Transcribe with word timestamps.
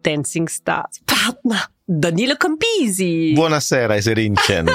Ex-Dancing 0.00 0.48
Stars 0.48 1.00
Partner 1.06 1.64
Danilo 1.86 2.36
Campisi. 2.36 3.32
Buonasera, 3.34 3.96
Eserinchen. 3.96 4.70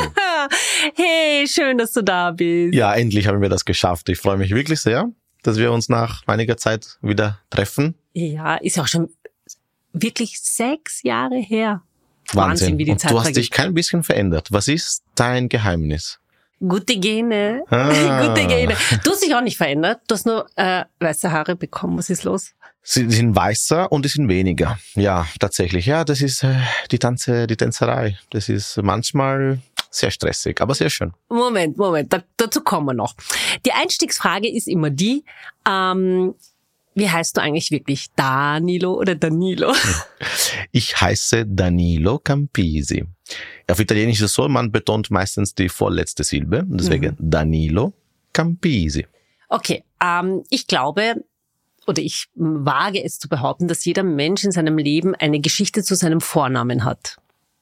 hey, 0.96 1.48
schön, 1.48 1.78
dass 1.78 1.94
du 1.94 2.02
da 2.02 2.32
bist. 2.32 2.76
Ja, 2.76 2.94
endlich 2.94 3.28
haben 3.28 3.42
wir 3.42 3.50
das 3.50 3.64
geschafft. 3.64 4.10
Ich 4.10 4.20
freue 4.20 4.38
mich 4.38 4.52
wirklich 4.52 4.82
sehr 4.82 5.10
dass 5.44 5.60
wir 5.60 5.72
uns 5.72 5.90
nach 5.90 6.24
einiger 6.26 6.58
Zeit 6.58 6.98
wieder 7.04 7.40
treffen. 7.52 7.94
Ja, 8.14 8.56
ist 8.56 8.78
ja 8.78 8.84
auch 8.84 8.88
schon 8.88 9.10
wirklich 9.94 10.42
sechs 10.42 11.04
Jahre 11.04 11.38
her. 11.38 11.84
Wahnsinn, 12.34 12.38
Wahnsinn 12.38 12.78
wie 12.80 12.86
die 12.86 12.92
Und 12.94 13.00
Zeit 13.00 13.12
Du 13.12 13.20
hast 13.20 13.36
dich 13.36 13.52
kein 13.52 13.76
bisschen 13.76 14.02
verändert. 14.02 14.48
Was 14.52 14.68
ist 14.68 15.04
dein 15.14 15.48
Geheimnis? 15.48 16.20
Gute 16.60 16.98
Gene. 16.98 17.64
Ah. 17.70 18.28
Gute 18.28 18.48
Gene. 18.48 18.76
Du 19.04 19.12
hast 19.12 19.24
dich 19.24 19.36
auch 19.36 19.42
nicht 19.42 19.58
verändert. 19.58 20.02
Du 20.08 20.16
hast 20.16 20.26
nur 20.26 20.48
äh, 20.56 20.86
weiße 21.00 21.32
Haare 21.32 21.56
bekommen. 21.56 22.00
Was 22.00 22.10
ist 22.10 22.24
los? 22.24 22.56
Sie 22.88 23.10
sind 23.10 23.36
weißer 23.36 23.92
und 23.92 24.06
die 24.06 24.10
sind 24.10 24.30
weniger. 24.30 24.78
Ja, 24.94 25.28
tatsächlich. 25.40 25.88
Ja, 25.88 26.06
das 26.06 26.22
ist 26.22 26.44
äh, 26.44 26.54
die 26.92 27.00
Tanze, 27.00 27.48
die 27.48 27.58
Tänzerei. 27.58 28.20
Das 28.30 28.48
ist 28.48 28.78
manchmal 28.78 29.60
sehr 29.90 30.12
stressig, 30.12 30.62
aber 30.62 30.76
sehr 30.76 30.92
schön. 30.92 31.12
Moment, 31.28 31.78
Moment, 31.78 32.14
da, 32.14 32.22
dazu 32.38 32.62
kommen 32.62 32.86
wir 32.86 32.94
noch. 32.94 33.16
Die 33.66 33.72
Einstiegsfrage 33.72 34.48
ist 34.48 34.68
immer 34.68 34.92
die, 34.92 35.24
ähm, 35.68 36.36
wie 36.94 37.10
heißt 37.10 37.36
du 37.36 37.42
eigentlich 37.42 37.72
wirklich? 37.72 38.12
Danilo 38.16 38.94
oder 38.94 39.16
Danilo? 39.16 39.74
Ich 40.72 41.00
heiße 41.00 41.46
Danilo 41.48 42.20
Campisi. 42.20 43.04
Auf 43.68 43.80
Italienisch 43.80 44.18
ist 44.18 44.26
es 44.26 44.34
so, 44.34 44.48
man 44.48 44.72
betont 44.72 45.10
meistens 45.10 45.56
die 45.56 45.70
vorletzte 45.70 46.24
Silbe, 46.24 46.64
deswegen 46.68 47.18
mhm. 47.18 47.30
Danilo 47.32 47.94
Campisi. 48.32 49.08
Okay, 49.50 49.84
ähm, 50.04 50.44
ich 50.50 50.68
glaube, 50.68 51.24
oder 51.88 52.02
ich 52.02 52.28
wage 52.36 53.04
es 53.04 53.20
zu 53.20 53.30
behaupten, 53.30 53.68
dass 53.68 53.86
jeder 53.86 54.04
Mensch 54.04 54.44
in 54.44 54.52
seinem 54.52 54.78
Leben 54.78 55.16
eine 55.16 55.40
Geschichte 55.40 55.84
zu 55.84 55.96
seinem 55.96 56.22
Vornamen 56.22 56.84
hat. 56.84 57.18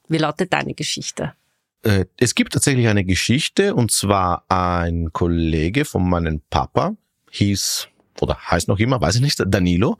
Wie 0.08 0.18
lautet 0.18 0.52
deine 0.52 0.74
Geschichte? 0.74 1.32
Äh, 1.82 2.06
es 2.18 2.34
gibt 2.34 2.52
tatsächlich 2.52 2.88
eine 2.88 3.04
Geschichte 3.04 3.74
und 3.74 3.90
zwar 3.90 4.44
ein 4.48 5.12
Kollege 5.12 5.84
von 5.84 6.08
meinem 6.08 6.40
Papa 6.50 6.96
hieß 7.30 7.88
oder 8.20 8.36
heißt 8.50 8.68
noch 8.68 8.78
immer, 8.78 9.00
weiß 9.00 9.16
ich 9.16 9.20
nicht, 9.20 9.42
Danilo. 9.46 9.98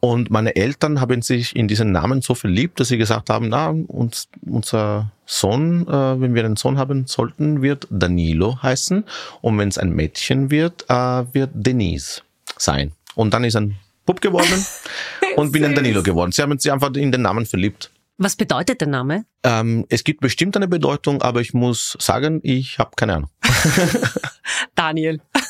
Und 0.00 0.30
meine 0.30 0.56
Eltern 0.56 1.00
haben 1.00 1.22
sich 1.22 1.54
in 1.54 1.68
diesen 1.68 1.92
Namen 1.92 2.20
so 2.20 2.34
verliebt, 2.34 2.80
dass 2.80 2.88
sie 2.88 2.98
gesagt 2.98 3.30
haben, 3.30 3.48
na, 3.48 3.68
uns, 3.68 4.28
unser 4.44 5.12
Sohn, 5.26 5.86
äh, 5.86 6.20
wenn 6.20 6.34
wir 6.34 6.44
einen 6.44 6.56
Sohn 6.56 6.78
haben 6.78 7.06
sollten, 7.06 7.62
wird 7.62 7.86
Danilo 7.90 8.60
heißen. 8.62 9.04
Und 9.40 9.58
wenn 9.58 9.68
es 9.68 9.78
ein 9.78 9.90
Mädchen 9.90 10.50
wird, 10.50 10.84
äh, 10.88 10.94
wird 11.32 11.50
Denise 11.54 12.22
sein. 12.58 12.92
Und 13.14 13.34
dann 13.34 13.44
ist 13.44 13.56
ein 13.56 13.76
Bub 14.06 14.20
geworden 14.20 14.66
und 15.36 15.52
bin 15.52 15.64
ein 15.64 15.74
Danilo 15.74 16.02
geworden. 16.02 16.32
Sie 16.32 16.42
haben 16.42 16.58
sich 16.58 16.72
einfach 16.72 16.92
in 16.94 17.12
den 17.12 17.22
Namen 17.22 17.46
verliebt. 17.46 17.90
Was 18.18 18.36
bedeutet 18.36 18.80
der 18.80 18.88
Name? 18.88 19.24
Ähm, 19.42 19.86
es 19.88 20.04
gibt 20.04 20.20
bestimmt 20.20 20.56
eine 20.56 20.68
Bedeutung, 20.68 21.22
aber 21.22 21.40
ich 21.40 21.54
muss 21.54 21.96
sagen, 21.98 22.40
ich 22.42 22.78
habe 22.78 22.90
keine 22.96 23.16
Ahnung. 23.16 23.30
Daniel. 24.74 25.20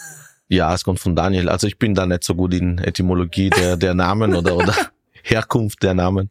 Ja, 0.49 0.75
es 0.75 0.85
kommt 0.85 1.01
von 1.01 1.17
Daniel. 1.17 1.49
Also 1.49 1.67
ich 1.67 1.79
bin 1.79 1.95
da 1.95 2.05
nicht 2.05 2.25
so 2.25 2.35
gut 2.35 2.53
in 2.53 2.77
Etymologie 2.77 3.49
der, 3.49 3.79
der 3.79 3.95
Namen 3.95 4.35
oder, 4.35 4.55
oder 4.55 4.75
Herkunft 5.23 5.83
der 5.83 5.95
Namen. 5.95 6.29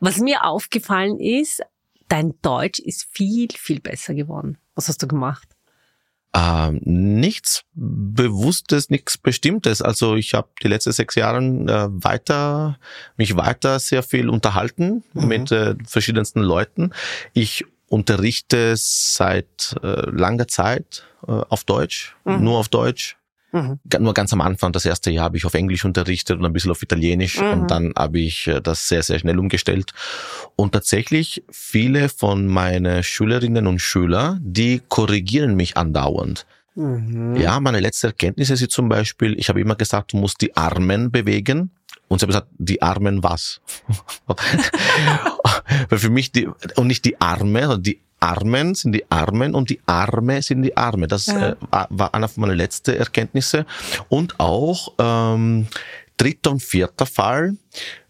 Was 0.00 0.18
mir 0.18 0.44
aufgefallen 0.44 1.18
ist, 1.18 1.60
dein 2.06 2.34
Deutsch 2.42 2.78
ist 2.78 3.08
viel, 3.10 3.48
viel 3.52 3.80
besser 3.80 4.14
geworden. 4.14 4.58
Was 4.76 4.86
hast 4.86 5.02
du 5.02 5.08
gemacht? 5.08 5.48
Ähm, 6.32 6.80
nichts 6.84 7.64
Bewusstes, 7.74 8.88
nichts 8.88 9.18
Bestimmtes. 9.18 9.82
Also 9.82 10.14
ich 10.14 10.34
habe 10.34 10.48
die 10.62 10.68
letzten 10.68 10.92
sechs 10.92 11.16
Jahre 11.16 11.38
äh, 11.38 11.88
weiter 11.90 12.78
mich 13.16 13.36
weiter 13.36 13.80
sehr 13.80 14.04
viel 14.04 14.28
unterhalten 14.28 15.02
mhm. 15.12 15.28
mit 15.28 15.50
äh, 15.50 15.74
verschiedensten 15.86 16.40
Leuten. 16.40 16.92
Ich 17.32 17.64
unterrichte 17.88 18.74
seit 18.76 19.74
äh, 19.82 20.08
langer 20.08 20.46
Zeit 20.46 21.04
äh, 21.26 21.32
auf 21.32 21.64
Deutsch, 21.64 22.14
mhm. 22.24 22.44
nur 22.44 22.58
auf 22.58 22.68
Deutsch. 22.68 23.16
Mhm. 23.52 23.80
Nur 23.98 24.14
ganz 24.14 24.32
am 24.32 24.40
Anfang, 24.40 24.72
das 24.72 24.84
erste 24.84 25.10
Jahr, 25.10 25.24
habe 25.24 25.36
ich 25.36 25.44
auf 25.44 25.54
Englisch 25.54 25.84
unterrichtet 25.84 26.38
und 26.38 26.44
ein 26.44 26.52
bisschen 26.52 26.70
auf 26.70 26.82
Italienisch 26.82 27.40
mhm. 27.40 27.48
und 27.48 27.70
dann 27.70 27.92
habe 27.96 28.20
ich 28.20 28.46
äh, 28.46 28.60
das 28.60 28.88
sehr, 28.88 29.02
sehr 29.02 29.18
schnell 29.18 29.38
umgestellt. 29.38 29.92
Und 30.56 30.72
tatsächlich 30.72 31.42
viele 31.50 32.08
von 32.08 32.46
meinen 32.46 33.02
Schülerinnen 33.02 33.66
und 33.66 33.80
Schüler, 33.80 34.38
die 34.40 34.80
korrigieren 34.88 35.54
mich 35.54 35.76
andauernd. 35.76 36.46
Mhm. 36.74 37.36
Ja, 37.36 37.58
meine 37.60 37.80
letzte 37.80 38.08
Erkenntnis 38.08 38.50
ist 38.50 38.70
zum 38.70 38.88
Beispiel, 38.88 39.38
ich 39.38 39.48
habe 39.48 39.60
immer 39.60 39.74
gesagt, 39.74 40.12
du 40.12 40.16
musst 40.16 40.40
die 40.40 40.56
Armen 40.56 41.10
bewegen. 41.10 41.70
Und 42.08 42.18
sie 42.18 42.24
haben 42.24 42.30
gesagt, 42.30 42.48
die 42.58 42.82
Armen 42.82 43.22
was? 43.22 43.60
Weil 45.88 45.98
für 45.98 46.10
mich 46.10 46.32
die, 46.32 46.48
und 46.74 46.88
nicht 46.88 47.04
die 47.04 47.20
Arme, 47.20 47.60
sondern 47.60 47.82
die 47.84 48.00
Armen 48.20 48.74
sind 48.74 48.92
die 48.92 49.10
Armen 49.10 49.54
und 49.54 49.70
die 49.70 49.80
Arme 49.86 50.42
sind 50.42 50.62
die 50.62 50.76
Arme. 50.76 51.06
Das 51.06 51.26
ja. 51.26 51.50
äh, 51.50 51.56
war 51.88 52.14
einer 52.14 52.28
von 52.28 52.42
meinen 52.42 52.56
letzten 52.56 52.94
Erkenntnisse. 52.94 53.66
Und 54.08 54.38
auch 54.38 54.92
ähm, 54.98 55.66
dritter 56.16 56.52
und 56.52 56.62
vierter 56.62 57.06
Fall, 57.06 57.56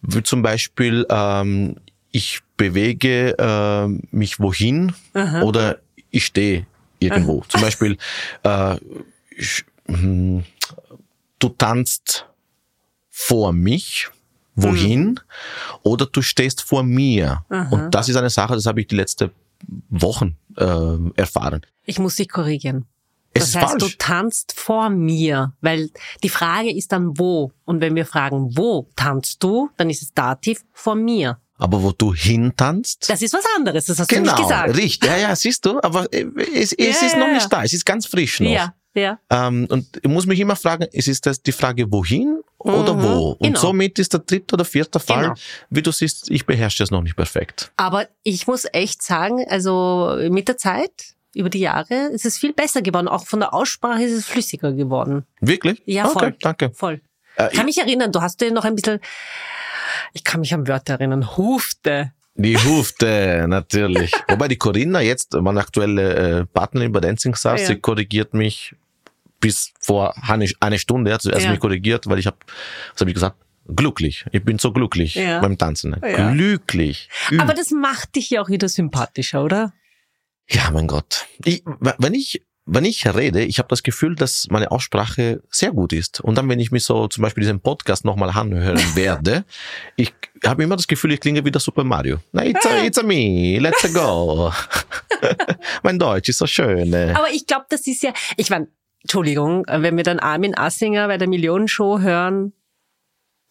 wie 0.02 0.22
zum 0.22 0.42
Beispiel 0.42 1.06
ähm, 1.08 1.76
ich 2.10 2.40
bewege 2.56 3.38
äh, 3.38 3.86
mich 4.10 4.40
wohin 4.40 4.92
Aha. 5.14 5.42
oder 5.42 5.78
ich 6.10 6.26
stehe 6.26 6.66
irgendwo. 6.98 7.40
Aha. 7.40 7.48
Zum 7.48 7.60
Beispiel 7.60 7.96
äh, 8.42 8.76
ich, 9.36 9.64
hm, 9.86 10.44
du 11.38 11.48
tanzt 11.50 12.26
vor 13.10 13.52
mich 13.52 14.08
wohin 14.56 15.04
mhm. 15.04 15.16
oder 15.82 16.06
du 16.06 16.20
stehst 16.20 16.62
vor 16.62 16.82
mir. 16.82 17.44
Aha. 17.48 17.68
Und 17.70 17.94
das 17.94 18.08
ist 18.08 18.16
eine 18.16 18.30
Sache, 18.30 18.54
das 18.54 18.66
habe 18.66 18.80
ich 18.80 18.88
die 18.88 18.96
letzte 18.96 19.30
Wochen 19.88 20.36
äh, 20.56 20.96
erfahren. 21.16 21.62
Ich 21.84 21.98
muss 21.98 22.16
dich 22.16 22.28
korrigieren. 22.28 22.86
Es 23.32 23.52
das 23.52 23.62
heißt, 23.62 23.70
falsch. 23.70 23.92
du 23.92 23.98
tanzt 23.98 24.52
vor 24.56 24.90
mir, 24.90 25.52
weil 25.60 25.90
die 26.22 26.28
Frage 26.28 26.74
ist 26.74 26.92
dann 26.92 27.18
wo. 27.18 27.52
Und 27.64 27.80
wenn 27.80 27.94
wir 27.94 28.04
fragen, 28.04 28.56
wo 28.56 28.88
tanzt 28.96 29.42
du, 29.42 29.70
dann 29.76 29.88
ist 29.88 30.02
es 30.02 30.12
Dativ 30.12 30.64
vor 30.72 30.96
mir. 30.96 31.38
Aber 31.56 31.82
wo 31.82 31.92
du 31.92 32.14
hintanzt? 32.14 33.08
Das 33.08 33.22
ist 33.22 33.34
was 33.34 33.44
anderes, 33.56 33.84
das 33.84 33.98
hast 33.98 34.08
genau, 34.08 34.22
du 34.22 34.26
nicht 34.26 34.36
genau, 34.36 34.48
gesagt. 34.48 34.76
Richtig, 34.76 35.10
ja, 35.10 35.16
ja, 35.18 35.36
siehst 35.36 35.64
du, 35.66 35.80
aber 35.82 36.06
es, 36.12 36.72
es 36.72 37.00
ja, 37.00 37.06
ist 37.06 37.16
noch 37.18 37.28
nicht 37.28 37.52
da, 37.52 37.62
es 37.62 37.74
ist 37.74 37.84
ganz 37.84 38.06
frisch 38.06 38.40
noch. 38.40 38.50
Ja, 38.50 38.74
ja. 38.94 39.18
Ähm, 39.28 39.66
und 39.70 40.00
ich 40.02 40.08
muss 40.08 40.26
mich 40.26 40.40
immer 40.40 40.56
fragen, 40.56 40.86
ist 40.90 41.06
es 41.06 41.20
das 41.20 41.42
die 41.42 41.52
Frage 41.52 41.92
wohin 41.92 42.40
oder 42.60 42.94
mhm, 42.94 43.02
wo? 43.02 43.30
Und 43.32 43.40
genau. 43.40 43.60
somit 43.60 43.98
ist 43.98 44.12
der 44.12 44.20
dritte 44.20 44.54
oder 44.54 44.64
vierte 44.64 45.00
Fall, 45.00 45.22
genau. 45.22 45.34
wie 45.70 45.82
du 45.82 45.90
siehst, 45.92 46.30
ich 46.30 46.44
beherrsche 46.44 46.82
es 46.82 46.90
noch 46.90 47.02
nicht 47.02 47.16
perfekt. 47.16 47.72
Aber 47.76 48.06
ich 48.22 48.46
muss 48.46 48.66
echt 48.72 49.02
sagen, 49.02 49.44
also 49.48 50.18
mit 50.30 50.48
der 50.48 50.58
Zeit, 50.58 50.92
über 51.34 51.48
die 51.48 51.60
Jahre, 51.60 52.10
ist 52.12 52.26
es 52.26 52.36
viel 52.38 52.52
besser 52.52 52.82
geworden. 52.82 53.08
Auch 53.08 53.24
von 53.24 53.40
der 53.40 53.54
Aussprache 53.54 54.02
ist 54.02 54.12
es 54.12 54.26
flüssiger 54.26 54.72
geworden. 54.72 55.24
Wirklich? 55.40 55.82
Ja, 55.86 56.08
voll. 56.08 56.28
Okay, 56.28 56.36
danke. 56.40 56.70
Voll. 56.74 57.00
Äh, 57.36 57.48
ich 57.50 57.56
kann 57.56 57.66
mich 57.66 57.78
erinnern, 57.78 58.12
du 58.12 58.20
hast 58.20 58.40
dir 58.40 58.52
noch 58.52 58.64
ein 58.64 58.74
bisschen, 58.74 59.00
ich 60.12 60.24
kann 60.24 60.40
mich 60.40 60.52
an 60.52 60.68
Wörter 60.68 60.94
erinnern, 60.94 61.36
Hufte. 61.36 62.12
Die 62.34 62.58
Hufte, 62.58 63.44
natürlich. 63.48 64.12
Wobei 64.28 64.48
die 64.48 64.56
Corinna 64.56 65.00
jetzt, 65.00 65.34
meine 65.34 65.60
aktuelle 65.60 66.40
äh, 66.40 66.46
Partnerin 66.46 66.92
bei 66.92 67.00
Dancing 67.00 67.34
Stars, 67.34 67.62
ja. 67.62 67.66
sie 67.68 67.76
korrigiert 67.76 68.34
mich 68.34 68.74
bis 69.40 69.72
vor 69.80 70.14
eine, 70.28 70.78
Stunde, 70.78 71.12
hat 71.12 71.22
sie 71.22 71.30
erst 71.30 71.44
ja. 71.44 71.50
mich 71.50 71.60
korrigiert, 71.60 72.06
weil 72.08 72.18
ich 72.18 72.26
habe, 72.26 72.36
was 72.92 73.00
habe 73.00 73.10
ich 73.10 73.14
gesagt? 73.14 73.36
glücklich. 73.76 74.24
Ich 74.32 74.44
bin 74.44 74.58
so 74.58 74.72
glücklich 74.72 75.14
Ja. 75.14 75.40
beim 75.40 75.56
Tanzen. 75.56 75.94
Ja. 76.02 76.32
Glücklich. 76.32 77.08
Aber 77.38 77.54
das 77.54 77.70
macht 77.70 78.16
dich 78.16 78.30
ja 78.30 78.42
auch 78.42 78.48
wieder 78.48 78.68
sympathischer, 78.68 79.44
oder? 79.44 79.72
Ja, 80.48 80.70
mein 80.72 80.88
Gott. 80.88 81.26
Ich, 81.44 81.62
wenn 81.98 82.14
ich 82.14 82.42
wenn 82.72 82.84
ich 82.84 83.04
rede, 83.06 83.42
ich 83.42 83.58
habe 83.58 83.68
das 83.68 83.82
Gefühl, 83.82 84.14
dass 84.14 84.46
meine 84.48 84.70
Aussprache 84.70 85.42
sehr 85.50 85.72
gut 85.72 85.92
ist. 85.92 86.20
Und 86.20 86.36
dann, 86.36 86.48
wenn 86.48 86.60
ich 86.60 86.70
mich 86.70 86.84
so 86.84 87.08
zum 87.08 87.22
Beispiel 87.22 87.42
diesen 87.42 87.60
Podcast 87.60 88.04
nochmal 88.04 88.30
anhören 88.30 88.78
werde, 88.94 89.44
ich 89.96 90.12
habe 90.44 90.62
immer 90.62 90.76
das 90.76 90.86
Gefühl, 90.86 91.12
ich 91.12 91.20
klinge 91.20 91.44
wie 91.44 91.50
der 91.50 91.60
Super 91.60 91.82
Mario. 91.82 92.18
Na, 92.32 92.44
it's 92.44 92.64
a, 92.64 92.84
it's 92.84 92.98
a 92.98 93.02
me, 93.02 93.58
let's 93.58 93.92
go. 93.92 94.52
mein 95.82 95.98
Deutsch 95.98 96.28
ist 96.28 96.38
so 96.38 96.46
schön. 96.46 96.92
äh. 96.92 97.12
Aber 97.16 97.30
ich 97.32 97.46
glaube, 97.46 97.66
das 97.68 97.86
ist 97.86 98.02
ja, 98.02 98.12
ich 98.36 98.50
meine, 98.50 98.68
Entschuldigung, 99.02 99.64
wenn 99.68 99.96
wir 99.96 100.04
dann 100.04 100.18
Armin 100.18 100.56
Assinger 100.56 101.06
bei 101.08 101.16
der 101.16 101.28
Millionenshow 101.28 102.00
hören, 102.00 102.52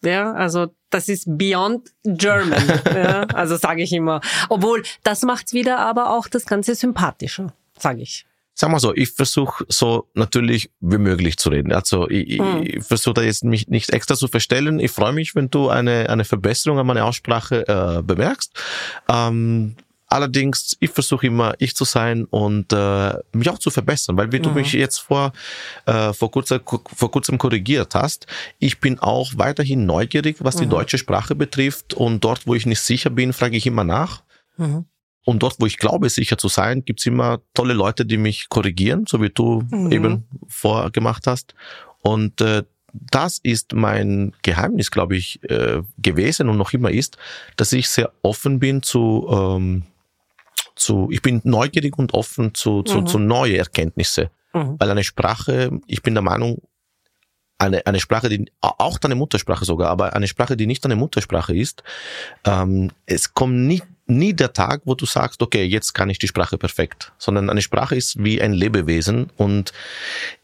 ja, 0.04 0.32
also 0.32 0.68
das 0.90 1.08
ist 1.08 1.26
beyond 1.26 1.90
German, 2.04 2.80
ja, 2.94 3.22
also 3.34 3.56
sage 3.56 3.82
ich 3.82 3.92
immer. 3.92 4.20
Obwohl, 4.48 4.82
das 5.02 5.22
macht's 5.22 5.52
wieder 5.52 5.78
aber 5.78 6.16
auch 6.16 6.28
das 6.28 6.46
Ganze 6.46 6.74
sympathischer, 6.74 7.52
sage 7.78 8.02
ich. 8.02 8.26
Sag 8.54 8.70
mal 8.70 8.78
so, 8.78 8.94
ich 8.94 9.12
versuche 9.12 9.64
so 9.68 10.08
natürlich 10.14 10.70
wie 10.80 10.98
möglich 10.98 11.38
zu 11.38 11.48
reden. 11.48 11.72
Also 11.72 12.08
ich, 12.10 12.38
Hm. 12.38 12.62
ich 12.62 12.84
versuche 12.84 13.14
da 13.14 13.22
jetzt 13.22 13.44
mich 13.44 13.68
nicht 13.68 13.90
extra 13.90 14.16
zu 14.16 14.28
verstellen. 14.28 14.80
Ich 14.80 14.90
freue 14.90 15.12
mich, 15.12 15.34
wenn 15.34 15.48
du 15.48 15.68
eine, 15.70 16.10
eine 16.10 16.24
Verbesserung 16.24 16.78
an 16.78 16.86
meiner 16.86 17.06
Aussprache 17.06 17.66
äh, 17.66 18.02
bemerkst. 18.02 18.52
Ähm, 19.08 19.76
allerdings, 20.10 20.76
ich 20.80 20.90
versuche 20.90 21.26
immer 21.26 21.54
ich 21.58 21.74
zu 21.74 21.84
sein 21.84 22.24
und 22.26 22.72
äh, 22.72 23.14
mich 23.32 23.48
auch 23.48 23.58
zu 23.58 23.70
verbessern, 23.70 24.16
weil 24.16 24.32
wie 24.32 24.40
du 24.40 24.50
Mhm. 24.50 24.56
mich 24.56 24.72
jetzt 24.72 24.98
vor, 24.98 25.32
äh, 25.86 26.12
vor, 26.12 26.30
kurzem, 26.30 26.60
vor 26.64 27.10
kurzem 27.10 27.38
korrigiert 27.38 27.94
hast, 27.94 28.26
ich 28.58 28.80
bin 28.80 28.98
auch 28.98 29.32
weiterhin 29.36 29.86
neugierig, 29.86 30.36
was 30.40 30.56
die 30.56 30.66
Mhm. 30.66 30.70
deutsche 30.70 30.98
Sprache 30.98 31.34
betrifft 31.34 31.94
und 31.94 32.22
dort, 32.24 32.46
wo 32.46 32.54
ich 32.54 32.66
nicht 32.66 32.80
sicher 32.80 33.10
bin, 33.10 33.32
frage 33.32 33.56
ich 33.56 33.66
immer 33.66 33.84
nach. 33.84 34.22
Mhm. 34.56 34.84
Und 35.24 35.42
dort, 35.42 35.56
wo 35.60 35.66
ich 35.66 35.76
glaube, 35.78 36.08
sicher 36.10 36.38
zu 36.38 36.48
sein, 36.48 36.84
gibt's 36.84 37.06
immer 37.06 37.40
tolle 37.54 37.74
Leute, 37.74 38.04
die 38.06 38.16
mich 38.16 38.48
korrigieren, 38.48 39.04
so 39.08 39.22
wie 39.22 39.30
du 39.30 39.62
Mhm. 39.70 39.92
eben 39.92 40.24
vorgemacht 40.48 41.26
hast. 41.26 41.54
Und 42.02 42.40
äh, 42.40 42.64
das 42.92 43.38
ist 43.42 43.72
mein 43.74 44.32
Geheimnis, 44.42 44.90
glaube 44.90 45.16
ich, 45.16 45.40
äh, 45.48 45.82
gewesen 45.98 46.48
und 46.48 46.56
noch 46.56 46.72
immer 46.72 46.90
ist, 46.90 47.18
dass 47.56 47.72
ich 47.72 47.88
sehr 47.88 48.10
offen 48.22 48.58
bin 48.58 48.82
zu, 48.82 49.28
ähm, 49.30 49.84
zu 50.80 51.08
ich 51.10 51.22
bin 51.22 51.40
neugierig 51.44 51.98
und 51.98 52.14
offen 52.14 52.54
zu, 52.54 52.82
zu, 52.82 53.00
Mhm. 53.02 53.06
zu 53.06 53.18
neue 53.18 53.58
Erkenntnisse. 53.58 54.30
Mhm. 54.52 54.76
Weil 54.78 54.90
eine 54.90 55.04
Sprache, 55.04 55.70
ich 55.86 56.02
bin 56.02 56.14
der 56.14 56.22
Meinung, 56.22 56.62
eine, 57.58 57.86
eine 57.86 58.00
Sprache, 58.00 58.28
die 58.30 58.50
auch 58.62 58.98
deine 58.98 59.14
Muttersprache 59.14 59.64
sogar, 59.66 59.90
aber 59.90 60.14
eine 60.16 60.26
Sprache, 60.26 60.56
die 60.56 60.66
nicht 60.66 60.82
deine 60.84 60.96
Muttersprache 60.96 61.54
ist, 61.54 61.82
ähm, 62.44 62.90
es 63.04 63.34
kommt 63.34 63.54
nie, 63.54 63.82
nie 64.06 64.32
der 64.32 64.54
Tag, 64.54 64.80
wo 64.86 64.94
du 64.94 65.04
sagst, 65.04 65.42
okay, 65.42 65.64
jetzt 65.64 65.92
kann 65.92 66.08
ich 66.08 66.18
die 66.18 66.26
Sprache 66.26 66.56
perfekt, 66.56 67.12
sondern 67.18 67.50
eine 67.50 67.60
Sprache 67.60 67.94
ist 67.96 68.24
wie 68.24 68.40
ein 68.40 68.54
Lebewesen 68.54 69.30
und 69.36 69.72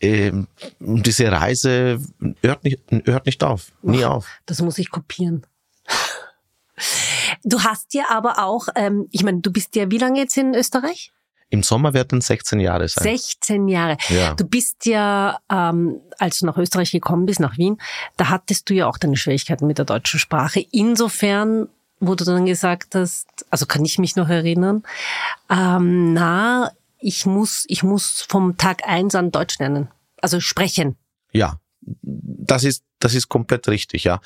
ähm, 0.01 0.47
diese 0.79 1.33
Reise 1.33 1.99
hört 2.43 2.65
nicht, 2.65 2.81
hört 3.07 3.25
nicht 3.25 3.43
auf, 3.43 3.73
nie 3.83 4.05
auf. 4.05 4.29
Das 4.45 4.61
muss 4.61 4.77
ich 4.77 4.91
kopieren. 4.91 5.47
Du 7.47 7.63
hast 7.63 7.95
ja 7.95 8.07
aber 8.11 8.41
auch, 8.45 8.67
ähm, 8.75 9.07
ich 9.13 9.23
meine, 9.23 9.41
du 9.41 9.53
bist 9.53 9.77
ja 9.77 9.89
wie 9.89 9.99
lange 9.99 10.19
jetzt 10.19 10.37
in 10.37 10.53
Österreich? 10.53 11.13
Im 11.49 11.63
Sommer 11.63 11.95
werden 11.95 12.21
16 12.21 12.59
Jahre 12.59 12.89
sein. 12.89 13.05
16 13.05 13.69
Jahre. 13.69 13.97
Ja. 14.09 14.35
Du 14.35 14.45
bist 14.45 14.85
ja, 14.85 15.39
ähm, 15.49 16.01
als 16.19 16.41
du 16.41 16.47
nach 16.47 16.59
Österreich 16.59 16.91
gekommen 16.91 17.25
bist, 17.25 17.39
nach 17.39 17.57
Wien, 17.57 17.79
da 18.17 18.31
hattest 18.31 18.69
du 18.69 18.75
ja 18.75 18.89
auch 18.89 18.99
deine 18.99 19.17
Schwierigkeiten 19.17 19.69
mit 19.69 19.79
der 19.79 19.85
deutschen 19.85 20.19
Sprache. 20.19 20.67
Insofern, 20.73 21.69
wo 22.01 22.17
du 22.17 22.25
dann 22.25 22.47
gesagt 22.47 22.97
hast, 22.97 23.29
also 23.49 23.65
kann 23.65 23.85
ich 23.85 24.01
mich 24.01 24.17
noch 24.17 24.29
erinnern, 24.29 24.83
ähm, 25.49 26.15
na, 26.15 26.73
ich 26.99 27.27
muss, 27.27 27.65
ich 27.69 27.85
muss 27.85 28.27
vom 28.29 28.57
Tag 28.57 28.89
eins 28.89 29.15
an 29.15 29.31
Deutsch 29.31 29.61
lernen. 29.61 29.87
Also 30.21 30.41
sprechen. 30.41 30.97
Ja, 31.31 31.61
das 32.03 32.65
ist, 32.65 32.83
das 32.99 33.15
ist 33.15 33.29
komplett 33.29 33.69
richtig, 33.69 34.03
ja. 34.03 34.21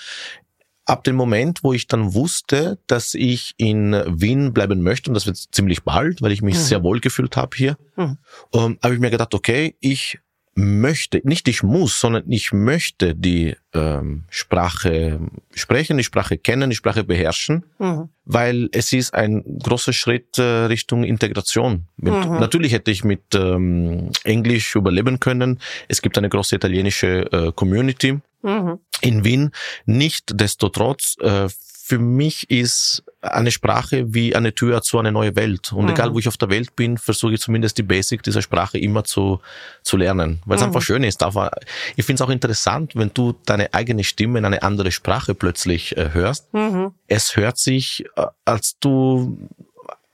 Ab 0.86 1.04
dem 1.04 1.14
Moment, 1.16 1.62
wo 1.62 1.72
ich 1.72 1.86
dann 1.86 2.14
wusste, 2.14 2.78
dass 2.86 3.14
ich 3.14 3.54
in 3.58 3.92
Wien 3.92 4.52
bleiben 4.52 4.82
möchte, 4.82 5.10
und 5.10 5.14
das 5.14 5.26
wird 5.26 5.36
ziemlich 5.36 5.82
bald, 5.84 6.20
weil 6.22 6.32
ich 6.32 6.42
mich 6.42 6.56
Mhm. 6.56 6.60
sehr 6.60 6.82
wohl 6.82 7.00
gefühlt 7.00 7.36
habe 7.36 7.56
hier, 7.56 7.76
Mhm. 7.96 8.18
ähm, 8.54 8.78
habe 8.82 8.94
ich 8.94 9.00
mir 9.00 9.10
gedacht, 9.10 9.34
okay, 9.34 9.76
ich 9.80 10.18
möchte, 10.56 11.20
nicht 11.24 11.46
ich 11.48 11.62
muss, 11.62 12.00
sondern 12.00 12.24
ich 12.30 12.52
möchte 12.52 13.14
die 13.14 13.54
ähm, 13.72 14.24
Sprache 14.30 15.20
sprechen, 15.54 15.96
die 15.96 16.02
Sprache 16.04 16.38
kennen, 16.38 16.70
die 16.70 16.76
Sprache 16.76 17.04
beherrschen, 17.04 17.64
Mhm. 17.78 18.08
weil 18.24 18.68
es 18.72 18.92
ist 18.92 19.14
ein 19.14 19.44
großer 19.62 19.92
Schritt 19.92 20.38
äh, 20.38 20.42
Richtung 20.42 21.04
Integration. 21.04 21.86
Mit, 21.96 22.12
Mhm. 22.14 22.40
Natürlich 22.40 22.72
hätte 22.72 22.90
ich 22.90 23.04
mit 23.04 23.22
ähm, 23.34 24.10
Englisch 24.24 24.74
überleben 24.74 25.20
können. 25.20 25.60
Es 25.86 26.02
gibt 26.02 26.18
eine 26.18 26.28
große 26.28 26.56
italienische 26.56 27.30
äh, 27.32 27.52
Community 27.52 28.18
Mhm. 28.42 28.78
in 29.02 29.24
Wien. 29.24 29.50
Nichtsdestotrotz, 29.86 31.16
äh, 31.20 31.48
für 31.82 31.98
mich 31.98 32.48
ist 32.50 33.02
eine 33.20 33.50
Sprache 33.50 34.14
wie 34.14 34.36
eine 34.36 34.54
Tür 34.54 34.80
zu 34.80 34.98
einer 35.00 35.10
neuen 35.10 35.34
Welt. 35.34 35.72
Und 35.72 35.86
Mhm. 35.86 35.90
egal, 35.90 36.14
wo 36.14 36.20
ich 36.20 36.28
auf 36.28 36.36
der 36.36 36.48
Welt 36.48 36.76
bin, 36.76 36.98
versuche 36.98 37.34
ich 37.34 37.40
zumindest 37.40 37.78
die 37.78 37.82
Basic 37.82 38.22
dieser 38.22 38.42
Sprache 38.42 38.78
immer 38.78 39.02
zu, 39.02 39.40
zu 39.82 39.96
lernen. 39.96 40.40
Weil 40.46 40.56
es 40.56 40.62
Mhm. 40.62 40.68
einfach 40.68 40.82
schön 40.82 41.02
ist. 41.02 41.22
Aber 41.24 41.50
ich 41.96 42.04
finde 42.04 42.22
es 42.22 42.28
auch 42.28 42.30
interessant, 42.32 42.92
wenn 42.94 43.10
du 43.12 43.34
deine 43.44 43.74
eigene 43.74 44.04
Stimme 44.04 44.38
in 44.38 44.44
eine 44.44 44.62
andere 44.62 44.92
Sprache 44.92 45.34
plötzlich 45.34 45.96
äh, 45.96 46.10
hörst. 46.12 46.54
Mhm. 46.54 46.92
Es 47.08 47.34
hört 47.34 47.58
sich, 47.58 48.04
äh, 48.16 48.26
als 48.44 48.78
du 48.78 49.48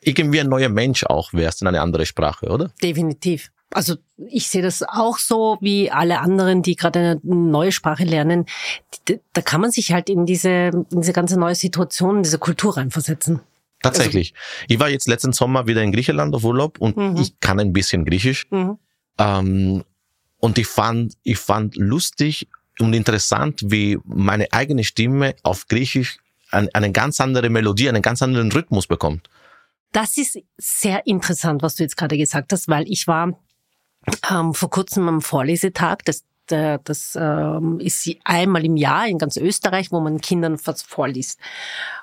irgendwie 0.01 0.41
ein 0.41 0.49
neuer 0.49 0.71
Mensch 0.71 1.05
auch 1.05 1.35
wärst 1.35 1.61
in 1.61 1.69
eine 1.69 1.83
andere 1.83 2.07
Sprache, 2.07 2.47
oder? 2.49 2.71
Definitiv. 2.83 3.51
Also 3.73 3.97
ich 4.29 4.49
sehe 4.49 4.63
das 4.63 4.83
auch 4.83 5.19
so 5.19 5.59
wie 5.61 5.91
alle 5.91 6.21
anderen, 6.21 6.63
die 6.63 6.77
gerade 6.77 6.99
eine 6.99 7.21
neue 7.23 7.73
Sprache 7.73 8.05
lernen. 8.05 8.47
Da 9.33 9.43
kann 9.43 9.61
man 9.61 9.71
sich 9.71 9.93
halt 9.93 10.09
in 10.09 10.25
diese, 10.25 10.51
in 10.51 11.01
diese 11.01 11.13
ganze 11.13 11.39
neue 11.39 11.55
Situation, 11.55 12.19
in 12.19 12.23
diese 12.23 12.39
Kultur 12.39 12.77
reinversetzen. 12.77 13.41
Tatsächlich. 13.83 14.35
ich 14.69 14.81
war 14.81 14.89
jetzt 14.89 15.07
letzten 15.07 15.33
Sommer 15.33 15.67
wieder 15.67 15.83
in 15.83 15.93
Griechenland 15.93 16.35
auf 16.35 16.45
Urlaub 16.45 16.79
und 16.79 16.97
Mhm. 16.97 17.17
ich 17.19 17.39
kann 17.41 17.61
ein 17.61 17.73
bisschen 17.73 18.05
Griechisch. 18.05 18.47
Mhm. 18.51 18.79
Ähm, 19.19 19.85
und 20.39 20.59
ich 20.59 20.67
fand, 20.67 21.15
ich 21.23 21.39
fand 21.39 21.77
lustig 21.77 22.49
und 22.79 22.95
interessant, 22.95 23.63
wie 23.67 23.99
meine 24.05 24.53
eigene 24.53 24.85
Stimme 24.85 25.35
auf 25.43 25.67
Griechisch 25.69 26.19
ein, 26.51 26.69
eine 26.75 26.93
ganz 26.93 27.21
andere 27.21 27.51
Melodie, 27.51 27.89
einen 27.89 28.03
ganz 28.03 28.23
anderen 28.23 28.51
Rhythmus 28.53 28.87
bekommt. 28.87 29.29
Das 29.93 30.17
ist 30.19 30.39
sehr 30.59 31.07
interessant, 31.07 31.63
was 31.63 31.75
du 31.77 31.83
jetzt 31.83 31.97
gerade 31.97 32.17
gesagt 32.17 32.53
hast, 32.53 32.69
weil 32.69 32.85
ich 32.89 33.07
war 33.07 33.39
ähm, 34.31 34.55
vor 34.55 34.71
kurzem 34.71 35.09
am 35.09 35.21
Vorlesetag. 35.21 35.99
Das, 36.05 36.25
der, 36.51 36.79
das 36.79 37.17
ähm, 37.21 37.81
ist 37.81 38.03
sie 38.03 38.21
einmal 38.25 38.65
im 38.65 38.77
Jahr 38.77 39.07
in 39.09 39.19
ganz 39.19 39.37
Österreich, 39.37 39.93
wo 39.93 40.01
man 40.01 40.21
Kindern 40.21 40.59
was 40.65 40.83
vorliest. 40.83 41.39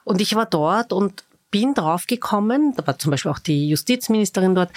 Und 0.03 0.22
ich 0.22 0.36
war 0.36 0.45
dort 0.45 0.91
und 0.93 1.24
bin 1.50 1.75
draufgekommen, 1.75 2.74
da 2.75 2.88
war 2.88 2.98
zum 2.98 3.12
Beispiel 3.12 3.29
auch 3.31 3.38
die 3.38 3.69
Justizministerin 3.69 4.55
dort, 4.55 4.72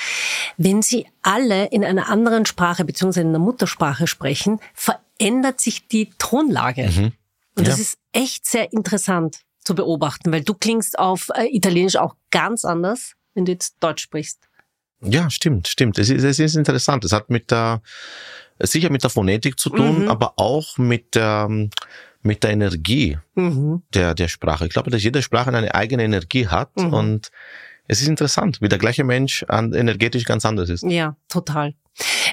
wenn 0.59 0.83
sie 0.83 1.07
alle 1.23 1.67
in 1.69 1.83
einer 1.83 2.11
anderen 2.11 2.45
Sprache 2.45 2.85
beziehungsweise 2.85 3.23
in 3.23 3.29
einer 3.29 3.39
Muttersprache 3.39 4.07
sprechen, 4.07 4.61
verändert 4.75 5.59
sich 5.61 5.89
die 5.89 6.11
Tonlage. 6.19 6.91
Mhm. 6.95 7.13
Und 7.57 7.67
das 7.67 7.79
Ja. 7.79 7.83
ist 7.83 7.99
echt 8.13 8.45
sehr 8.45 8.73
interessant 8.75 9.39
zu 9.65 9.75
beobachten, 9.75 10.31
weil 10.33 10.43
du 10.43 10.53
klingst 10.53 10.99
auf 10.99 11.31
äh, 11.35 11.47
Italienisch 11.47 11.97
auch 11.97 12.15
ganz 12.31 12.67
anders, 12.67 13.15
wenn 13.35 13.47
du 13.47 13.53
jetzt 13.53 13.77
Deutsch 13.81 14.03
sprichst. 14.03 14.39
Ja, 15.03 15.31
stimmt, 15.31 15.69
stimmt. 15.69 15.99
Es 15.99 16.09
ist, 16.11 16.25
es 16.25 16.39
ist 16.39 16.57
interessant. 16.57 17.05
Es 17.05 17.13
hat 17.13 17.31
mit 17.31 17.51
der, 17.51 17.83
sicher 18.61 18.91
mit 18.91 19.03
der 19.03 19.11
Phonetik 19.11 19.59
zu 19.59 19.71
tun, 19.71 20.03
Mhm. 20.03 20.09
aber 20.09 20.35
auch 20.37 20.79
mit 20.79 21.15
der, 21.15 21.49
mit 22.23 22.43
der 22.43 22.51
Energie 22.51 23.19
Mhm. 23.35 23.83
der, 23.95 24.15
der 24.15 24.29
Sprache. 24.29 24.67
Ich 24.67 24.73
glaube, 24.73 24.91
dass 24.91 25.03
jede 25.03 25.23
Sprache 25.23 25.53
eine 25.55 25.75
eigene 25.75 26.05
Energie 26.05 26.49
hat 26.49 26.71
Mhm. 26.77 26.93
und 26.93 27.31
es 27.89 28.01
ist 28.01 28.09
interessant, 28.09 28.61
wie 28.61 28.69
der 28.69 28.79
gleiche 28.79 29.05
Mensch 29.05 29.45
energetisch 29.49 30.25
ganz 30.25 30.45
anders 30.45 30.71
ist. 30.71 30.83
Ja, 30.83 31.17
total. 31.29 31.75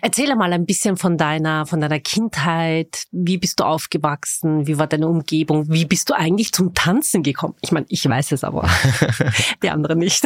Erzähl 0.06 0.36
mal 0.36 0.52
ein 0.52 0.66
bisschen 0.66 0.98
von 0.98 1.18
deiner, 1.18 1.66
von 1.66 1.80
deiner 1.80 2.02
Kindheit. 2.02 3.06
Wie 3.14 3.38
bist 3.38 3.62
du 3.62 3.64
aufgewachsen? 3.64 4.68
Wie 4.68 4.78
war 4.78 4.86
deine 4.86 5.08
Umgebung? 5.08 5.72
Wie 5.72 5.86
bist 5.86 6.10
du 6.10 6.14
eigentlich 6.14 6.52
zum 6.52 6.74
Tanzen 6.74 7.24
gekommen? 7.24 7.56
Ich 7.62 7.72
meine, 7.72 7.86
ich 7.88 8.04
weiß 8.04 8.34
es 8.34 8.44
aber, 8.44 8.70
die 9.64 9.70
anderen 9.70 10.00
nicht. 10.00 10.26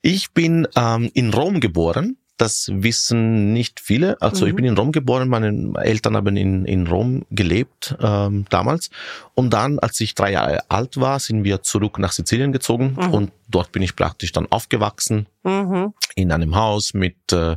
Ich 0.00 0.32
bin 0.32 0.66
ähm, 0.76 1.10
in 1.12 1.34
Rom 1.34 1.60
geboren. 1.60 2.16
Das 2.38 2.70
wissen 2.72 3.52
nicht 3.52 3.80
viele. 3.80 4.16
Also 4.22 4.44
Mhm. 4.44 4.50
ich 4.50 4.56
bin 4.56 4.64
in 4.64 4.78
Rom 4.78 4.92
geboren, 4.92 5.28
meine 5.28 5.72
Eltern 5.82 6.16
haben 6.16 6.36
in, 6.36 6.64
in 6.64 6.86
Rom 6.86 7.26
gelebt 7.30 7.94
ähm, 8.00 8.46
damals. 8.48 8.90
Und 9.34 9.52
dann, 9.52 9.78
als 9.80 10.00
ich 10.00 10.14
drei 10.14 10.32
Jahre 10.32 10.60
alt 10.70 10.98
war, 11.00 11.18
sind 11.18 11.44
wir 11.44 11.62
zurück 11.62 11.98
nach 11.98 12.12
Sizilien 12.12 12.52
gezogen 12.52 12.96
Mhm. 12.98 13.10
und 13.14 13.32
dort 13.48 13.72
bin 13.72 13.82
ich 13.82 13.94
praktisch 13.96 14.32
dann 14.32 14.46
aufgewachsen 14.50 15.26
Mhm. 15.44 15.92
in 16.14 16.32
einem 16.32 16.54
Haus 16.56 16.94
mit 16.94 17.16
äh, 17.32 17.56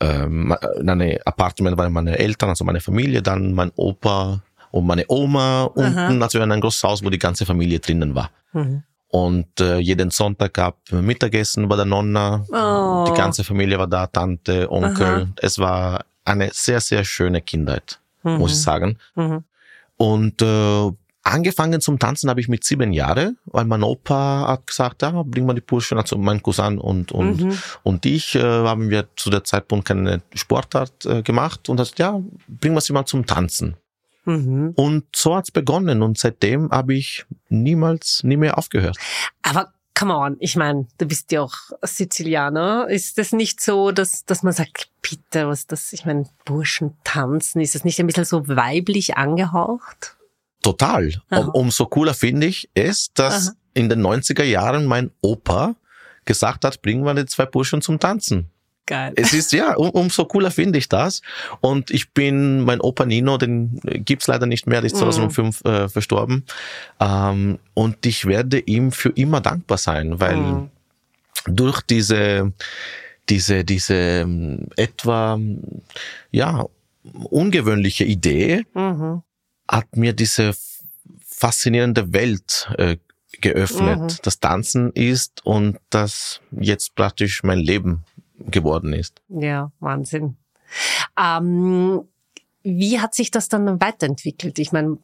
ähm, 0.00 0.54
in 0.78 0.88
einem 0.90 1.18
Apartment 1.24 1.76
waren 1.78 1.92
meine 1.92 2.18
Eltern, 2.18 2.50
also 2.50 2.64
meine 2.64 2.80
Familie, 2.80 3.22
dann 3.22 3.52
mein 3.54 3.72
Opa 3.76 4.42
und 4.70 4.86
meine 4.86 5.04
Oma 5.08 5.64
unten, 5.64 6.22
also 6.22 6.38
in 6.40 6.52
ein 6.52 6.60
großes 6.60 6.82
Haus, 6.84 7.02
wo 7.04 7.08
die 7.10 7.18
ganze 7.18 7.46
Familie 7.46 7.80
drinnen 7.80 8.14
war. 8.14 8.30
Mhm. 8.52 8.82
Und 9.10 9.60
äh, 9.60 9.78
jeden 9.78 10.10
Sonntag 10.10 10.54
gab 10.54 10.76
Mittagessen 10.92 11.66
bei 11.68 11.76
der 11.76 11.86
Nonna. 11.86 12.44
Oh. 12.50 13.10
Die 13.10 13.16
ganze 13.16 13.42
Familie 13.42 13.78
war 13.78 13.86
da, 13.86 14.06
Tante, 14.06 14.70
Onkel. 14.70 15.06
Aha. 15.06 15.26
Es 15.36 15.58
war 15.58 16.04
eine 16.24 16.50
sehr, 16.52 16.80
sehr 16.80 17.04
schöne 17.04 17.40
Kindheit, 17.40 18.00
muss 18.22 18.52
ich 18.52 18.60
sagen. 18.60 18.98
Mhm. 19.14 19.44
Und 19.96 20.42
äh, 20.42 20.90
angefangen 21.22 21.80
zum 21.80 21.98
Tanzen 21.98 22.28
habe 22.28 22.40
ich 22.40 22.48
mit 22.48 22.64
sieben 22.64 22.92
Jahren, 22.92 23.38
weil 23.46 23.64
mein 23.64 23.82
Opa 23.82 24.46
hat 24.48 24.66
gesagt, 24.66 25.00
ja, 25.02 25.22
bring 25.24 25.46
mal 25.46 25.54
die 25.54 25.62
Burschen, 25.62 25.96
also 25.98 26.16
mein 26.18 26.42
Cousin 26.42 26.78
und 26.78 27.10
und 27.10 27.40
Mhm. 27.40 27.58
und 27.82 28.04
ich 28.06 28.34
äh, 28.34 28.42
haben 28.42 28.90
wir 28.90 29.08
zu 29.16 29.30
der 29.30 29.42
Zeitpunkt 29.42 29.88
keine 29.88 30.20
Sportart 30.34 31.06
äh, 31.06 31.22
gemacht 31.22 31.68
und 31.70 31.80
hat 31.80 31.86
gesagt, 31.86 31.98
ja, 31.98 32.20
bring 32.46 32.74
wir 32.74 32.80
sie 32.82 32.92
mal 32.92 33.06
zum 33.06 33.24
Tanzen. 33.24 33.76
Mhm. 34.28 34.72
Und 34.76 35.04
so 35.16 35.34
hat's 35.34 35.50
begonnen 35.50 36.02
und 36.02 36.18
seitdem 36.18 36.70
habe 36.70 36.94
ich 36.94 37.24
niemals, 37.48 38.22
nie 38.24 38.36
mehr 38.36 38.58
aufgehört. 38.58 38.98
Aber 39.42 39.72
come 39.94 40.14
on, 40.14 40.36
ich 40.38 40.54
meine, 40.54 40.86
du 40.98 41.06
bist 41.06 41.32
ja 41.32 41.40
auch 41.40 41.54
Sizilianer. 41.82 42.88
Ist 42.90 43.16
das 43.16 43.32
nicht 43.32 43.62
so, 43.62 43.90
dass, 43.90 44.26
dass 44.26 44.42
man 44.42 44.52
sagt, 44.52 44.90
bitte, 45.00 45.48
was 45.48 45.66
das, 45.66 45.94
ich 45.94 46.04
meine, 46.04 46.28
Burschen 46.44 46.94
tanzen, 47.04 47.62
ist 47.62 47.74
das 47.74 47.84
nicht 47.84 47.98
ein 47.98 48.06
bisschen 48.06 48.26
so 48.26 48.46
weiblich 48.48 49.16
angehaucht? 49.16 50.16
Total. 50.62 51.14
Um, 51.30 51.48
umso 51.48 51.86
cooler 51.86 52.12
finde 52.12 52.48
ich 52.48 52.68
es, 52.74 53.12
dass 53.14 53.48
Aha. 53.48 53.56
in 53.72 53.88
den 53.88 54.06
90er 54.06 54.44
Jahren 54.44 54.84
mein 54.84 55.10
Opa 55.22 55.74
gesagt 56.26 56.66
hat, 56.66 56.82
bringen 56.82 57.04
wir 57.04 57.14
die 57.14 57.24
zwei 57.24 57.46
Burschen 57.46 57.80
zum 57.80 57.98
Tanzen. 57.98 58.50
Geil. 58.88 59.12
Es 59.16 59.34
ist 59.34 59.52
ja, 59.52 59.74
um, 59.76 59.90
umso 59.90 60.24
cooler 60.24 60.50
finde 60.50 60.78
ich 60.78 60.88
das. 60.88 61.20
Und 61.60 61.90
ich 61.90 62.12
bin, 62.14 62.62
mein 62.62 62.80
Opa 62.80 63.04
Nino, 63.04 63.36
den 63.36 63.80
äh, 63.84 63.98
gibt's 63.98 64.26
leider 64.28 64.46
nicht 64.46 64.66
mehr, 64.66 64.80
der 64.80 64.86
ist 64.86 64.94
Mhm. 64.94 65.12
2005 65.12 65.64
äh, 65.66 65.88
verstorben. 65.90 66.44
Ähm, 66.98 67.58
und 67.74 68.06
ich 68.06 68.24
werde 68.24 68.58
ihm 68.60 68.90
für 68.90 69.10
immer 69.10 69.42
dankbar 69.42 69.76
sein, 69.76 70.20
weil 70.20 70.38
Mhm. 70.38 70.70
durch 71.46 71.82
diese, 71.82 72.52
diese, 73.28 73.62
diese 73.62 73.94
ähm, 73.94 74.68
etwa, 74.76 75.38
ja, 76.30 76.64
ungewöhnliche 77.30 78.04
Idee 78.04 78.64
Mhm. 78.74 79.22
hat 79.68 79.96
mir 79.96 80.14
diese 80.14 80.54
faszinierende 81.26 82.14
Welt 82.14 82.70
äh, 82.78 82.96
geöffnet, 83.42 84.00
Mhm. 84.00 84.16
das 84.22 84.40
Tanzen 84.40 84.92
ist 84.94 85.44
und 85.44 85.76
das 85.90 86.40
jetzt 86.50 86.94
praktisch 86.94 87.42
mein 87.42 87.58
Leben 87.58 88.04
geworden 88.46 88.92
ist. 88.92 89.20
Ja, 89.28 89.70
Wahnsinn. 89.80 90.36
Ähm, 91.18 92.02
wie 92.62 93.00
hat 93.00 93.14
sich 93.14 93.30
das 93.30 93.48
dann 93.48 93.80
weiterentwickelt? 93.80 94.58
Ich 94.58 94.72
meine, 94.72 94.98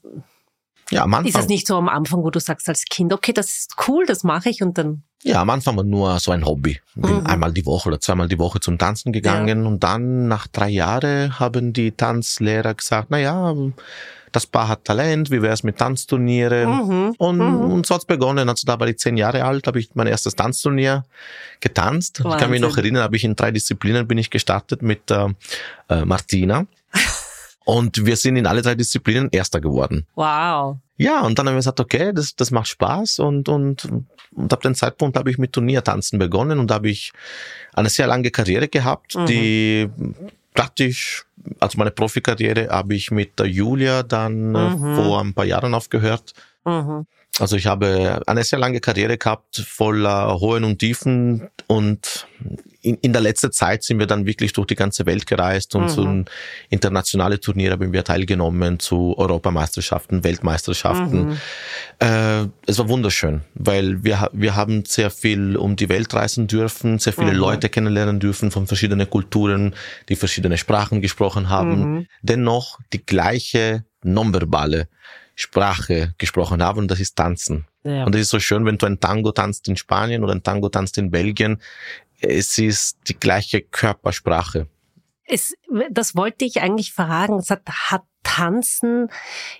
Ja, 0.90 1.02
am 1.04 1.12
ist 1.12 1.18
Anfang, 1.18 1.40
es 1.42 1.48
nicht 1.48 1.66
so 1.66 1.76
am 1.76 1.88
Anfang, 1.88 2.22
wo 2.22 2.30
du 2.30 2.38
sagst 2.40 2.68
als 2.68 2.84
Kind, 2.84 3.12
okay, 3.12 3.32
das 3.32 3.48
ist 3.56 3.74
cool, 3.88 4.04
das 4.06 4.22
mache 4.24 4.50
ich 4.50 4.62
und 4.62 4.76
dann, 4.76 5.02
ja, 5.22 5.40
am 5.40 5.48
Anfang 5.48 5.76
war 5.76 5.84
nur 5.84 6.18
so 6.18 6.32
ein 6.32 6.44
Hobby. 6.44 6.78
Bin 6.94 7.20
Mhm. 7.20 7.26
einmal 7.26 7.52
die 7.52 7.64
Woche 7.64 7.88
oder 7.88 8.00
zweimal 8.00 8.28
die 8.28 8.38
Woche 8.38 8.60
zum 8.60 8.76
Tanzen 8.78 9.10
gegangen 9.12 9.66
und 9.66 9.82
dann 9.82 10.28
nach 10.28 10.46
drei 10.46 10.68
Jahren 10.68 11.38
haben 11.40 11.72
die 11.72 11.92
Tanzlehrer 11.92 12.74
gesagt, 12.74 13.06
na 13.10 13.18
ja, 13.18 13.54
das 14.34 14.46
Paar 14.46 14.68
hat 14.68 14.84
Talent, 14.84 15.30
wie 15.30 15.40
wär's 15.42 15.62
mit 15.62 15.78
Tanzturnieren? 15.78 16.68
mhm. 16.68 17.14
Und, 17.18 17.38
Mhm. 17.38 17.72
und 17.72 17.86
so 17.86 17.94
hat's 17.94 18.04
begonnen. 18.04 18.48
Also 18.48 18.66
da 18.66 18.78
war 18.80 18.86
ich 18.88 18.98
zehn 18.98 19.16
Jahre 19.16 19.44
alt, 19.44 19.66
habe 19.66 19.78
ich 19.78 19.90
mein 19.94 20.06
erstes 20.06 20.34
Tanzturnier 20.34 21.04
getanzt. 21.60 22.18
Ich 22.20 22.36
kann 22.36 22.50
mich 22.50 22.60
noch 22.60 22.68
Wahnsinn. 22.70 22.84
erinnern, 22.84 23.02
habe 23.04 23.16
ich 23.16 23.24
in 23.24 23.36
drei 23.36 23.50
Disziplinen 23.50 24.06
bin 24.08 24.18
ich 24.18 24.30
gestartet 24.30 24.82
mit 24.82 25.10
äh, 25.10 25.28
äh, 25.88 26.04
Martina. 26.04 26.66
Und 27.66 28.04
wir 28.04 28.16
sind 28.16 28.36
in 28.36 28.46
alle 28.46 28.60
drei 28.60 28.74
Disziplinen 28.74 29.28
Erster 29.32 29.60
geworden. 29.60 30.06
wow. 30.14 30.76
Ja, 30.96 31.22
und 31.22 31.36
dann 31.36 31.48
haben 31.48 31.54
wir 31.54 31.58
gesagt, 31.58 31.80
okay, 31.80 32.12
das, 32.14 32.36
das 32.36 32.52
macht 32.52 32.68
Spaß 32.68 33.18
und, 33.18 33.48
und, 33.48 33.88
und 34.30 34.52
ab 34.52 34.60
dem 34.60 34.76
Zeitpunkt 34.76 35.16
habe 35.18 35.28
ich 35.28 35.38
mit 35.38 35.52
Turniertanzen 35.52 36.20
begonnen 36.20 36.60
und 36.60 36.70
da 36.70 36.74
habe 36.76 36.88
ich 36.88 37.10
eine 37.72 37.88
sehr 37.88 38.06
lange 38.06 38.30
Karriere 38.30 38.68
gehabt, 38.68 39.16
Mhm. 39.16 39.26
die 39.26 39.90
praktisch, 40.54 41.26
also 41.61 41.76
meine 41.78 41.90
Profikarriere 41.90 42.68
habe 42.70 42.94
ich 42.94 43.11
mit 43.11 43.38
der 43.38 43.46
Julia 43.46 44.02
dann 44.02 44.54
äh, 44.54 44.70
Mhm. 44.70 44.94
vor 44.96 45.20
ein 45.20 45.34
paar 45.34 45.44
Jahren 45.44 45.75
aufgehört. 45.75 46.32
Mhm. 46.64 47.06
Also 47.40 47.56
ich 47.56 47.66
habe 47.66 48.23
eine 48.26 48.44
sehr 48.44 48.61
lange 48.61 48.80
Karriere 48.80 49.18
gehabt, 49.18 49.56
voller 49.56 50.38
Hohen 50.40 50.62
und 50.64 50.78
Tiefen 50.78 51.50
und 51.66 52.26
in, 52.84 52.96
in 52.96 53.12
der 53.12 53.22
letzten 53.22 53.50
Zeit 53.50 53.82
sind 53.82 53.98
wir 53.98 54.06
dann 54.06 54.26
wirklich 54.26 54.52
durch 54.52 54.66
die 54.66 54.74
ganze 54.74 55.06
Welt 55.06 55.26
gereist 55.26 55.74
und 55.74 55.84
Mhm. 55.84 55.88
zu 55.88 56.24
internationale 56.68 57.40
Turniere 57.40 57.72
haben 57.72 57.92
wir 57.92 58.04
teilgenommen, 58.04 58.78
zu 58.78 59.14
Europameisterschaften, 59.16 60.22
Weltmeisterschaften. 60.22 61.28
Mhm. 61.28 61.36
Äh, 61.98 62.46
es 62.66 62.78
war 62.78 62.88
wunderschön, 62.88 63.42
weil 63.54 64.04
wir, 64.04 64.28
wir 64.32 64.54
haben 64.54 64.84
sehr 64.84 65.10
viel 65.10 65.56
um 65.56 65.76
die 65.76 65.88
Welt 65.88 66.12
reisen 66.14 66.46
dürfen, 66.46 66.98
sehr 66.98 67.12
viele 67.14 67.32
Mhm. 67.32 67.38
Leute 67.38 67.68
kennenlernen 67.68 68.20
dürfen 68.20 68.50
von 68.50 68.66
verschiedenen 68.66 69.08
Kulturen, 69.08 69.74
die 70.08 70.16
verschiedene 70.16 70.58
Sprachen 70.58 71.00
gesprochen 71.00 71.48
haben, 71.48 71.80
Mhm. 71.80 72.06
dennoch 72.22 72.78
die 72.92 73.04
gleiche 73.04 73.84
nonverbale 74.02 74.88
Sprache 75.36 76.14
gesprochen 76.18 76.62
haben 76.62 76.78
und 76.80 76.90
das 76.90 77.00
ist 77.00 77.16
Tanzen. 77.16 77.66
Ja. 77.82 78.04
Und 78.04 78.14
es 78.14 78.22
ist 78.22 78.30
so 78.30 78.38
schön, 78.40 78.64
wenn 78.64 78.78
du 78.78 78.86
ein 78.86 79.00
Tango 79.00 79.32
tanzt 79.32 79.68
in 79.68 79.76
Spanien 79.76 80.22
oder 80.22 80.32
ein 80.32 80.42
Tango 80.42 80.68
tanzt 80.68 80.96
in 80.96 81.10
Belgien, 81.10 81.60
es 82.28 82.59
ist 82.59 82.99
die 83.09 83.19
gleiche 83.19 83.61
Körpersprache. 83.62 84.69
Es, 85.26 85.54
das 85.90 86.14
wollte 86.14 86.45
ich 86.45 86.61
eigentlich 86.61 86.93
fragen. 86.93 87.43
Hat, 87.49 87.62
hat 87.66 88.02
Tanzen 88.23 89.09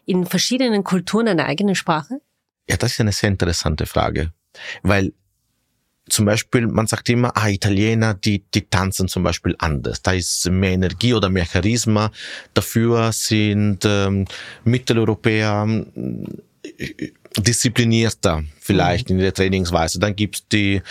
in 0.05 0.27
verschiedenen 0.27 0.85
Kulturen 0.85 1.29
eine 1.29 1.47
eigene 1.47 1.75
Sprache? 1.75 2.21
Ja, 2.69 2.77
das 2.77 2.93
ist 2.93 3.01
eine 3.01 3.13
sehr 3.13 3.29
interessante 3.29 3.87
Frage, 3.87 4.33
weil 4.83 5.13
zum 6.09 6.27
Beispiel, 6.27 6.67
man 6.67 6.87
sagt 6.87 7.09
immer, 7.09 7.35
ah, 7.35 7.49
Italiener, 7.49 8.15
die, 8.15 8.45
die 8.53 8.69
tanzen 8.69 9.09
zum 9.09 9.23
Beispiel 9.23 9.55
anders. 9.59 10.03
Da 10.03 10.13
ist 10.13 10.51
mehr 10.51 10.73
Energie 10.73 11.15
oder 11.15 11.31
mehr 11.31 11.47
Charisma. 11.47 12.11
Dafür 12.53 13.11
sind 13.13 13.85
ähm, 13.87 14.27
Mitteleuropäer 14.65 15.67
äh, 16.63 17.11
disziplinierter 17.39 18.45
vielleicht 18.61 19.11
in 19.11 19.19
der 19.19 19.35
Trainingsweise. 19.35 19.99
Dann 19.99 20.17
gibt's 20.17 20.47
die 20.49 20.83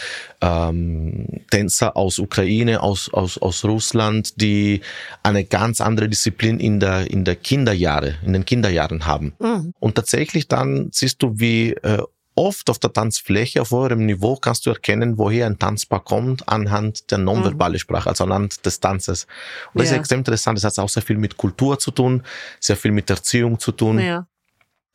ähm, 0.42 1.28
Tänzer 1.50 1.96
aus 1.96 2.20
Ukraine, 2.20 2.82
aus, 2.82 3.12
aus, 3.14 3.38
aus 3.38 3.64
Russland, 3.64 4.42
die 4.42 4.82
eine 5.24 5.44
ganz 5.46 5.82
andere 5.82 6.10
Disziplin 6.10 6.60
in 6.60 6.80
der, 6.80 7.10
in 7.10 7.24
der 7.26 7.36
Kinderjahre, 7.36 8.16
in 8.24 8.34
den 8.34 8.46
Kinderjahren 8.46 9.06
haben. 9.06 9.34
Mhm. 9.40 9.74
Und 9.80 9.96
tatsächlich 9.96 10.48
dann 10.48 10.90
siehst 10.92 11.24
du, 11.24 11.40
wie 11.40 11.72
äh, 11.72 12.04
oft 12.36 12.70
auf 12.70 12.80
der 12.80 12.92
Tanzfläche 12.92 13.62
auf 13.62 13.72
eurem 13.72 14.06
Niveau 14.06 14.36
kannst 14.36 14.66
du 14.66 14.72
erkennen, 14.72 15.18
woher 15.18 15.46
ein 15.46 15.60
Tanzpaar 15.60 16.04
kommt, 16.04 16.50
anhand 16.50 17.12
der 17.12 17.20
nonverbalen 17.20 17.78
Sprache, 17.80 18.10
also 18.10 18.24
anhand 18.24 18.66
des 18.66 18.80
Tanzes. 18.80 19.28
Und 19.74 19.82
das 19.82 19.90
Ja. 19.90 19.94
ist 19.96 20.00
extrem 20.00 20.20
interessant. 20.20 20.58
Das 20.58 20.64
hat 20.64 20.80
auch 20.84 20.90
sehr 20.90 21.04
viel 21.04 21.18
mit 21.18 21.38
Kultur 21.38 21.78
zu 21.80 21.92
tun, 21.92 22.24
sehr 22.60 22.76
viel 22.76 22.92
mit 22.92 23.10
Erziehung 23.10 23.60
zu 23.60 23.72
tun. 23.72 24.00
Ja. 24.00 24.28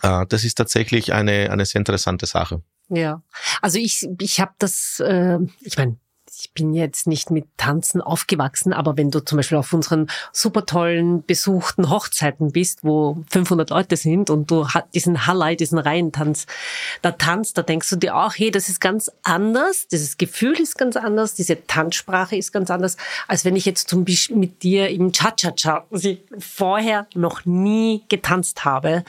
Äh, 0.03 0.27
das 0.29 0.45
ist 0.45 0.55
tatsächlich 0.57 1.13
eine, 1.13 1.51
eine 1.51 1.65
sehr 1.65 1.81
interessante 1.81 2.27
Sache. 2.27 2.63
Ja, 2.89 3.23
also 3.61 3.79
ich, 3.79 4.09
ich 4.21 4.41
habe 4.41 4.53
das, 4.59 5.01
äh, 5.05 5.39
ich 5.61 5.77
meine, 5.77 5.99
ich 6.41 6.53
bin 6.53 6.73
jetzt 6.73 7.07
nicht 7.07 7.31
mit 7.31 7.47
Tanzen 7.57 8.01
aufgewachsen, 8.01 8.73
aber 8.73 8.97
wenn 8.97 9.11
du 9.11 9.21
zum 9.21 9.37
Beispiel 9.37 9.59
auf 9.59 9.73
unseren 9.73 10.09
super 10.33 10.65
tollen 10.67 11.25
besuchten 11.25 11.91
Hochzeiten 11.91 12.53
bist, 12.53 12.85
wo 12.85 13.19
500 13.31 13.71
Leute 13.71 13.97
sind 13.97 14.31
und 14.31 14.51
du 14.51 14.69
ha- 14.69 14.85
diesen 14.95 15.27
Hallei, 15.27 15.57
diesen 15.57 15.79
Reihentanz 15.79 16.47
da 17.03 17.11
tanzt, 17.13 17.59
da 17.59 17.63
denkst 17.63 17.91
du 17.91 17.97
dir 17.97 18.17
auch, 18.17 18.35
hey, 18.37 18.51
das 18.51 18.69
ist 18.69 18.81
ganz 18.81 19.11
anders, 19.23 19.89
dieses 19.89 20.17
Gefühl 20.17 20.59
ist 20.61 20.79
ganz 20.79 20.97
anders, 20.97 21.35
diese 21.35 21.67
Tanzsprache 21.67 22.37
ist 22.37 22.53
ganz 22.53 22.71
anders, 22.71 22.97
als 23.27 23.45
wenn 23.45 23.57
ich 23.57 23.65
jetzt 23.65 23.89
zum 23.89 24.05
Beispiel 24.05 24.37
mit 24.37 24.63
dir 24.63 24.89
im 24.91 25.13
Cha-Cha-Cha, 25.13 25.87
vorher 26.39 27.07
noch 27.15 27.45
nie 27.47 28.03
getanzt 28.09 28.65
habe. 28.65 29.05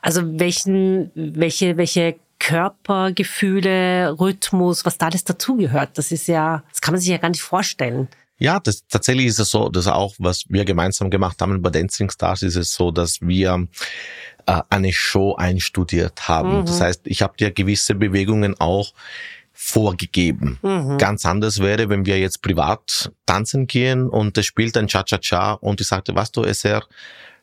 Also 0.00 0.22
welchen, 0.38 1.10
welche, 1.14 1.76
welche 1.76 2.16
Körpergefühle, 2.38 4.16
Rhythmus, 4.18 4.84
was 4.84 4.98
da 4.98 5.06
alles 5.06 5.24
dazugehört. 5.24 5.96
Das 5.98 6.12
ist 6.12 6.26
ja, 6.26 6.62
das 6.70 6.80
kann 6.80 6.92
man 6.92 7.00
sich 7.00 7.10
ja 7.10 7.18
gar 7.18 7.30
nicht 7.30 7.42
vorstellen. 7.42 8.08
Ja, 8.38 8.60
das, 8.60 8.86
tatsächlich 8.88 9.26
ist 9.26 9.38
es 9.38 9.50
so, 9.50 9.68
dass 9.68 9.86
auch, 9.86 10.14
was 10.18 10.44
wir 10.48 10.64
gemeinsam 10.64 11.08
gemacht 11.08 11.40
haben 11.40 11.62
bei 11.62 11.70
Dancing 11.70 12.10
Stars, 12.10 12.42
ist 12.42 12.56
es 12.56 12.72
so, 12.72 12.90
dass 12.90 13.20
wir 13.20 13.68
äh, 14.46 14.60
eine 14.70 14.92
Show 14.92 15.34
einstudiert 15.36 16.28
haben. 16.28 16.60
Mhm. 16.60 16.66
Das 16.66 16.80
heißt, 16.80 17.02
ich 17.04 17.22
habe 17.22 17.36
dir 17.36 17.52
gewisse 17.52 17.94
Bewegungen 17.94 18.58
auch 18.58 18.92
vorgegeben. 19.52 20.58
Mhm. 20.62 20.98
Ganz 20.98 21.24
anders 21.24 21.60
wäre, 21.60 21.88
wenn 21.88 22.04
wir 22.04 22.18
jetzt 22.18 22.42
privat 22.42 23.12
tanzen 23.24 23.68
gehen 23.68 24.08
und 24.08 24.36
es 24.36 24.46
spielt 24.46 24.76
ein 24.76 24.88
Cha-Cha-Cha 24.88 25.52
und 25.54 25.80
ich 25.80 25.86
sagte, 25.86 26.14
was 26.14 26.32
du, 26.32 26.42
SR, 26.42 26.84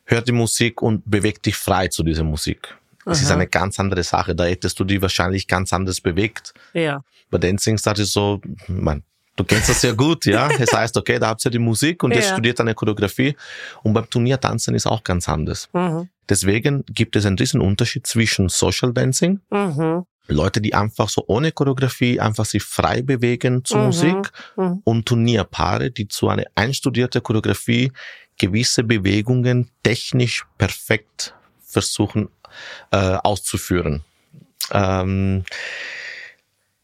hör 0.03 0.21
die 0.21 0.33
Musik 0.33 0.81
und 0.81 1.09
beweg 1.09 1.41
dich 1.41 1.55
frei 1.55 1.87
zu 1.87 2.03
dieser 2.03 2.23
Musik. 2.23 2.77
Es 3.05 3.21
ist 3.21 3.27
Aha. 3.27 3.35
eine 3.35 3.47
ganz 3.47 3.79
andere 3.79 4.03
Sache. 4.03 4.35
Da 4.35 4.45
hättest 4.45 4.79
du 4.79 4.83
die 4.83 5.01
wahrscheinlich 5.01 5.47
ganz 5.47 5.73
anders 5.73 6.01
bewegt. 6.01 6.53
Ja. 6.73 7.03
Bei 7.29 7.37
Dancing 7.37 7.77
Stars 7.77 7.99
ist 7.99 8.13
so, 8.13 8.41
man, 8.67 9.03
du 9.35 9.43
kennst 9.43 9.69
das 9.69 9.81
sehr 9.81 9.93
gut, 9.93 10.25
ja. 10.25 10.49
Es 10.59 10.71
heißt, 10.71 10.97
okay, 10.97 11.17
da 11.19 11.29
habt 11.29 11.43
ihr 11.45 11.51
die 11.51 11.59
Musik 11.59 12.03
und 12.03 12.13
jetzt 12.13 12.27
Ja. 12.29 12.33
studiert 12.33 12.59
eine 12.59 12.73
Choreografie. 12.75 13.35
Und 13.83 13.93
beim 13.93 14.09
Turniertanzen 14.09 14.75
ist 14.75 14.85
auch 14.85 15.03
ganz 15.03 15.27
anders. 15.27 15.69
Mhm. 15.73 16.09
Deswegen 16.29 16.83
gibt 16.87 17.15
es 17.15 17.25
einen 17.25 17.37
riesen 17.37 17.59
Unterschied 17.61 18.07
zwischen 18.07 18.49
Social 18.49 18.93
Dancing, 18.93 19.41
mhm. 19.49 20.05
Leute, 20.27 20.61
die 20.61 20.73
einfach 20.73 21.09
so 21.09 21.25
ohne 21.27 21.51
Choreografie 21.51 22.19
einfach 22.19 22.45
sich 22.45 22.63
frei 22.63 23.01
bewegen 23.01 23.65
zur 23.65 23.79
mhm. 23.79 23.85
Musik 23.87 24.31
mhm. 24.55 24.81
und 24.85 25.05
Turnierpaare, 25.05 25.91
die 25.91 26.07
zu 26.07 26.29
einer 26.29 26.45
einstudierten 26.55 27.21
Choreografie 27.21 27.91
gewisse 28.37 28.83
Bewegungen 28.83 29.69
technisch 29.83 30.45
perfekt 30.57 31.33
versuchen 31.65 32.29
äh, 32.91 32.97
auszuführen. 32.97 34.03
Ähm, 34.71 35.43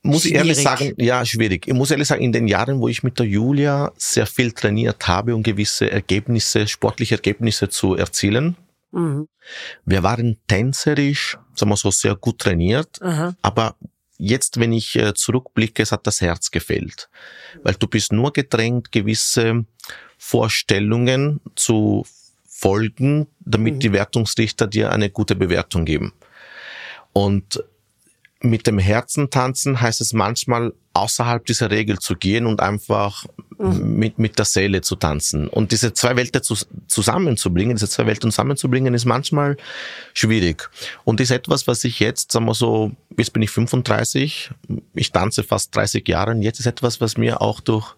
muss 0.03 0.21
schwierig. 0.21 0.33
ich 0.33 0.37
ehrlich 0.37 0.63
sagen, 0.63 0.93
ja, 0.97 1.25
schwierig. 1.25 1.67
Ich 1.67 1.73
muss 1.73 1.91
ehrlich 1.91 2.07
sagen, 2.07 2.23
in 2.23 2.31
den 2.31 2.47
Jahren, 2.47 2.79
wo 2.79 2.87
ich 2.87 3.03
mit 3.03 3.19
der 3.19 3.25
Julia 3.25 3.91
sehr 3.97 4.25
viel 4.25 4.51
trainiert 4.51 5.07
habe, 5.07 5.35
um 5.35 5.43
gewisse 5.43 5.91
Ergebnisse, 5.91 6.67
sportliche 6.67 7.15
Ergebnisse 7.15 7.69
zu 7.69 7.95
erzielen, 7.95 8.55
mhm. 8.91 9.27
wir 9.85 10.03
waren 10.03 10.37
tänzerisch, 10.47 11.37
sagen 11.55 11.71
wir 11.71 11.77
so, 11.77 11.91
sehr 11.91 12.15
gut 12.15 12.39
trainiert, 12.39 13.01
Aha. 13.01 13.35
aber 13.41 13.75
jetzt, 14.17 14.59
wenn 14.59 14.71
ich 14.71 14.95
äh, 14.95 15.13
zurückblicke, 15.13 15.83
es 15.83 15.91
hat 15.91 16.07
das 16.07 16.21
Herz 16.21 16.51
gefehlt. 16.51 17.09
Weil 17.63 17.75
du 17.75 17.87
bist 17.87 18.11
nur 18.11 18.31
gedrängt, 18.31 18.91
gewisse 18.91 19.65
Vorstellungen 20.17 21.41
zu 21.55 22.05
folgen, 22.59 23.27
damit 23.39 23.75
mhm. 23.75 23.79
die 23.79 23.91
Wertungsrichter 23.93 24.65
dir 24.65 24.91
eine 24.91 25.11
gute 25.11 25.35
Bewertung 25.35 25.85
geben. 25.85 26.13
Und 27.13 27.63
mit 28.41 28.65
dem 28.67 28.79
Herzen 28.79 29.29
tanzen 29.29 29.79
heißt 29.79 30.01
es 30.01 30.13
manchmal 30.13 30.73
außerhalb 30.93 31.45
dieser 31.45 31.69
Regel 31.69 31.99
zu 31.99 32.15
gehen 32.15 32.47
und 32.47 32.59
einfach 32.59 33.25
mhm. 33.59 33.97
mit, 33.97 34.19
mit 34.19 34.39
der 34.39 34.45
Seele 34.45 34.81
zu 34.81 34.95
tanzen. 34.95 35.47
Und 35.47 35.71
diese 35.71 35.93
zwei 35.93 36.15
Welten 36.15 36.41
zu, 36.41 36.55
zusammenzubringen, 36.87 37.75
diese 37.75 37.89
zwei 37.89 38.07
Welten 38.07 38.31
zusammenzubringen, 38.31 38.95
ist 38.95 39.05
manchmal 39.05 39.57
schwierig. 40.13 40.69
Und 41.03 41.19
ist 41.19 41.31
etwas, 41.31 41.67
was 41.67 41.83
ich 41.83 41.99
jetzt, 41.99 42.31
sagen 42.31 42.45
wir 42.45 42.55
so, 42.55 42.91
jetzt 43.17 43.33
bin 43.33 43.43
ich 43.43 43.51
35, 43.51 44.51
ich 44.95 45.11
tanze 45.11 45.43
fast 45.43 45.75
30 45.75 46.07
Jahre 46.07 46.31
und 46.31 46.41
jetzt 46.41 46.59
ist 46.59 46.65
etwas, 46.65 47.01
was 47.01 47.17
mir 47.17 47.41
auch 47.41 47.59
durch 47.59 47.95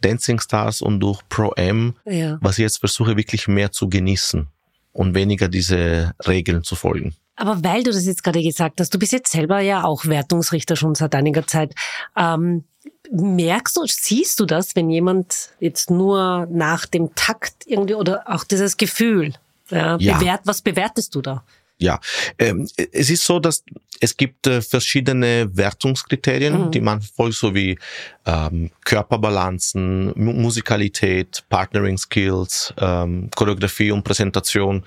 Dancing 0.00 0.40
Stars 0.40 0.82
und 0.82 1.00
durch 1.00 1.20
Pro 1.28 1.52
M, 1.52 1.94
ja. 2.04 2.38
was 2.40 2.58
ich 2.58 2.62
jetzt 2.62 2.78
versuche 2.78 3.16
wirklich 3.16 3.48
mehr 3.48 3.72
zu 3.72 3.88
genießen 3.88 4.46
und 4.92 5.14
weniger 5.14 5.48
diese 5.48 6.14
Regeln 6.26 6.62
zu 6.62 6.74
folgen. 6.74 7.14
Aber 7.36 7.62
weil 7.62 7.84
du 7.84 7.92
das 7.92 8.04
jetzt 8.06 8.24
gerade 8.24 8.42
gesagt 8.42 8.80
hast, 8.80 8.92
du 8.92 8.98
bist 8.98 9.12
jetzt 9.12 9.30
selber 9.30 9.60
ja 9.60 9.84
auch 9.84 10.06
Wertungsrichter 10.06 10.74
schon 10.74 10.96
seit 10.96 11.14
einiger 11.14 11.46
Zeit. 11.46 11.72
Ähm, 12.16 12.64
merkst 13.12 13.76
du, 13.76 13.82
siehst 13.86 14.40
du 14.40 14.44
das, 14.44 14.74
wenn 14.74 14.90
jemand 14.90 15.50
jetzt 15.60 15.90
nur 15.90 16.48
nach 16.50 16.86
dem 16.86 17.14
Takt 17.14 17.64
irgendwie 17.66 17.94
oder 17.94 18.24
auch 18.26 18.44
dieses 18.44 18.76
Gefühl, 18.76 19.34
ja, 19.70 19.96
ja. 19.98 20.18
Bewert, 20.18 20.40
was 20.44 20.62
bewertest 20.62 21.14
du 21.14 21.20
da? 21.20 21.44
Ja, 21.80 22.00
ähm, 22.38 22.68
es 22.92 23.08
ist 23.08 23.24
so, 23.24 23.38
dass 23.38 23.64
es 24.00 24.16
gibt 24.16 24.46
äh, 24.46 24.60
verschiedene 24.60 25.48
Wertungskriterien, 25.56 26.66
mhm. 26.66 26.70
die 26.72 26.80
man 26.80 27.00
folgt, 27.00 27.36
so 27.36 27.54
wie 27.54 27.78
ähm, 28.26 28.70
Körperbalanzen, 28.84 30.12
Musikalität, 30.16 31.44
Partnering 31.48 31.96
Skills, 31.96 32.74
ähm, 32.78 33.30
Choreografie 33.34 33.92
und 33.92 34.02
Präsentation. 34.02 34.84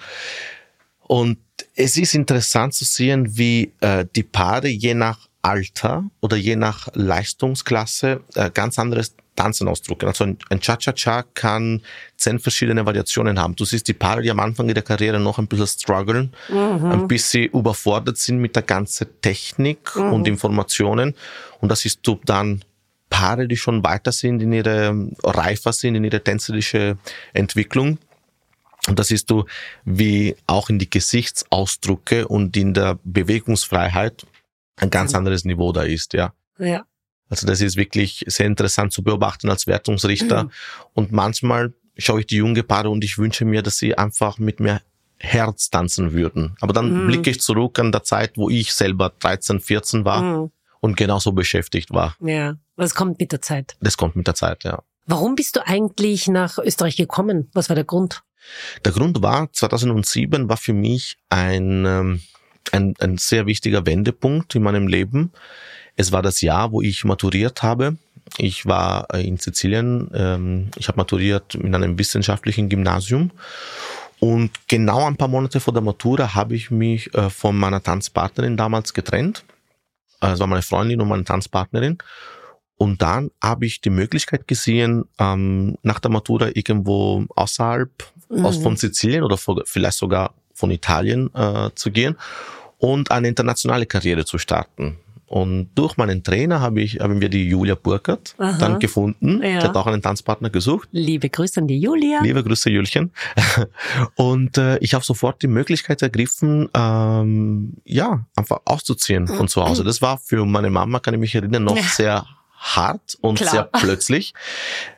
Und 1.00 1.38
es 1.76 1.98
ist 1.98 2.14
interessant 2.14 2.74
zu 2.74 2.86
sehen, 2.86 3.38
wie 3.38 3.74
äh, 3.82 4.06
die 4.16 4.24
Paare 4.24 4.68
je 4.68 4.94
nach 4.94 5.30
Alter 5.42 6.04
oder 6.20 6.38
je 6.38 6.56
nach 6.56 6.88
Leistungsklasse 6.94 8.22
äh, 8.36 8.50
ganz 8.52 8.78
anderes 8.78 9.16
Tanzen 9.36 9.68
ausdrücken. 9.68 10.08
Also 10.08 10.26
ein, 10.26 10.38
Cha-Cha-Cha 10.60 11.24
kann 11.34 11.82
zehn 12.18 12.40
verschiedene 12.40 12.86
Variationen 12.86 13.40
haben. 13.40 13.56
Du 13.56 13.66
siehst 13.66 13.88
die 13.88 13.94
Paare, 13.94 14.22
die 14.22 14.32
am 14.32 14.40
Anfang 14.40 14.68
ihrer 14.70 14.82
Karriere 14.82 15.20
noch 15.20 15.40
ein 15.40 15.48
bisschen 15.48 15.68
strugglen, 15.68 16.34
mhm. 16.50 16.86
ein 16.86 17.08
bisschen 17.08 17.50
überfordert 17.50 18.18
sind 18.18 18.40
mit 18.40 18.56
der 18.56 18.64
ganzen 18.64 19.08
Technik 19.22 19.96
mhm. 19.96 20.14
und 20.14 20.28
Informationen. 20.28 21.16
Und 21.60 21.70
das 21.70 21.86
ist 21.86 22.00
du 22.04 22.20
dann 22.26 22.64
Paare, 23.10 23.48
die 23.48 23.58
schon 23.58 23.84
weiter 23.84 24.12
sind 24.12 24.42
in 24.42 24.54
ihrer, 24.54 24.96
reifer 25.24 25.74
sind 25.74 25.96
in 25.96 26.04
ihrer 26.04 26.24
tänzerische 26.24 26.98
Entwicklung 27.34 27.98
und 28.88 28.98
das 28.98 29.10
siehst 29.10 29.30
du, 29.30 29.46
wie 29.86 30.36
auch 30.48 30.70
in 30.70 30.80
die 30.80 30.90
Gesichtsausdrücke 30.90 32.28
und 32.28 32.58
in 32.58 32.74
der 32.74 32.98
Bewegungsfreiheit 33.04 34.26
ein 34.78 34.90
ganz 34.90 35.14
anderes 35.14 35.46
Niveau 35.46 35.72
da 35.72 35.84
ist, 35.84 36.14
ja. 36.14 36.34
Ja. 36.58 36.84
Also 37.32 37.48
das 37.48 37.62
ist 37.62 37.78
wirklich 37.78 38.24
sehr 38.28 38.46
interessant 38.46 38.92
zu 38.92 39.04
beobachten 39.04 39.50
als 39.50 39.66
Wertungsrichter. 39.66 40.44
Mhm. 40.44 40.52
Und 40.94 41.12
manchmal 41.14 41.74
schaue 41.98 42.20
ich 42.20 42.28
die 42.28 42.36
junge 42.36 42.62
Paare 42.62 42.90
und 42.90 43.04
ich 43.04 43.18
wünsche 43.18 43.46
mir, 43.46 43.64
dass 43.64 43.78
sie 43.78 43.98
einfach 43.98 44.38
mit 44.38 44.60
mir 44.60 44.82
Herz 45.18 45.70
tanzen 45.70 46.12
würden. 46.12 46.58
Aber 46.60 46.74
dann 46.74 47.04
mhm. 47.04 47.08
blicke 47.08 47.30
ich 47.30 47.40
zurück 47.40 47.80
an 47.80 47.94
der 47.94 48.04
Zeit, 48.04 48.34
wo 48.36 48.50
ich 48.50 48.74
selber 48.74 49.14
13, 49.20 49.62
14 49.62 50.04
war 50.04 50.22
mhm. 50.22 50.52
und 50.82 50.98
genauso 50.98 51.32
beschäftigt 51.32 51.92
war. 51.92 52.16
Ja, 52.20 52.58
das 52.76 52.96
kommt 52.96 53.20
mit 53.20 53.32
der 53.32 53.42
Zeit. 53.42 53.78
Das 53.80 53.96
kommt 53.96 54.18
mit 54.18 54.28
der 54.28 54.36
Zeit, 54.36 54.66
ja. 54.66 54.84
Warum 55.06 55.36
bist 55.36 55.56
du 55.56 55.66
eigentlich 55.66 56.28
nach 56.28 56.58
Österreich 56.58 56.98
gekommen? 56.98 57.50
Was 57.54 57.70
war 57.70 57.76
der 57.76 57.86
Grund? 57.86 58.24
Der 58.84 58.92
Grund 58.92 59.22
war, 59.22 59.52
2007 59.54 60.50
war 60.50 60.58
für 60.58 60.74
mich 60.74 61.18
ein, 61.30 61.86
ähm, 61.86 62.22
ein, 62.72 62.94
ein 63.00 63.18
sehr 63.18 63.46
wichtiger 63.46 63.86
Wendepunkt 63.86 64.56
in 64.56 64.64
meinem 64.64 64.88
Leben. 64.88 65.32
Es 65.96 66.12
war 66.12 66.22
das 66.22 66.42
Jahr, 66.42 66.72
wo 66.72 66.82
ich 66.82 67.04
maturiert 67.04 67.64
habe. 67.64 67.98
Ich 68.38 68.66
war 68.66 69.08
äh, 69.14 69.26
in 69.28 69.38
Sizilien, 69.38 70.10
ähm, 70.14 70.72
ich 70.78 70.88
habe 70.88 70.98
maturiert 70.98 71.56
in 71.56 71.76
einem 71.76 71.98
wissenschaftlichen 71.98 72.70
Gymnasium 72.70 73.32
und 74.22 74.52
genau 74.68 75.08
ein 75.08 75.18
paar 75.18 75.28
Monate 75.28 75.60
vor 75.60 75.74
der 75.74 75.82
Matura 75.82 76.36
habe 76.36 76.56
ich 76.56 76.70
mich 76.70 77.12
äh, 77.16 77.32
von 77.32 77.58
meiner 77.58 77.82
Tanzpartnerin 77.82 78.56
damals 78.56 78.94
getrennt. 78.94 79.44
Es 80.20 80.40
war 80.40 80.46
meine 80.46 80.62
Freundin 80.62 81.02
und 81.02 81.08
meine 81.08 81.24
Tanzpartnerin. 81.24 81.98
Und 82.78 83.02
dann 83.02 83.32
habe 83.44 83.66
ich 83.66 83.82
die 83.82 83.90
Möglichkeit 83.90 84.48
gesehen, 84.48 85.06
ähm, 85.18 85.76
nach 85.82 86.00
der 86.00 86.12
Matura 86.12 86.50
irgendwo 86.54 87.26
außerhalb 87.36 87.90
mhm. 88.30 88.46
aus 88.46 88.58
von 88.58 88.78
Sizilien 88.78 89.24
oder 89.24 89.38
vielleicht 89.38 89.98
sogar 89.98 90.36
von 90.54 90.70
Italien 90.70 91.34
äh, 91.34 91.72
zu 91.74 91.90
gehen 91.90 92.16
und 92.78 93.10
eine 93.10 93.28
internationale 93.28 93.88
Karriere 93.88 94.24
zu 94.24 94.38
starten. 94.38 94.98
Und 95.32 95.70
durch 95.76 95.96
meinen 95.96 96.24
Trainer 96.24 96.60
habe 96.60 96.82
ich, 96.82 97.00
haben 97.00 97.22
wir 97.22 97.30
die 97.30 97.48
Julia 97.48 97.76
Burkert 97.76 98.36
Aha. 98.38 98.58
dann 98.60 98.80
gefunden. 98.80 99.42
Ja. 99.42 99.60
Die 99.60 99.66
hat 99.68 99.78
auch 99.78 99.88
einen 99.88 100.02
Tanzpartner 100.02 100.50
gesucht. 100.50 100.90
Liebe 100.92 101.30
Grüße 101.30 101.62
an 101.62 101.68
die 101.68 101.80
Julia. 101.80 102.22
Liebe 102.22 102.44
Grüße, 102.44 102.70
Julchen. 102.70 103.14
Und 104.16 104.58
äh, 104.58 104.78
ich 104.80 104.94
habe 104.94 105.06
sofort 105.06 105.42
die 105.42 105.48
Möglichkeit 105.48 106.02
ergriffen, 106.02 106.68
ähm, 106.74 107.78
ja, 107.86 108.26
einfach 108.36 108.60
auszuziehen 108.66 109.26
von 109.26 109.48
zu 109.48 109.64
Hause. 109.64 109.86
Das 109.86 110.02
war 110.02 110.18
für 110.18 110.46
meine 110.46 110.70
Mama, 110.70 111.00
kann 111.00 111.14
ich 111.14 111.22
mich 111.22 111.34
erinnern, 111.34 111.64
noch 111.64 111.78
ja. 111.78 111.84
sehr 111.84 112.26
hart 112.58 113.18
und 113.22 113.38
Klar. 113.38 113.52
sehr 113.52 113.64
plötzlich. 113.64 114.34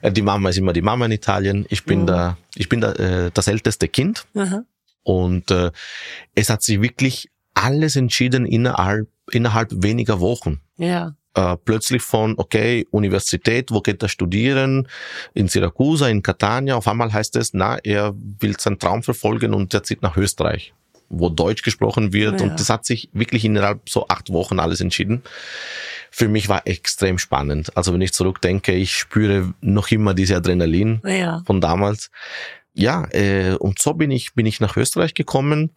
Äh, 0.02 0.12
die 0.12 0.24
Mama 0.24 0.50
ist 0.50 0.58
immer 0.58 0.74
die 0.74 0.82
Mama 0.82 1.06
in 1.06 1.12
Italien. 1.12 1.68
Ich 1.70 1.86
bin 1.86 2.02
mhm. 2.02 2.08
da, 2.08 2.38
ich 2.56 2.70
bin 2.70 2.82
da 2.82 2.94
äh, 2.94 3.30
das 3.32 3.48
älteste 3.48 3.88
Kind. 3.88 4.26
Aha. 4.36 4.64
Und 5.04 5.52
äh, 5.52 5.70
es 6.34 6.50
hat 6.50 6.64
sich 6.64 6.82
wirklich 6.82 7.30
alles 7.64 7.96
entschieden 7.96 8.46
innerhalb, 8.46 9.08
innerhalb 9.32 9.70
weniger 9.72 10.20
Wochen. 10.20 10.60
Ja. 10.78 11.16
Äh, 11.34 11.56
plötzlich 11.64 12.02
von, 12.02 12.36
okay, 12.38 12.86
Universität, 12.92 13.72
wo 13.72 13.82
geht 13.82 14.04
er 14.04 14.10
studieren? 14.10 14.88
In 15.34 15.48
Syracusa, 15.48 16.10
in 16.10 16.22
Catania. 16.22 16.76
Auf 16.76 16.88
einmal 16.88 17.12
heißt 17.12 17.36
es, 17.38 17.54
na, 17.54 17.78
er 17.84 18.14
will 18.40 18.60
seinen 18.60 18.80
Traum 18.80 19.02
verfolgen 19.02 19.54
und 19.54 19.74
er 19.74 19.84
zieht 19.84 20.02
nach 20.02 20.18
Österreich, 20.18 20.74
wo 21.10 21.30
Deutsch 21.30 21.64
gesprochen 21.64 22.12
wird. 22.12 22.42
Ja. 22.42 22.48
Und 22.48 22.60
das 22.60 22.70
hat 22.70 22.86
sich 22.86 23.10
wirklich 23.14 23.46
innerhalb 23.46 23.90
so 23.90 24.08
acht 24.10 24.32
Wochen 24.32 24.60
alles 24.60 24.82
entschieden 24.82 25.24
für 26.16 26.28
mich 26.28 26.48
war 26.48 26.68
extrem 26.68 27.18
spannend. 27.18 27.76
Also 27.76 27.92
wenn 27.92 28.02
ich 28.02 28.14
zurückdenke, 28.14 28.72
ich 28.72 28.96
spüre 28.96 29.52
noch 29.62 29.90
immer 29.90 30.14
diese 30.14 30.36
Adrenalin 30.36 31.02
ja. 31.04 31.42
von 31.48 31.60
damals. 31.60 32.12
Ja, 32.76 33.08
äh, 33.10 33.56
und 33.56 33.80
so 33.80 33.96
bin 33.96 34.12
ich, 34.12 34.36
bin 34.36 34.46
ich 34.46 34.60
nach 34.60 34.78
Österreich 34.78 35.16
gekommen, 35.16 35.72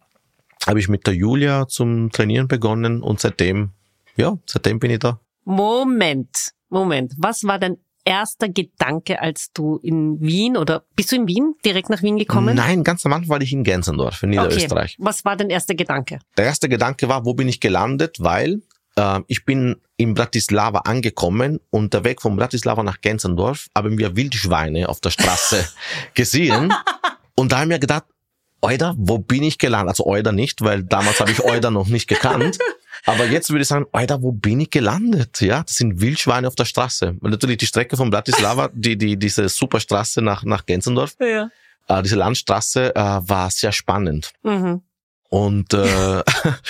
habe 0.67 0.81
ich 0.81 0.89
mit 0.89 1.07
der 1.07 1.15
Julia 1.15 1.69
zum 1.69 2.11
Trainieren 2.11 2.49
begonnen 2.49 3.03
und 3.03 3.21
seitdem, 3.21 3.71
ja, 4.17 4.37
seitdem 4.47 4.79
bin 4.79 4.91
ich 4.91 4.99
da. 4.99 5.21
Moment, 5.45 6.53
Moment. 6.69 7.13
Was 7.17 7.45
war 7.45 7.59
dein 7.59 7.79
erster 8.05 8.49
Gedanke, 8.49 9.21
als 9.21 9.53
du 9.53 9.79
in 9.83 10.21
Wien 10.21 10.57
oder 10.57 10.85
bist 10.95 11.13
du 11.13 11.17
in 11.17 11.29
Wien 11.29 11.55
direkt 11.65 11.91
nach 11.91 12.03
Wien 12.03 12.17
gekommen? 12.17 12.57
Nein, 12.57 12.85
ganz 12.85 13.05
am 13.05 13.13
Anfang 13.13 13.29
war 13.29 13.41
ich 13.41 13.53
in 13.53 13.65
Gänzendorf 13.65 14.23
in 14.23 14.31
Niederösterreich. 14.31 14.97
Okay. 14.99 15.07
Was 15.07 15.25
war 15.25 15.37
dein 15.37 15.51
erster 15.51 15.75
Gedanke? 15.75 16.21
Der 16.37 16.47
erste 16.47 16.69
Gedanke 16.69 17.09
war, 17.09 17.25
wo 17.25 17.35
bin 17.35 17.49
ich 17.49 17.61
gelandet, 17.61 18.17
weil 18.21 18.63
äh, 18.97 19.21
ich 19.27 19.45
bin 19.45 19.77
in 19.97 20.15
Bratislava 20.15 20.81
angekommen 20.81 21.61
und 21.71 21.95
der 21.95 22.05
Weg 22.05 22.23
von 22.23 22.37
Bratislava 22.37 22.83
nach 22.83 23.01
Gänzendorf 23.01 23.67
haben 23.75 23.99
wir 23.99 24.17
Wildschweine 24.17 24.89
auf 24.89 25.01
der 25.01 25.11
Straße 25.11 25.67
gesehen. 26.15 26.73
Und 27.35 27.53
da 27.53 27.61
haben 27.61 27.71
wir 27.71 27.79
gedacht, 27.79 28.05
Euda, 28.67 28.95
wo 28.99 29.19
bin 29.19 29.45
ich 29.45 29.59
gelandet? 29.59 29.91
Also 29.91 30.07
Euda 30.07 30.33
nicht, 30.33 30.61
weil 30.61 30.83
damals 30.83 31.21
habe 31.21 31.31
ich 31.31 31.45
Euda 31.45 31.71
noch 31.71 31.87
nicht 31.87 32.09
gekannt. 32.09 32.59
Aber 33.05 33.25
jetzt 33.25 33.51
würde 33.51 33.63
ich 33.63 33.69
sagen, 33.69 33.87
Euda, 33.93 34.21
wo 34.23 34.33
bin 34.33 34.59
ich 34.59 34.71
gelandet? 34.71 35.41
Ja, 35.41 35.63
das 35.63 35.77
sind 35.77 36.01
Wildschweine 36.01 36.49
auf 36.49 36.57
der 36.57 36.65
Straße. 36.65 37.17
Und 37.21 37.31
natürlich 37.31 37.59
die 37.59 37.67
Strecke 37.67 37.97
von 37.97 38.11
Bratislava, 38.11 38.71
die, 38.73 38.99
die, 38.99 39.17
diese 39.17 39.49
Superstraße 39.49 40.21
nach, 40.21 40.43
nach 40.43 40.67
Gänzendorf, 40.67 41.15
ja. 41.21 41.49
äh, 41.87 42.03
diese 42.03 42.17
Landstraße, 42.17 42.97
äh, 42.97 42.99
war 42.99 43.51
sehr 43.53 43.71
spannend. 43.71 44.33
Mhm. 44.43 44.83
Und, 45.29 45.75
äh, 45.75 46.23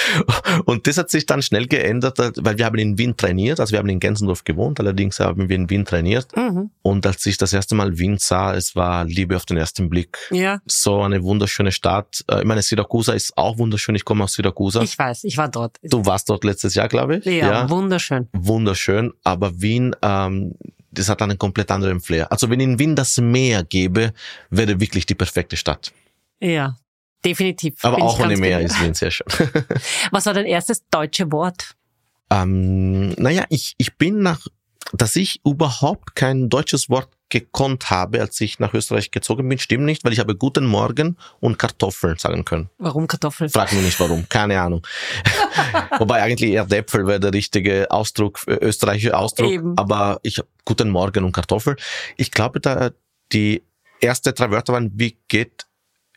und 0.64 0.86
das 0.86 0.98
hat 0.98 1.10
sich 1.10 1.26
dann 1.26 1.42
schnell 1.42 1.66
geändert, 1.66 2.18
weil 2.18 2.58
wir 2.58 2.64
haben 2.64 2.78
in 2.78 2.98
Wien 2.98 3.16
trainiert, 3.16 3.60
also 3.60 3.72
wir 3.72 3.78
haben 3.78 3.88
in 3.88 4.00
Gensendorf 4.00 4.44
gewohnt, 4.44 4.80
allerdings 4.80 5.20
haben 5.20 5.48
wir 5.48 5.56
in 5.56 5.68
Wien 5.68 5.84
trainiert. 5.84 6.34
Mhm. 6.36 6.70
Und 6.82 7.06
als 7.06 7.24
ich 7.26 7.36
das 7.36 7.52
erste 7.52 7.74
Mal 7.74 7.98
Wien 7.98 8.18
sah, 8.18 8.54
es 8.54 8.74
war 8.74 9.04
Liebe 9.04 9.36
auf 9.36 9.44
den 9.44 9.56
ersten 9.56 9.90
Blick. 9.90 10.18
Ja. 10.30 10.60
So 10.66 11.02
eine 11.02 11.22
wunderschöne 11.22 11.72
Stadt. 11.72 12.24
Äh, 12.30 12.40
ich 12.40 12.44
meine, 12.44 12.62
Syrakusa 12.62 13.12
ist 13.12 13.36
auch 13.36 13.58
wunderschön, 13.58 13.94
ich 13.94 14.04
komme 14.04 14.24
aus 14.24 14.32
Syrakusa. 14.32 14.82
Ich 14.82 14.98
weiß, 14.98 15.24
ich 15.24 15.36
war 15.36 15.48
dort. 15.48 15.76
Du 15.82 16.04
warst 16.06 16.28
dort 16.30 16.44
letztes 16.44 16.74
Jahr, 16.74 16.88
glaube 16.88 17.18
ich. 17.18 17.24
Ja, 17.24 17.32
ja. 17.32 17.70
wunderschön. 17.70 18.28
Wunderschön, 18.32 19.12
aber 19.22 19.60
Wien, 19.60 19.94
ähm, 20.02 20.54
das 20.90 21.08
hat 21.08 21.20
einen 21.20 21.38
komplett 21.38 21.70
anderen 21.70 22.00
Flair. 22.00 22.32
Also 22.32 22.48
wenn 22.48 22.60
in 22.60 22.78
Wien 22.78 22.96
das 22.96 23.18
Meer 23.18 23.64
gäbe, 23.64 24.14
wäre 24.50 24.80
wirklich 24.80 25.04
die 25.04 25.14
perfekte 25.14 25.56
Stadt. 25.56 25.92
Ja, 26.40 26.76
definitiv. 27.26 27.84
Aber 27.84 28.02
auch 28.02 28.18
ohne 28.20 28.36
Meer 28.36 28.60
ist 28.60 28.80
Wien 28.82 28.94
sehr 28.94 29.10
schön. 29.10 29.26
Was 30.10 30.26
war 30.26 30.34
dein 30.34 30.46
erstes 30.46 30.88
deutsche 30.88 31.30
Wort? 31.32 31.74
Ähm, 32.30 33.10
naja, 33.12 33.44
ich, 33.48 33.74
ich 33.78 33.96
bin 33.96 34.20
nach, 34.22 34.46
dass 34.92 35.16
ich 35.16 35.40
überhaupt 35.44 36.14
kein 36.14 36.48
deutsches 36.48 36.88
Wort 36.88 37.08
gekonnt 37.28 37.90
habe, 37.90 38.20
als 38.20 38.40
ich 38.40 38.60
nach 38.60 38.72
Österreich 38.72 39.10
gezogen 39.10 39.48
bin, 39.48 39.58
stimmt 39.58 39.84
nicht, 39.84 40.04
weil 40.04 40.12
ich 40.12 40.20
habe 40.20 40.36
Guten 40.36 40.64
Morgen 40.64 41.16
und 41.40 41.58
Kartoffeln 41.58 42.16
sagen 42.18 42.44
können. 42.44 42.70
Warum 42.78 43.08
Kartoffeln? 43.08 43.50
Frag 43.50 43.72
mich 43.72 43.82
nicht 43.82 43.98
warum, 43.98 44.28
keine 44.28 44.60
Ahnung. 44.60 44.86
Wobei 45.98 46.22
eigentlich 46.22 46.52
eher 46.52 46.66
Däpfel 46.66 47.06
wäre 47.06 47.18
der 47.18 47.32
richtige 47.32 47.90
Ausdruck, 47.90 48.40
äh, 48.46 48.54
österreichische 48.54 49.16
Ausdruck. 49.16 49.50
Eben. 49.50 49.76
Aber 49.76 50.20
ich 50.22 50.38
habe 50.38 50.48
Guten 50.64 50.90
Morgen 50.90 51.24
und 51.24 51.32
Kartoffeln. 51.32 51.76
Ich 52.16 52.30
glaube, 52.30 52.60
da 52.60 52.90
die 53.32 53.64
erste 54.00 54.32
drei 54.32 54.50
Wörter 54.50 54.74
waren, 54.74 54.92
wie 54.94 55.18
geht 55.26 55.66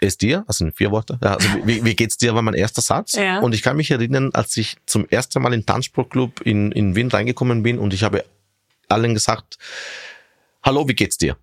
es 0.08 0.18
dir? 0.18 0.44
Also 0.48 0.66
sind 0.66 0.76
vier 0.76 0.92
Worte. 0.92 1.20
Ja, 1.24 1.36
also 1.36 1.50
wie, 1.66 1.84
wie 1.84 1.96
geht's 1.96 2.18
dir, 2.18 2.34
war 2.36 2.42
mein 2.42 2.54
erster 2.54 2.82
Satz. 2.82 3.14
Ja. 3.14 3.40
Und 3.40 3.54
ich 3.54 3.62
kann 3.62 3.78
mich 3.78 3.92
erinnern, 3.92 4.32
als 4.34 4.56
ich 4.58 4.78
zum 4.86 5.08
ersten 5.10 5.42
Mal 5.42 5.54
in 5.54 5.66
Tanzsportclub 5.66 6.42
in, 6.42 6.72
in 6.72 6.96
Wien 6.96 7.10
reingekommen 7.10 7.64
bin 7.64 7.80
und 7.80 7.94
ich 7.94 8.04
habe 8.04 8.24
allen 8.88 9.14
gesagt, 9.14 9.58
hallo, 10.64 10.88
wie 10.88 10.96
geht's 10.96 11.18
dir? 11.18 11.38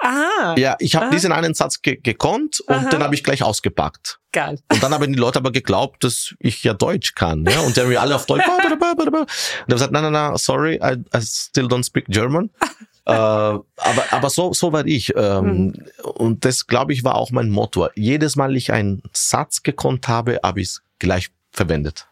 Aha. 0.00 0.54
Ja, 0.56 0.76
ich 0.78 0.94
habe 0.94 1.10
diesen 1.10 1.32
einen 1.32 1.54
Satz 1.54 1.82
ge 1.82 1.96
gekonnt 2.00 2.60
und 2.60 2.74
Aha. 2.74 2.88
den 2.88 3.02
habe 3.02 3.14
ich 3.16 3.24
gleich 3.24 3.42
ausgepackt. 3.42 4.20
Geil. 4.30 4.60
Und 4.70 4.80
dann 4.80 4.94
haben 4.94 5.12
die 5.12 5.18
Leute 5.18 5.40
aber 5.40 5.50
geglaubt, 5.50 6.04
dass 6.04 6.34
ich 6.38 6.62
ja 6.62 6.72
Deutsch 6.72 7.14
kann. 7.14 7.44
Ja? 7.44 7.60
Und 7.60 7.76
die 7.76 7.80
haben 7.80 7.88
mir 7.88 8.00
alle 8.00 8.14
auf 8.14 8.26
Deutsch. 8.26 8.46
und 8.48 8.64
ich 8.64 8.82
habe 8.82 9.26
gesagt, 9.66 9.92
nein, 9.92 10.04
nein, 10.04 10.12
nein, 10.12 10.36
sorry, 10.36 10.76
I, 10.76 10.98
I 11.16 11.20
still 11.20 11.66
don't 11.66 11.84
speak 11.84 12.04
German. 12.06 12.50
äh, 13.08 13.12
aber, 13.12 13.64
aber 14.10 14.30
so, 14.30 14.52
so 14.52 14.72
war 14.72 14.86
ich. 14.86 15.14
Ähm, 15.16 15.44
mhm. 15.44 15.74
Und 16.02 16.44
das, 16.44 16.66
glaube 16.66 16.92
ich, 16.92 17.04
war 17.04 17.14
auch 17.14 17.30
mein 17.30 17.48
Motto. 17.48 17.88
Jedes 17.94 18.36
Mal 18.36 18.54
ich 18.54 18.72
einen 18.72 19.02
Satz 19.12 19.62
gekonnt 19.62 20.08
habe, 20.08 20.40
habe 20.42 20.60
ich 20.60 20.68
es 20.68 20.82
gleich 20.98 21.30
verwendet. 21.50 22.06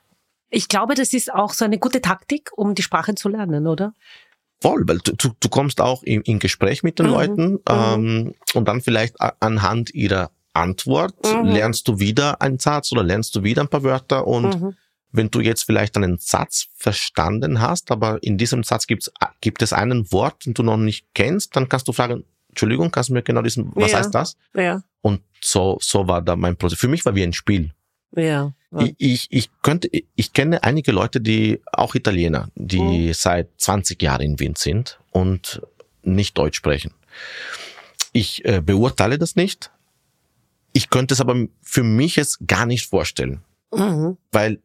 Ich 0.49 0.69
glaube, 0.69 0.95
das 0.95 1.13
ist 1.13 1.33
auch 1.33 1.53
so 1.53 1.67
eine 1.67 1.79
gute 1.79 2.01
Taktik, 2.01 2.51
um 2.57 2.75
die 2.75 2.83
Sprache 2.83 3.15
zu 3.15 3.29
lernen, 3.29 3.67
oder? 3.67 3.93
Voll, 4.63 4.85
weil 4.87 4.99
du, 4.99 5.13
du 5.39 5.49
kommst 5.51 5.83
auch 5.83 6.03
in, 6.03 6.23
in 6.23 6.39
Gespräch 6.39 6.83
mit 6.83 6.99
den 6.99 7.07
mhm. 7.07 7.13
Leuten 7.13 7.51
mhm. 7.53 7.61
ähm, 7.69 8.35
und 8.55 8.67
dann 8.67 8.81
vielleicht 8.81 9.17
anhand 9.21 9.93
ihrer 9.93 10.31
Antwort 10.55 11.15
mhm. 11.27 11.45
lernst 11.45 11.87
du 11.89 11.99
wieder 11.99 12.41
einen 12.41 12.59
Satz 12.59 12.91
oder 12.93 13.03
lernst 13.03 13.37
du 13.37 13.43
wieder 13.43 13.61
ein 13.61 13.69
paar 13.69 13.83
Wörter 13.83 14.27
und 14.27 14.61
mhm. 14.61 14.77
Wenn 15.13 15.31
du 15.31 15.41
jetzt 15.41 15.65
vielleicht 15.65 15.97
einen 15.97 16.19
Satz 16.19 16.69
verstanden 16.75 17.61
hast, 17.61 17.91
aber 17.91 18.23
in 18.23 18.39
diesem 18.39 18.63
Satz 18.63 18.87
gibt's, 18.87 19.11
gibt 19.41 19.63
es 19.63 19.73
einen 19.73 20.11
Wort, 20.13 20.47
den 20.47 20.55
du 20.55 20.63
noch 20.63 20.77
nicht 20.77 21.07
kennst, 21.15 21.57
dann 21.57 21.69
kannst 21.69 21.89
du 21.89 21.93
fragen, 21.93 22.25
Entschuldigung, 22.49 22.91
kannst 22.91 23.11
du 23.11 23.15
mir 23.15 23.23
genau 23.23 23.43
diesen, 23.43 23.71
was 23.75 23.93
ja. 23.93 23.99
heißt 23.99 24.15
das? 24.15 24.37
Ja. 24.55 24.83
Und 25.03 25.23
so, 25.41 25.79
so 25.81 26.09
war 26.09 26.23
da 26.23 26.37
mein 26.37 26.57
Prozess. 26.57 26.79
Für 26.79 26.89
mich 26.89 27.05
war 27.05 27.15
wie 27.15 27.23
ein 27.23 27.33
Spiel. 27.33 27.73
Ja. 28.15 28.55
Ich, 28.79 28.95
ich, 28.99 29.27
ich 29.31 29.51
könnte, 29.63 29.91
ich 29.93 30.33
kenne 30.33 30.63
einige 30.65 30.93
Leute, 30.93 31.21
die 31.21 31.61
auch 31.73 31.95
Italiener, 31.95 32.49
die 32.55 33.09
mhm. 33.09 33.13
seit 33.15 33.49
20 33.59 34.03
Jahren 34.03 34.23
in 34.23 34.41
Wien 34.41 34.55
sind 34.57 34.99
und 35.13 35.63
nicht 36.03 36.37
Deutsch 36.37 36.57
sprechen. 36.57 36.93
Ich 38.13 38.45
äh, 38.45 38.61
beurteile 38.61 39.19
das 39.19 39.37
nicht. 39.37 39.71
Ich 40.73 40.91
könnte 40.91 41.15
es 41.15 41.21
aber 41.21 41.47
für 41.63 41.83
mich 41.83 42.19
es 42.19 42.39
gar 42.47 42.67
nicht 42.67 42.87
vorstellen. 42.87 43.43
Mhm. 43.73 44.17
Weil 44.33 44.61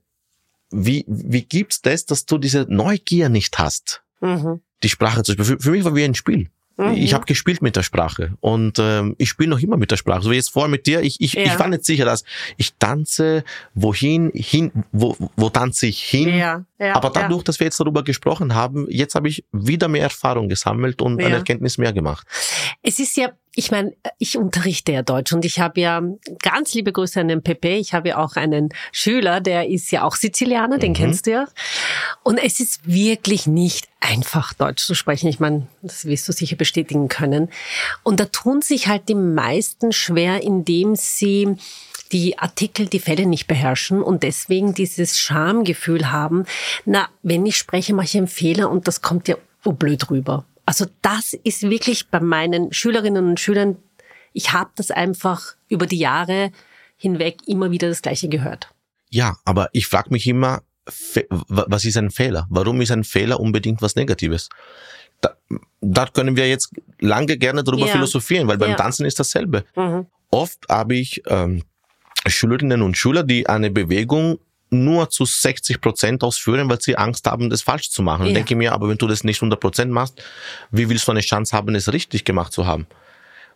wie, 0.71 1.05
wie 1.07 1.43
gibt's 1.43 1.81
das, 1.81 2.05
dass 2.05 2.25
du 2.25 2.37
diese 2.37 2.65
Neugier 2.69 3.29
nicht 3.29 3.59
hast, 3.59 4.03
mhm. 4.21 4.61
die 4.83 4.89
Sprache 4.89 5.23
zu 5.23 5.33
sprechen? 5.33 5.57
Für, 5.57 5.63
für 5.63 5.71
mich 5.71 5.83
war 5.83 5.95
wie 5.95 6.03
ein 6.03 6.15
Spiel. 6.15 6.49
Mhm. 6.77 6.93
Ich 6.93 7.13
habe 7.13 7.25
gespielt 7.25 7.61
mit 7.61 7.75
der 7.75 7.83
Sprache 7.83 8.33
und 8.39 8.79
ähm, 8.79 9.15
ich 9.17 9.29
spiele 9.29 9.49
noch 9.49 9.59
immer 9.59 9.77
mit 9.77 9.91
der 9.91 9.97
Sprache. 9.97 10.23
So 10.23 10.31
wie 10.31 10.35
jetzt 10.35 10.51
vor 10.51 10.67
mit 10.67 10.87
dir, 10.87 11.01
ich, 11.01 11.19
ich, 11.19 11.33
ja. 11.33 11.43
ich 11.43 11.59
war 11.59 11.67
nicht 11.67 11.85
sicher, 11.85 12.05
dass 12.05 12.23
ich 12.57 12.73
tanze, 12.75 13.43
wohin, 13.75 14.31
hin, 14.33 14.71
wo, 14.91 15.15
wo 15.35 15.49
tanze 15.49 15.87
ich 15.87 16.01
hin. 16.01 16.29
Ja, 16.29 16.65
ja, 16.79 16.95
Aber 16.95 17.09
dadurch, 17.09 17.43
dass 17.43 17.59
wir 17.59 17.65
jetzt 17.65 17.79
darüber 17.79 18.03
gesprochen 18.03 18.55
haben, 18.55 18.87
jetzt 18.89 19.15
habe 19.15 19.27
ich 19.27 19.45
wieder 19.51 19.87
mehr 19.89 20.03
Erfahrung 20.03 20.49
gesammelt 20.49 21.01
und 21.01 21.19
ja. 21.19 21.27
eine 21.27 21.35
Erkenntnis 21.35 21.77
mehr 21.77 21.93
gemacht. 21.93 22.25
Es 22.81 22.99
ist 22.99 23.15
ja 23.17 23.31
ich 23.53 23.69
meine, 23.69 23.93
ich 24.17 24.37
unterrichte 24.37 24.93
ja 24.93 25.01
Deutsch 25.01 25.33
und 25.33 25.43
ich 25.43 25.59
habe 25.59 25.81
ja 25.81 26.01
ganz 26.41 26.73
liebe 26.73 26.93
Grüße 26.93 27.19
an 27.19 27.27
den 27.27 27.43
Pepe. 27.43 27.75
Ich 27.75 27.93
habe 27.93 28.09
ja 28.09 28.17
auch 28.17 28.37
einen 28.37 28.69
Schüler, 28.93 29.41
der 29.41 29.67
ist 29.67 29.91
ja 29.91 30.03
auch 30.03 30.15
Sizilianer, 30.15 30.77
den 30.77 30.91
mhm. 30.91 30.95
kennst 30.95 31.27
du 31.27 31.31
ja. 31.31 31.47
Und 32.23 32.37
es 32.37 32.61
ist 32.61 32.87
wirklich 32.87 33.47
nicht 33.47 33.89
einfach, 33.99 34.53
Deutsch 34.53 34.85
zu 34.85 34.95
sprechen. 34.95 35.27
Ich 35.27 35.41
meine, 35.41 35.67
das 35.81 36.05
wirst 36.05 36.29
du 36.29 36.31
sicher 36.31 36.55
bestätigen 36.55 37.09
können. 37.09 37.49
Und 38.03 38.21
da 38.21 38.25
tun 38.25 38.61
sich 38.61 38.87
halt 38.87 39.09
die 39.09 39.15
meisten 39.15 39.91
schwer, 39.91 40.41
indem 40.41 40.95
sie 40.95 41.57
die 42.13 42.39
Artikel, 42.39 42.87
die 42.87 42.99
Fälle 42.99 43.25
nicht 43.25 43.47
beherrschen 43.47 44.01
und 44.01 44.23
deswegen 44.23 44.73
dieses 44.73 45.17
Schamgefühl 45.17 46.11
haben, 46.11 46.45
na, 46.85 47.09
wenn 47.21 47.45
ich 47.45 47.57
spreche, 47.57 47.93
mache 47.93 48.05
ich 48.05 48.17
einen 48.17 48.27
Fehler 48.27 48.69
und 48.69 48.87
das 48.87 49.01
kommt 49.01 49.27
ja 49.27 49.35
oh 49.63 49.73
blöd 49.73 50.09
rüber. 50.09 50.45
Also 50.71 50.85
das 51.01 51.33
ist 51.33 51.63
wirklich 51.63 52.07
bei 52.07 52.21
meinen 52.21 52.71
Schülerinnen 52.71 53.27
und 53.27 53.41
Schülern, 53.41 53.75
ich 54.31 54.53
habe 54.53 54.69
das 54.77 54.89
einfach 54.89 55.57
über 55.67 55.85
die 55.85 55.97
Jahre 55.97 56.53
hinweg 56.95 57.39
immer 57.45 57.71
wieder 57.71 57.89
das 57.89 58.01
Gleiche 58.01 58.29
gehört. 58.29 58.73
Ja, 59.09 59.35
aber 59.43 59.67
ich 59.73 59.87
frage 59.87 60.11
mich 60.11 60.25
immer, 60.27 60.61
was 61.49 61.83
ist 61.83 61.97
ein 61.97 62.09
Fehler? 62.09 62.47
Warum 62.49 62.79
ist 62.79 62.91
ein 62.91 63.03
Fehler 63.03 63.41
unbedingt 63.41 63.81
was 63.81 63.97
Negatives? 63.97 64.47
Da, 65.19 65.35
da 65.81 66.05
können 66.05 66.37
wir 66.37 66.47
jetzt 66.47 66.71
lange 67.01 67.37
gerne 67.37 67.65
darüber 67.65 67.87
ja. 67.87 67.91
philosophieren, 67.91 68.47
weil 68.47 68.57
beim 68.57 68.69
ja. 68.69 68.77
Tanzen 68.77 69.05
ist 69.05 69.19
dasselbe. 69.19 69.65
Mhm. 69.75 70.07
Oft 70.29 70.69
habe 70.69 70.95
ich 70.95 71.21
ähm, 71.27 71.63
Schülerinnen 72.25 72.81
und 72.81 72.97
Schüler, 72.97 73.23
die 73.23 73.45
eine 73.45 73.71
Bewegung 73.71 74.39
nur 74.71 75.09
zu 75.09 75.25
60 75.25 75.81
Prozent 75.81 76.23
ausführen, 76.23 76.69
weil 76.69 76.81
sie 76.81 76.97
Angst 76.97 77.27
haben, 77.27 77.49
das 77.49 77.61
falsch 77.61 77.89
zu 77.89 78.01
machen. 78.01 78.27
Ja. 78.27 78.33
denke 78.33 78.55
mir, 78.55 78.71
aber 78.73 78.89
wenn 78.89 78.97
du 78.97 79.07
das 79.07 79.23
nicht 79.23 79.37
100 79.41 79.59
Prozent 79.59 79.91
machst, 79.91 80.21
wie 80.71 80.89
willst 80.89 81.07
du 81.07 81.11
eine 81.11 81.21
Chance 81.21 81.55
haben, 81.55 81.75
es 81.75 81.91
richtig 81.91 82.23
gemacht 82.23 82.53
zu 82.53 82.65
haben? 82.65 82.87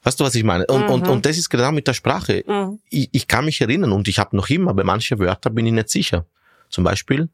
Weißt 0.03 0.19
du, 0.19 0.23
was 0.25 0.35
ich 0.35 0.43
meine? 0.43 0.67
Und, 0.67 0.83
mhm. 0.83 0.89
und, 0.91 1.07
und 1.07 1.25
das 1.25 1.37
ist 1.37 1.49
genau 1.49 1.71
mit 1.71 1.87
der 1.87 1.93
Sprache. 1.93 2.43
Mhm. 2.45 2.79
Ich, 2.89 3.09
ich 3.11 3.27
kann 3.27 3.45
mich 3.45 3.59
erinnern 3.61 3.91
und 3.91 4.07
ich 4.07 4.19
habe 4.19 4.35
noch 4.35 4.49
immer, 4.49 4.73
bei 4.73 4.83
manchen 4.83 5.17
Wörtern 5.17 5.55
bin 5.55 5.65
ich 5.65 5.73
nicht 5.73 5.89
sicher. 5.89 6.25
Zum 6.69 6.83
Beispiel, 6.83 7.29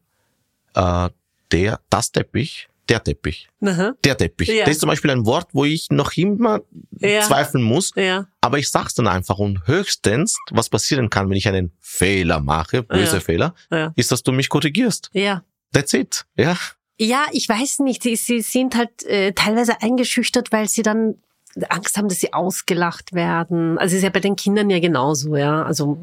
äh, 0.75 1.09
der, 1.51 1.79
das 1.89 2.11
Teppich 2.11 2.69
der 2.91 3.03
Teppich. 3.03 3.47
Aha. 3.65 3.93
Der 4.03 4.17
Teppich. 4.17 4.49
Ja. 4.49 4.65
Das 4.65 4.75
ist 4.75 4.81
zum 4.81 4.89
Beispiel 4.89 5.11
ein 5.11 5.25
Wort, 5.25 5.49
wo 5.53 5.65
ich 5.65 5.89
noch 5.89 6.11
immer 6.17 6.61
ja. 6.99 7.21
zweifeln 7.21 7.63
muss. 7.63 7.93
Ja. 7.95 8.27
Aber 8.41 8.59
ich 8.59 8.69
sag's 8.69 8.93
dann 8.93 9.07
einfach. 9.07 9.39
Und 9.39 9.65
höchstens, 9.67 10.37
was 10.51 10.69
passieren 10.69 11.09
kann, 11.09 11.29
wenn 11.29 11.37
ich 11.37 11.47
einen 11.47 11.71
Fehler 11.79 12.39
mache, 12.39 12.83
böse 12.83 13.15
ja. 13.15 13.19
Fehler, 13.19 13.55
ist, 13.95 14.11
dass 14.11 14.23
du 14.23 14.31
mich 14.31 14.49
korrigierst. 14.49 15.09
Ja. 15.13 15.43
That's 15.73 15.93
it. 15.93 16.25
Ja. 16.35 16.57
Ja, 16.97 17.25
ich 17.31 17.47
weiß 17.47 17.79
nicht. 17.79 18.03
Sie, 18.03 18.15
sie 18.15 18.41
sind 18.41 18.75
halt 18.75 19.03
äh, 19.05 19.31
teilweise 19.31 19.81
eingeschüchtert, 19.81 20.51
weil 20.51 20.67
sie 20.67 20.83
dann 20.83 21.15
Angst 21.69 21.97
haben, 21.97 22.07
dass 22.07 22.19
sie 22.19 22.33
ausgelacht 22.33 23.13
werden. 23.13 23.77
Also 23.77 23.95
ist 23.95 24.03
ja 24.03 24.09
bei 24.09 24.19
den 24.19 24.35
Kindern 24.35 24.69
ja 24.69 24.79
genauso, 24.79 25.35
ja. 25.35 25.63
Also 25.63 25.97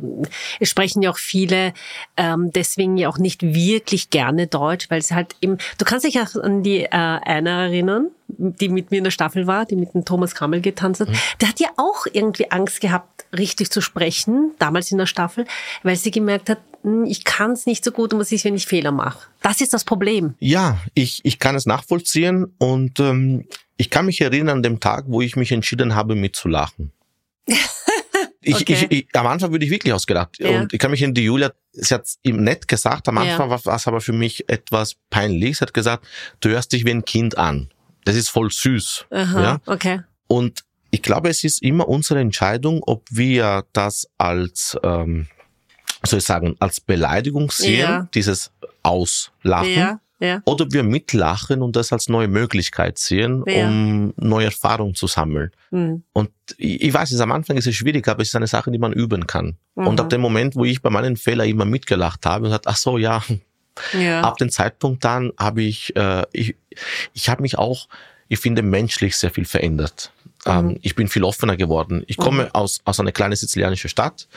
es 0.60 0.68
sprechen 0.68 1.02
ja 1.02 1.10
auch 1.10 1.18
viele 1.18 1.72
ähm, 2.16 2.50
deswegen 2.52 2.96
ja 2.96 3.08
auch 3.08 3.18
nicht 3.18 3.42
wirklich 3.42 4.10
gerne 4.10 4.46
Deutsch, 4.46 4.90
weil 4.90 5.02
sie 5.02 5.14
halt 5.14 5.36
eben. 5.40 5.58
Du 5.78 5.84
kannst 5.84 6.04
dich 6.04 6.20
auch 6.20 6.34
an 6.42 6.62
die 6.62 6.84
äh, 6.84 6.88
Anna 6.90 7.64
erinnern, 7.64 8.10
die 8.28 8.68
mit 8.68 8.90
mir 8.90 8.98
in 8.98 9.04
der 9.04 9.10
Staffel 9.10 9.46
war, 9.46 9.64
die 9.64 9.76
mit 9.76 9.94
dem 9.94 10.04
Thomas 10.04 10.34
Kammel 10.34 10.60
getanzt 10.60 11.00
hat. 11.00 11.08
Mhm. 11.08 11.16
Der 11.40 11.48
hat 11.48 11.60
ja 11.60 11.68
auch 11.76 12.06
irgendwie 12.12 12.50
Angst 12.50 12.80
gehabt, 12.80 13.24
richtig 13.36 13.70
zu 13.70 13.80
sprechen, 13.80 14.52
damals 14.58 14.92
in 14.92 14.98
der 14.98 15.06
Staffel, 15.06 15.46
weil 15.82 15.96
sie 15.96 16.10
gemerkt 16.10 16.50
hat, 16.50 16.58
hm, 16.82 17.04
ich 17.04 17.24
kann 17.24 17.52
es 17.52 17.66
nicht 17.66 17.84
so 17.84 17.90
gut 17.90 18.12
und 18.12 18.20
was 18.20 18.30
ist, 18.30 18.44
wenn 18.44 18.54
ich 18.54 18.66
Fehler 18.66 18.92
mache. 18.92 19.28
Das 19.42 19.60
ist 19.60 19.72
das 19.72 19.84
Problem. 19.84 20.34
Ja, 20.38 20.78
ich, 20.94 21.20
ich 21.24 21.38
kann 21.38 21.56
es 21.56 21.66
nachvollziehen 21.66 22.54
und 22.58 23.00
ähm, 23.00 23.46
ich 23.76 23.90
kann 23.90 24.06
mich 24.06 24.20
erinnern 24.20 24.58
an 24.58 24.62
dem 24.62 24.80
Tag, 24.80 25.04
wo 25.08 25.20
ich 25.20 25.36
mich 25.36 25.52
entschieden 25.52 25.94
habe, 25.94 26.14
mitzulachen. 26.14 26.92
Ich, 28.40 28.54
okay. 28.54 28.86
ich, 28.88 28.90
ich, 28.90 29.08
am 29.14 29.26
Anfang 29.26 29.50
würde 29.50 29.64
ich 29.64 29.70
wirklich 29.70 29.92
ausgelacht. 29.92 30.38
Ja. 30.38 30.60
Und 30.60 30.72
ich 30.72 30.78
kann 30.78 30.90
mich 30.90 31.02
in 31.02 31.12
die 31.12 31.24
Julia, 31.24 31.52
sie 31.72 31.92
hat 31.92 32.06
ihm 32.22 32.42
nett 32.42 32.66
gesagt, 32.66 33.08
am 33.08 33.18
Anfang 33.18 33.50
ja. 33.50 33.64
war 33.64 33.76
es 33.76 33.86
aber 33.86 34.00
für 34.00 34.12
mich 34.12 34.48
etwas 34.48 34.94
peinlich. 35.10 35.58
Sie 35.58 35.62
hat 35.62 35.74
gesagt, 35.74 36.06
du 36.40 36.48
hörst 36.48 36.72
dich 36.72 36.86
wie 36.86 36.90
ein 36.90 37.04
Kind 37.04 37.36
an. 37.36 37.68
Das 38.04 38.16
ist 38.16 38.28
voll 38.30 38.50
süß. 38.50 39.06
Aha, 39.10 39.42
ja? 39.42 39.60
okay. 39.66 40.00
Und 40.26 40.64
ich 40.90 41.02
glaube, 41.02 41.28
es 41.28 41.44
ist 41.44 41.62
immer 41.62 41.88
unsere 41.88 42.20
Entscheidung, 42.20 42.82
ob 42.86 43.04
wir 43.10 43.64
das 43.72 44.08
als 44.16 44.76
ähm, 44.82 45.26
soll 46.04 46.20
ich 46.20 46.24
sagen, 46.24 46.54
als 46.60 46.80
Beleidigung 46.80 47.50
sehen, 47.50 47.80
Ja. 47.80 48.08
dieses 48.14 48.52
Auslachen. 48.82 49.72
Ja, 49.74 50.00
ja. 50.20 50.42
Oder 50.46 50.66
wir 50.70 50.82
mitlachen 50.82 51.60
und 51.62 51.76
das 51.76 51.92
als 51.92 52.08
neue 52.08 52.28
Möglichkeit 52.28 52.98
sehen, 52.98 53.42
um 53.42 54.14
neue 54.16 54.46
Erfahrungen 54.46 54.94
zu 54.94 55.06
sammeln. 55.06 55.50
Mhm. 55.70 56.02
Und 56.12 56.30
ich 56.56 56.92
weiß, 56.92 57.10
es 57.12 57.20
am 57.20 57.32
Anfang 57.32 57.56
ist 57.56 57.66
es 57.66 57.74
schwierig, 57.76 58.06
aber 58.08 58.22
es 58.22 58.28
ist 58.28 58.34
eine 58.36 58.46
Sache, 58.46 58.70
die 58.70 58.78
man 58.78 58.92
üben 58.92 59.26
kann. 59.26 59.56
Und 59.74 59.94
Mhm. 59.94 60.00
ab 60.00 60.08
dem 60.08 60.20
Moment, 60.20 60.56
wo 60.56 60.64
ich 60.64 60.80
bei 60.82 60.90
meinen 60.90 61.16
Fehlern 61.16 61.48
immer 61.48 61.64
mitgelacht 61.64 62.24
habe 62.26 62.44
und 62.44 62.50
gesagt, 62.50 62.66
ach 62.66 62.76
so, 62.76 62.96
ja, 62.98 63.22
ja. 63.98 64.20
ab 64.22 64.36
dem 64.38 64.50
Zeitpunkt 64.50 65.04
dann 65.04 65.32
habe 65.38 65.62
ich, 65.62 65.94
äh, 65.96 66.24
ich, 66.32 66.56
ich 67.12 67.28
habe 67.28 67.42
mich 67.42 67.58
auch, 67.58 67.88
ich 68.28 68.38
finde, 68.38 68.62
menschlich 68.62 69.16
sehr 69.16 69.30
viel 69.30 69.44
verändert. 69.46 70.12
Ähm, 70.46 70.78
ich 70.82 70.94
bin 70.94 71.08
viel 71.08 71.24
offener 71.24 71.56
geworden. 71.56 72.04
Ich 72.06 72.16
komme 72.16 72.54
aus, 72.54 72.80
aus 72.84 73.00
einer 73.00 73.12
kleinen 73.12 73.34
sizilianischen 73.36 73.90
Stadt 73.90 74.28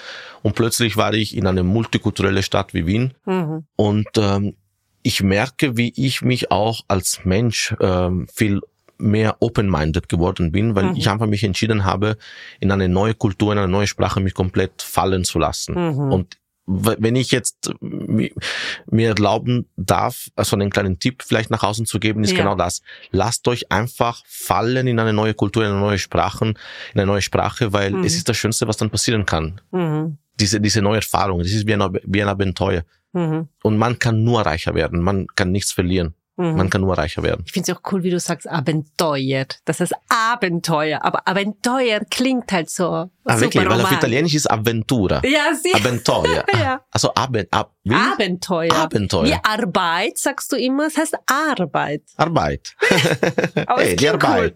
und 0.41 0.56
plötzlich 0.56 0.97
war 0.97 1.13
ich 1.13 1.36
in 1.36 1.45
einer 1.47 1.63
multikulturellen 1.63 2.43
Stadt 2.43 2.73
wie 2.73 2.86
Wien 2.86 3.13
Mhm. 3.25 3.65
und 3.75 4.08
ähm, 4.17 4.56
ich 5.04 5.23
merke, 5.23 5.77
wie 5.77 5.93
ich 5.95 6.21
mich 6.21 6.51
auch 6.51 6.82
als 6.88 7.21
Mensch 7.23 7.75
ähm, 7.80 8.27
viel 8.34 8.62
mehr 8.97 9.38
open-minded 9.39 10.10
geworden 10.10 10.51
bin, 10.51 10.75
weil 10.75 10.86
Mhm. 10.86 10.95
ich 10.95 11.10
einfach 11.10 11.25
mich 11.25 11.43
entschieden 11.43 11.86
habe, 11.86 12.17
in 12.60 12.71
eine 12.71 12.88
neue 12.88 13.15
Kultur, 13.15 13.51
in 13.51 13.58
eine 13.58 13.67
neue 13.67 13.88
Sprache 13.88 14.19
mich 14.19 14.36
komplett 14.36 14.84
fallen 14.84 15.23
zu 15.23 15.39
lassen. 15.39 15.73
Mhm. 15.73 16.12
Und 16.12 16.38
wenn 16.65 17.15
ich 17.15 17.32
jetzt 17.32 17.69
äh, 17.69 17.74
mi- 17.82 18.34
mir 18.89 19.10
erlauben 19.10 19.67
darf, 19.76 20.28
also 20.36 20.56
einen 20.56 20.69
kleinen 20.69 21.00
Tipp 21.00 21.24
vielleicht 21.26 21.50
nach 21.50 21.63
außen 21.63 21.86
zu 21.86 22.00
geben, 22.00 22.24
ist 22.24 22.32
Ja. 22.32 22.38
genau 22.38 22.56
das. 22.56 22.82
Lasst 23.12 23.47
euch 23.47 23.71
einfach 23.71 24.24
fallen 24.28 24.88
in 24.88 25.00
eine 25.00 25.13
neue 25.13 25.34
Kultur, 25.34 25.63
in 25.63 25.71
eine 25.71 25.80
neue 25.80 26.00
Sprache, 26.00 26.45
in 26.45 26.56
eine 26.93 27.06
neue 27.08 27.21
Sprache, 27.21 27.74
weil 27.74 27.91
Mhm. 27.91 28.04
es 28.04 28.15
ist 28.15 28.30
das 28.30 28.38
Schönste, 28.38 28.67
was 28.67 28.78
dann 28.78 28.89
passieren 28.89 29.26
kann. 29.26 29.60
Mhm. 29.71 30.17
Diese, 30.39 30.62
diese 30.62 30.82
neue 30.82 30.97
Erfahrung, 30.97 31.39
das 31.39 31.52
ist 31.52 31.67
wie 31.67 31.74
ein, 31.74 32.00
wie 32.04 32.21
ein 32.21 32.28
Abenteuer. 32.30 32.84
Mhm. 33.13 33.50
Und 33.63 33.78
man 33.78 34.00
kann 34.00 34.24
nur 34.24 34.41
reicher 34.45 34.74
werden. 34.74 35.02
Man 35.02 35.28
kann 35.36 35.52
nichts 35.52 35.71
verlieren. 35.74 36.13
Mhm. 36.41 36.58
Man 36.58 36.69
kann 36.69 36.82
nur 36.82 36.97
reicher 36.97 37.21
werden. 37.23 37.43
Ich 37.45 37.51
finde 37.51 37.71
es 37.71 37.77
auch 37.77 37.82
cool, 37.91 38.04
wie 38.04 38.10
du 38.10 38.19
sagst, 38.19 38.47
Abenteuer. 38.49 39.45
Das 39.65 39.80
heißt 39.80 39.93
Abenteuer. 40.10 41.04
Aber 41.04 41.27
Abenteuer 41.27 42.01
klingt 42.10 42.51
halt 42.51 42.69
so 42.69 43.10
Ah, 43.25 43.39
wirklich, 43.39 43.63
weil 43.69 43.82
auf. 43.82 43.91
Italienisch 43.91 44.34
ist 44.34 44.49
Avventura. 44.49 45.21
Ja, 45.23 45.54
sie. 45.62 45.73
Abenteuer. 45.73 46.43
Ja. 46.62 46.82
Also 46.91 47.13
Aben, 47.15 47.45
ab, 47.51 47.73
wie? 47.84 47.93
Abenteuer. 47.93 48.73
Abenteuer. 48.73 49.25
Wie 49.25 49.36
Arbeit, 49.43 50.17
sagst 50.17 50.51
du 50.51 50.56
immer. 50.58 50.88
Es 50.88 50.97
heißt 50.97 51.15
Arbeit. 51.27 52.04
Arbeit. 52.17 52.75
Aber 53.67 53.82
Hey, 53.82 53.95
die 53.95 54.10
Arbeit. 54.10 54.56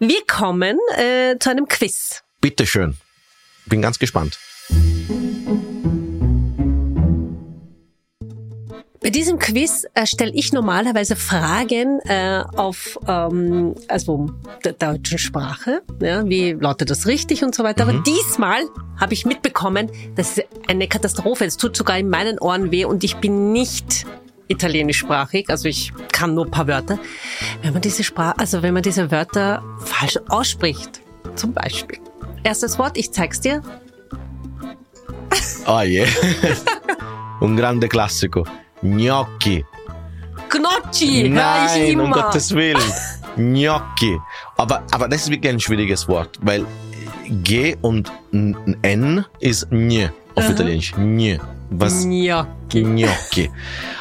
cool. 0.00 0.08
Wir 0.08 0.20
kommen 0.26 0.78
äh, 0.96 1.36
zu 1.38 1.50
einem 1.50 1.66
Quiz. 1.68 2.22
Bitteschön. 2.40 2.96
Bin 3.66 3.80
ganz 3.82 3.98
gespannt. 3.98 4.38
Bei 9.02 9.10
diesem 9.10 9.40
Quiz 9.40 9.84
äh, 9.94 10.06
stelle 10.06 10.30
ich 10.32 10.52
normalerweise 10.52 11.16
Fragen 11.16 11.98
äh, 12.04 12.44
auf 12.54 13.00
ähm, 13.08 13.74
also 13.88 14.30
der 14.64 14.74
deutschen 14.74 15.18
Sprache, 15.18 15.82
ja, 16.00 16.24
wie 16.28 16.52
lautet 16.52 16.88
das 16.88 17.06
richtig 17.06 17.42
und 17.42 17.52
so 17.52 17.64
weiter. 17.64 17.82
Aber 17.82 17.94
diesmal 17.94 18.62
habe 19.00 19.14
ich 19.14 19.26
mitbekommen, 19.26 19.90
das 20.14 20.38
ist 20.38 20.46
eine 20.68 20.86
Katastrophe. 20.86 21.44
Es 21.44 21.56
tut 21.56 21.76
sogar 21.76 21.98
in 21.98 22.08
meinen 22.10 22.38
Ohren 22.38 22.70
weh 22.70 22.84
und 22.84 23.02
ich 23.02 23.16
bin 23.16 23.50
nicht 23.50 24.06
italienischsprachig, 24.46 25.50
also 25.50 25.68
ich 25.68 25.92
kann 26.12 26.34
nur 26.34 26.44
ein 26.44 26.52
paar 26.52 26.68
Wörter. 26.68 27.00
Wenn 27.62 27.72
man 27.72 27.82
diese 27.82 28.04
Sprache, 28.04 28.38
also 28.38 28.62
wenn 28.62 28.72
man 28.72 28.84
diese 28.84 29.10
Wörter 29.10 29.64
falsch 29.84 30.18
ausspricht, 30.28 31.00
zum 31.34 31.52
Beispiel. 31.52 31.98
Erstes 32.44 32.78
Wort, 32.78 32.96
ich 32.96 33.10
zeig's 33.10 33.40
dir. 33.40 33.62
Oh 35.66 35.80
je. 35.80 36.06
Un 37.40 37.56
grande 37.56 37.88
classico. 37.88 38.44
Gnocchi. 38.82 39.64
Gnocchi, 40.50 41.22
ich 41.26 41.30
Nein, 41.30 41.82
immer. 41.86 42.04
um 42.04 42.10
Gottes 42.12 42.54
Willen. 42.54 42.80
Gnocchi. 43.36 44.18
Aber, 44.56 44.82
aber 44.90 45.08
das 45.08 45.22
ist 45.22 45.30
wirklich 45.30 45.52
ein 45.52 45.60
schwieriges 45.60 46.06
Wort, 46.08 46.38
weil 46.42 46.66
G 47.28 47.76
und 47.80 48.12
N 48.32 49.24
ist 49.40 49.66
N 49.70 50.10
auf 50.34 50.50
Italienisch. 50.50 50.92
N. 50.96 51.40
Was? 51.70 52.04
Gnocchi. 52.04 52.82
Gnocchi. 52.82 53.50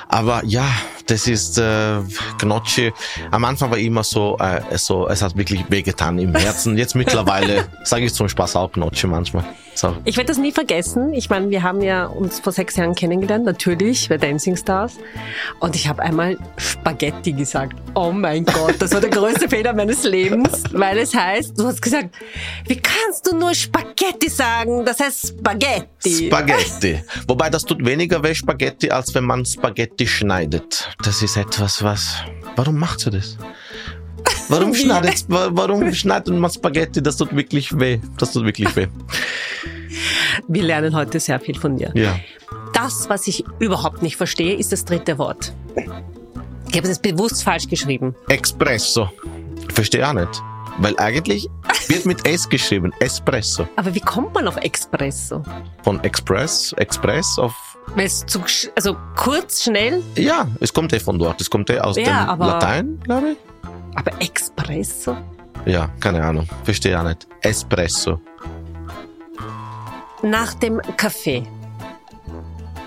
Aber 0.09 0.43
ja, 0.45 0.65
das 1.11 1.27
ist 1.27 1.57
äh, 1.57 1.99
Gnocchi. 2.39 2.93
Am 3.31 3.43
Anfang 3.43 3.69
war 3.69 3.77
immer 3.77 4.01
so, 4.03 4.37
äh, 4.39 4.77
so, 4.77 5.09
es 5.09 5.21
hat 5.21 5.35
wirklich 5.35 5.65
wehgetan 5.69 6.17
im 6.17 6.33
Herzen. 6.33 6.77
Jetzt 6.77 6.95
mittlerweile 6.95 7.65
sage 7.83 8.05
ich 8.05 8.13
zum 8.13 8.29
Spaß 8.29 8.55
auch 8.55 8.71
Gnocchi 8.71 9.07
manchmal. 9.07 9.43
So. 9.73 9.95
Ich 10.05 10.17
werde 10.17 10.27
das 10.27 10.37
nie 10.37 10.51
vergessen. 10.51 11.13
Ich 11.13 11.29
meine, 11.29 11.49
wir 11.49 11.63
haben 11.63 11.81
ja 11.81 12.05
uns 12.05 12.39
vor 12.39 12.51
sechs 12.51 12.75
Jahren 12.75 12.93
kennengelernt, 12.93 13.45
natürlich, 13.45 14.09
bei 14.09 14.17
Dancing 14.17 14.55
Stars. 14.55 14.97
Und 15.59 15.75
ich 15.75 15.87
habe 15.87 16.01
einmal 16.01 16.37
Spaghetti 16.57 17.31
gesagt. 17.31 17.75
Oh 17.95 18.11
mein 18.11 18.45
Gott, 18.45 18.75
das 18.79 18.93
war 18.93 19.01
der 19.01 19.09
größte 19.09 19.49
Fehler 19.49 19.73
meines 19.73 20.03
Lebens, 20.03 20.63
weil 20.71 20.97
es 20.97 21.15
heißt, 21.15 21.57
du 21.57 21.67
hast 21.67 21.81
gesagt, 21.81 22.09
wie 22.67 22.77
kannst 22.77 23.27
du 23.27 23.35
nur 23.35 23.53
Spaghetti 23.53 24.29
sagen? 24.29 24.85
Das 24.85 24.99
heißt 24.99 25.35
Spaghetti. 25.39 26.27
Spaghetti. 26.27 27.03
Wobei 27.27 27.49
das 27.49 27.63
tut 27.63 27.83
weniger 27.85 28.23
weh 28.23 28.35
Spaghetti, 28.35 28.91
als 28.91 29.15
wenn 29.15 29.23
man 29.23 29.45
Spaghetti 29.45 30.05
schneidet. 30.05 30.89
Das 31.03 31.21
ist 31.21 31.37
etwas, 31.37 31.83
was. 31.83 32.15
Warum 32.55 32.77
macht 32.77 32.99
sie 32.99 33.09
das? 33.09 33.37
Warum 34.49 34.73
schneidet, 34.75 35.25
wa- 35.29 35.49
warum 35.51 35.91
schneidet 35.93 36.33
man 36.35 36.51
Spaghetti? 36.51 37.01
Das 37.01 37.17
tut 37.17 37.35
wirklich 37.35 37.77
weh. 37.79 37.99
Das 38.17 38.33
tut 38.33 38.45
wirklich 38.45 38.75
weh. 38.75 38.87
wir 40.47 40.63
lernen 40.63 40.95
heute 40.95 41.19
sehr 41.19 41.39
viel 41.39 41.57
von 41.57 41.77
dir. 41.77 41.91
Ja. 41.95 42.19
Das, 42.73 43.09
was 43.09 43.27
ich 43.27 43.43
überhaupt 43.59 44.01
nicht 44.01 44.15
verstehe, 44.17 44.55
ist 44.55 44.71
das 44.71 44.85
dritte 44.85 45.17
Wort. 45.17 45.53
Ich 46.69 46.77
habe 46.77 46.87
es 46.87 46.99
bewusst 46.99 47.43
falsch 47.43 47.67
geschrieben. 47.67 48.15
Espresso. 48.29 49.09
Verstehe 49.73 50.07
auch 50.07 50.13
nicht. 50.13 50.41
Weil 50.77 50.97
eigentlich 50.99 51.47
wird 51.87 52.05
mit 52.05 52.25
S 52.27 52.47
geschrieben. 52.47 52.93
Espresso. 52.99 53.67
Aber 53.75 53.93
wie 53.93 53.99
kommt 53.99 54.33
man 54.33 54.47
auf 54.47 54.55
Espresso? 54.57 55.43
Von 55.83 56.01
Express, 56.03 56.73
Express 56.77 57.37
auf. 57.37 57.70
Es 57.97 58.25
zu, 58.25 58.41
also 58.75 58.95
kurz, 59.17 59.63
schnell, 59.63 60.01
Ja, 60.15 60.47
es 60.59 60.73
kommt 60.73 60.93
eh 60.93 60.99
von 60.99 61.19
dort. 61.19 61.41
Es 61.41 61.49
kommt 61.49 61.69
eh 61.69 61.79
aus 61.79 61.97
Ja, 61.97 62.03
dem 62.03 62.29
aber- 62.29 62.47
Latein, 62.47 62.99
glaube 63.03 63.31
ich. 63.31 63.37
aber 63.95 64.11
Espresso? 64.21 65.17
Ja, 65.65 65.89
keine 65.99 66.23
Ahnung. 66.23 66.47
Verstehe 66.63 66.99
auch 66.99 67.03
nicht. 67.03 67.27
Espresso. 67.41 68.19
Nach 70.23 70.53
dem 70.55 70.81
Kaffee. 70.97 71.43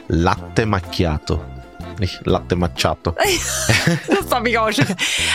Latte 0.08 0.66
Macchiato. 0.66 1.40
Nicht 1.98 2.26
Latte 2.26 2.56
Macchiato. 2.56 3.14
Das 4.08 4.30
habe 4.32 4.48
ich 4.50 4.58
auch 4.58 4.72
schon. 4.72 4.86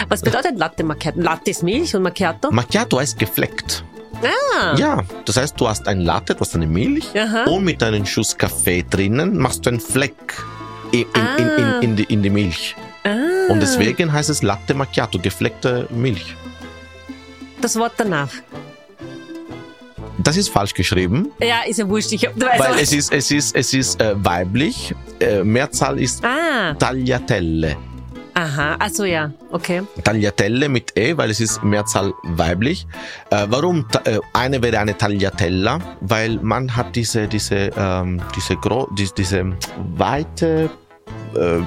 Was 0.09 0.21
bedeutet 0.21 0.57
Latte 0.57 0.83
Macchiato? 0.83 1.19
Latte 1.21 1.51
ist 1.51 1.63
Milch 1.63 1.95
und 1.95 2.03
Macchiato? 2.03 2.51
Macchiato 2.51 2.99
heißt 2.99 3.17
gefleckt. 3.19 3.83
Ah, 4.23 4.75
Ja, 4.77 5.03
das 5.25 5.37
heißt, 5.37 5.59
du 5.59 5.67
hast 5.67 5.87
ein 5.87 6.01
Latte, 6.01 6.35
du 6.35 6.41
hast 6.41 6.55
eine 6.55 6.67
Milch 6.67 7.07
Aha. 7.17 7.45
und 7.45 7.63
mit 7.63 7.81
einem 7.83 8.05
Schuss 8.05 8.37
Kaffee 8.37 8.83
drinnen 8.89 9.37
machst 9.37 9.65
du 9.65 9.69
einen 9.69 9.79
Fleck 9.79 10.13
in, 10.91 11.05
in, 11.13 11.27
in, 11.37 11.47
in, 11.57 11.81
in, 11.81 11.95
die, 11.95 12.03
in 12.03 12.23
die 12.23 12.29
Milch. 12.29 12.75
ah. 13.03 13.09
Und 13.51 13.61
deswegen 13.61 14.11
heißt 14.11 14.29
es 14.29 14.41
Latte 14.43 14.73
Macchiato, 14.73 15.17
gefleckte 15.19 15.87
Milch. 15.91 16.35
Das 17.61 17.75
Wort 17.77 17.93
danach. 17.97 18.29
Das 20.21 20.35
ist 20.35 20.49
falsch 20.49 20.73
geschrieben, 20.73 21.31
Ja, 21.39 21.61
ist 21.65 21.79
ja 21.79 21.87
wurscht. 21.87 22.11
Ich, 22.11 22.23
weißt 22.23 22.59
weil 22.59 22.79
es 22.81 22.91
ist, 22.91 23.11
es 23.13 23.31
ist, 23.31 23.55
es 23.55 23.73
ist 23.73 24.01
äh, 24.01 24.13
weiblich. 24.17 24.93
Äh, 25.19 25.43
Mehrzahl 25.43 25.97
ist 25.99 26.23
ah, 26.25 26.73
Tagliatelle. 26.73 27.77
Aha. 28.43 28.75
Also 28.79 29.05
ja, 29.05 29.31
okay. 29.51 29.81
Tagliatelle 30.03 30.69
mit 30.69 30.97
E, 30.97 31.15
weil 31.17 31.29
es 31.29 31.39
ist 31.39 31.63
Mehrzahl 31.63 32.13
weiblich. 32.23 32.87
Äh, 33.31 33.45
warum? 33.49 33.85
Äh, 34.05 34.19
eine 34.33 34.61
wäre 34.61 34.79
eine 34.79 34.97
Tagliatella, 34.97 35.79
weil 36.01 36.37
man 36.41 36.75
hat 36.75 36.95
diese, 36.95 37.27
diese, 37.27 37.71
ähm, 37.77 38.21
diese, 38.35 38.55
gro 38.55 38.87
die, 38.97 39.09
diese 39.17 39.53
weite 39.97 40.69
äh, 41.35 41.61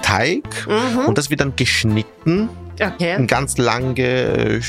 Teig 0.00 0.44
Mhm. 0.68 1.06
und 1.08 1.18
das 1.18 1.28
wird 1.28 1.40
dann 1.40 1.56
geschnitten 1.56 2.48
Okay. 2.80 3.16
in 3.16 3.26
ganz 3.26 3.58
lange 3.58 4.02
äh, 4.02 4.60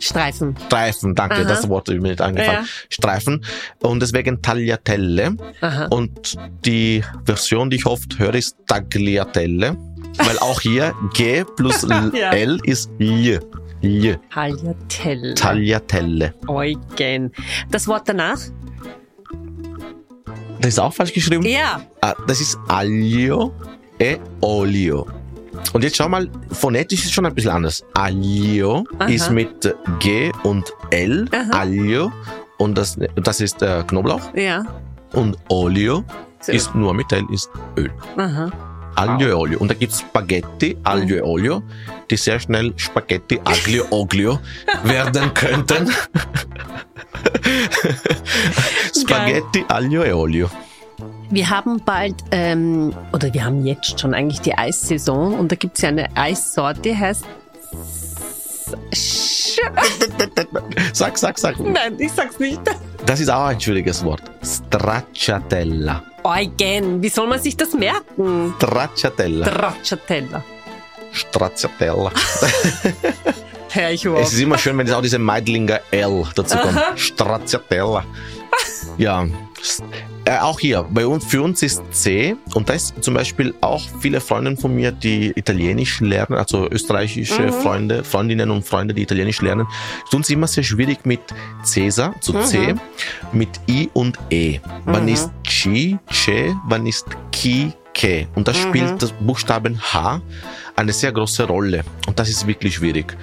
Streifen. 0.00 0.54
Streifen. 0.66 1.14
Danke, 1.14 1.36
Aha. 1.36 1.44
das 1.44 1.68
Wort 1.68 1.88
ist 1.88 2.00
mir 2.00 2.10
nicht 2.10 2.20
eingefallen. 2.20 2.62
Ja. 2.64 2.68
Streifen 2.88 3.44
und 3.82 4.00
deswegen 4.00 4.40
Tagliatelle. 4.42 5.36
Aha. 5.60 5.86
Und 5.90 6.36
die 6.64 7.02
Version, 7.24 7.68
die 7.70 7.76
ich 7.76 7.86
oft 7.86 8.18
höre, 8.18 8.34
ist 8.36 8.56
Tagliatelle, 8.68 9.76
weil 10.18 10.38
auch 10.40 10.60
hier 10.60 10.94
G 11.14 11.44
plus 11.44 11.82
L 11.90 12.12
Ja. 12.14 12.30
L 12.32 12.58
ist 12.64 12.90
J. 12.98 13.40
J. 13.80 14.18
Tagliatelle. 14.32 15.34
Tagliatelle. 15.34 16.34
Eugen. 16.48 17.32
Das 17.70 17.86
Wort 17.86 18.08
danach? 18.08 18.38
Das 20.60 20.68
ist 20.70 20.78
auch 20.80 20.92
falsch 20.92 21.12
geschrieben. 21.12 21.44
Ja. 21.46 21.80
Ah, 22.00 22.14
Das 22.26 22.40
ist 22.40 22.58
Aglio 22.68 23.52
e 24.00 24.16
Olio. 24.40 25.06
Und 25.72 25.82
jetzt 25.84 25.96
schau 25.96 26.08
mal, 26.08 26.28
phonetisch 26.50 27.00
ist 27.00 27.06
es 27.06 27.12
schon 27.12 27.26
ein 27.26 27.34
bisschen 27.34 27.50
anders. 27.52 27.84
Aglio 27.94 28.84
Aha. 28.98 29.08
ist 29.08 29.30
mit 29.30 29.74
G 30.00 30.32
und 30.42 30.72
L. 30.90 31.26
Aha. 31.32 31.60
Aglio. 31.62 32.10
Und 32.58 32.76
das, 32.76 32.98
das 33.16 33.40
ist 33.40 33.62
äh, 33.62 33.84
Knoblauch. 33.86 34.34
Ja. 34.34 34.64
und 35.12 35.36
Olio 35.48 36.02
So. 36.40 36.52
ist 36.52 36.74
nur 36.74 36.92
mit 36.94 37.12
L, 37.12 37.24
ist 37.32 37.48
Öl. 37.76 37.90
Aha. 38.16 38.50
Aglio 38.98 39.28
e 39.28 39.32
Olio. 39.32 39.60
Und 39.60 39.70
da 39.70 39.74
gibt's 39.74 40.00
Spaghetti, 40.00 40.76
Aglio 40.82 41.16
e 41.18 41.22
Olio, 41.22 41.62
die 42.10 42.16
sehr 42.16 42.40
schnell 42.40 42.72
Spaghetti, 42.76 43.40
Aglio, 43.44 43.84
Oglio 43.90 44.40
werden 44.82 45.32
könnten. 45.34 45.88
Spaghetti, 49.00 49.64
Aglio 49.68 50.02
e 50.02 50.12
Olio. 50.12 50.50
Wir 51.30 51.48
haben 51.48 51.80
bald, 51.84 52.16
ähm, 52.32 52.92
oder 53.12 53.32
wir 53.32 53.44
haben 53.44 53.64
jetzt 53.64 54.00
schon 54.00 54.14
eigentlich 54.14 54.40
die 54.40 54.58
Eissaison 54.58 55.38
und 55.38 55.52
da 55.52 55.56
gibt's 55.56 55.82
ja 55.82 55.90
eine 55.90 56.08
Eissorte, 56.16 56.80
die 56.80 56.96
heißt. 56.96 57.24
Sag, 60.92 61.18
sag, 61.18 61.38
sag. 61.38 61.58
Nein, 61.58 61.94
ich 61.98 62.12
sag's 62.12 62.38
nicht. 62.38 62.60
Das 63.06 63.20
ist 63.20 63.28
auch 63.28 63.46
ein 63.46 63.60
schwieriges 63.60 64.04
Wort. 64.04 64.22
Stracciatella. 64.42 66.02
Eugen, 66.28 67.02
wie 67.02 67.08
soll 67.08 67.26
man 67.26 67.40
sich 67.40 67.56
das 67.56 67.72
merken? 67.72 68.52
Stracciatella. 68.58 69.46
Stracciatella. 69.46 70.44
Stracciatella. 71.10 72.12
Hör 73.70 73.90
ich 73.90 74.04
Es 74.04 74.32
ist 74.34 74.40
immer 74.40 74.58
schön, 74.58 74.76
wenn 74.76 74.86
es 74.86 74.92
auch 74.92 75.00
diese 75.00 75.18
Meidlinger 75.18 75.80
L 75.90 76.24
dazu 76.34 76.58
kommt. 76.58 76.76
Aha. 76.76 76.96
Stracciatella. 76.96 78.04
Ja, 78.98 79.26
äh, 80.24 80.38
auch 80.38 80.60
hier, 80.60 80.84
bei 80.90 81.06
uns, 81.06 81.24
für 81.24 81.42
uns 81.42 81.62
ist 81.62 81.82
C 81.90 82.36
und 82.54 82.68
da 82.68 82.74
ist 82.74 82.94
zum 83.02 83.14
Beispiel 83.14 83.54
auch 83.60 83.82
viele 84.00 84.20
Freundinnen 84.20 84.56
von 84.56 84.74
mir, 84.74 84.92
die 84.92 85.32
Italienisch 85.36 86.00
lernen, 86.00 86.34
also 86.38 86.68
österreichische 86.70 87.42
Mhm. 87.42 87.52
Freunde, 87.52 88.04
Freundinnen 88.04 88.50
und 88.50 88.64
Freunde, 88.66 88.94
die 88.94 89.02
Italienisch 89.02 89.40
lernen, 89.40 89.66
tun 90.10 90.20
es 90.20 90.30
immer 90.30 90.46
sehr 90.46 90.64
schwierig 90.64 91.04
mit 91.04 91.20
Cäsar, 91.62 92.14
zu 92.20 92.32
C, 92.40 92.74
Mhm. 92.74 92.80
mit 93.32 93.48
I 93.68 93.90
und 93.94 94.18
E. 94.30 94.60
Wann 94.84 95.04
Mhm. 95.04 95.08
ist 95.14 95.30
Ci, 95.46 95.98
Ce, 96.10 96.54
wann 96.68 96.86
ist 96.86 97.06
Ki, 97.32 97.72
Ke. 97.94 98.26
Und 98.34 98.46
da 98.48 98.52
Mhm. 98.52 98.56
spielt 98.56 99.02
das 99.02 99.12
Buchstaben 99.12 99.80
H 99.80 100.20
eine 100.76 100.92
sehr 100.92 101.10
große 101.12 101.44
Rolle. 101.44 101.82
Und 102.06 102.18
das 102.18 102.28
ist 102.28 102.46
wirklich 102.46 102.76
schwierig. 102.76 103.16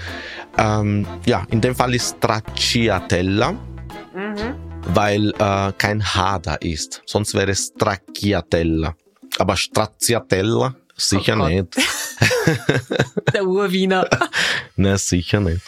Ähm, 0.57 1.05
ja, 1.25 1.43
in 1.51 1.61
dem 1.61 1.75
Fall 1.75 1.93
ist 1.95 2.17
Stracciatella, 2.17 3.51
Mhm. 3.51 4.55
Weil 4.93 5.29
äh, 5.39 5.71
kein 5.77 6.03
H 6.15 6.39
da 6.39 6.55
ist. 6.55 7.01
Sonst 7.05 7.33
wäre 7.33 7.51
es 7.51 7.71
Stracciatella. 7.75 8.95
Aber 9.37 9.57
Stracciatella 9.57 10.75
sicher 10.95 11.37
Oh 11.39 11.47
nicht. 11.47 11.75
Der 13.33 13.45
Urwiener. 13.45 14.07
Na, 14.75 14.97
sicher 14.97 15.39
nicht. 15.41 15.61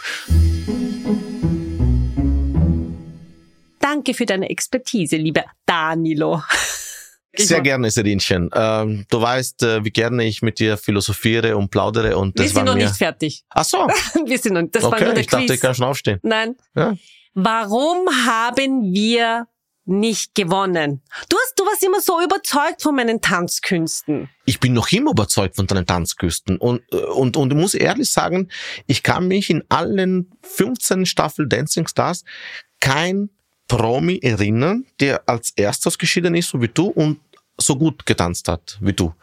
Danke 3.79 4.13
für 4.13 4.25
deine 4.25 4.49
Expertise, 4.49 5.17
lieber 5.17 5.43
Danilo. 5.65 6.41
Sehr 7.35 7.61
gerne, 7.61 7.91
Serinchen. 7.91 8.49
Ähm, 8.53 9.05
du 9.09 9.21
weißt, 9.21 9.61
äh, 9.63 9.85
wie 9.85 9.91
gerne 9.91 10.25
ich 10.25 10.41
mit 10.41 10.57
dir 10.59 10.75
philosophiere 10.75 11.55
und 11.55 11.69
plaudere 11.69 12.17
und 12.17 12.35
Wir 12.35 12.45
das 12.45 12.47
sind 12.47 12.55
war 12.55 12.63
noch 12.65 12.75
mir. 12.75 12.85
nicht 12.85 12.95
fertig. 12.95 13.43
Ach 13.49 13.63
so, 13.63 13.77
Wir 14.25 14.39
sind 14.39 14.53
noch, 14.53 14.63
das 14.71 14.83
war 14.83 14.91
nur 14.91 14.99
okay. 15.01 15.13
der 15.13 15.21
Ich 15.21 15.27
dachte, 15.27 15.43
ich 15.43 15.49
Quiz. 15.51 15.59
kann 15.61 15.75
schon 15.75 15.85
aufstehen. 15.85 16.19
Nein. 16.23 16.55
Ja. 16.75 16.95
Warum 17.39 18.07
haben 18.25 18.91
wir 18.91 19.47
nicht 19.85 20.33
gewonnen? 20.33 21.03
Du 21.29 21.37
hast, 21.37 21.53
du 21.55 21.65
warst 21.67 21.83
immer 21.83 22.01
so 22.01 22.19
überzeugt 22.19 22.81
von 22.81 22.95
meinen 22.95 23.21
Tanzkünsten. 23.21 24.27
ich 24.45 24.59
bin 24.59 24.73
noch 24.73 24.91
immer 24.91 25.11
überzeugt 25.11 25.55
von 25.55 25.67
deinen 25.67 25.85
Tanzküsten 25.85 26.57
und, 26.57 26.81
äh, 26.91 26.95
und, 26.95 27.37
und 27.37 27.53
muss 27.53 27.75
ehrlich 27.75 28.11
sagen, 28.11 28.49
ich 28.87 29.03
kann 29.03 29.27
mich 29.27 29.51
in 29.51 29.63
allen 29.69 30.31
15 30.41 31.05
Staffel 31.05 31.47
Dancing 31.47 31.85
Stars 31.85 32.23
kein 32.79 33.29
Promi 33.67 34.17
erinnern, 34.23 34.87
der 34.99 35.29
als 35.29 35.53
erstes 35.55 35.99
geschieden 35.99 36.33
ist, 36.33 36.49
so 36.49 36.59
wie 36.59 36.69
du, 36.69 36.87
und 36.87 37.19
so 37.59 37.75
gut 37.75 38.07
getanzt 38.07 38.47
hat 38.47 38.79
wie 38.81 38.93
du. 38.93 39.13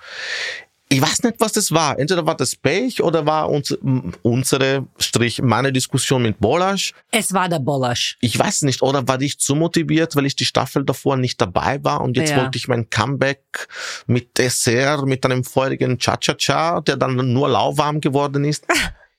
Ich 0.94 1.02
weiß 1.02 1.22
nicht, 1.24 1.36
was 1.40 1.52
das 1.52 1.72
war. 1.72 1.98
Entweder 1.98 2.24
war 2.24 2.36
das 2.36 2.54
Pech 2.54 3.02
oder 3.02 3.26
war 3.26 3.50
uns, 3.50 3.76
unsere, 4.22 4.86
Strich, 4.98 5.42
meine 5.42 5.72
Diskussion 5.72 6.22
mit 6.22 6.38
Bolasch. 6.38 6.92
Es 7.10 7.32
war 7.32 7.48
der 7.48 7.58
Bollasch. 7.58 8.16
Ich 8.20 8.38
weiß 8.38 8.62
nicht, 8.62 8.80
oder 8.82 9.06
war 9.08 9.20
ich 9.20 9.38
zu 9.38 9.54
motiviert, 9.54 10.14
weil 10.14 10.26
ich 10.26 10.36
die 10.36 10.44
Staffel 10.44 10.84
davor 10.84 11.16
nicht 11.16 11.40
dabei 11.40 11.82
war 11.82 12.00
und 12.00 12.16
jetzt 12.16 12.30
Ja. 12.30 12.36
wollte 12.42 12.58
ich 12.58 12.68
mein 12.68 12.88
Comeback 12.90 13.68
mit 14.06 14.38
Dessert, 14.38 15.04
mit 15.06 15.24
einem 15.24 15.42
feurigen 15.44 15.98
Cha-Cha-Cha, 15.98 16.80
der 16.82 16.96
dann 16.96 17.32
nur 17.32 17.48
lauwarm 17.48 18.00
geworden 18.00 18.44
ist. 18.44 18.66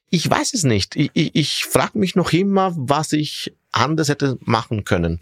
Ich 0.09 0.29
weiß 0.29 0.53
es 0.53 0.63
nicht. 0.63 0.95
Ich, 0.95 1.11
ich, 1.13 1.35
ich 1.35 1.65
frage 1.65 1.97
mich 1.99 2.15
noch 2.15 2.31
immer, 2.31 2.71
was 2.75 3.11
ich 3.11 3.53
anders 3.71 4.07
hätte 4.07 4.37
machen 4.41 4.85
können. 4.85 5.19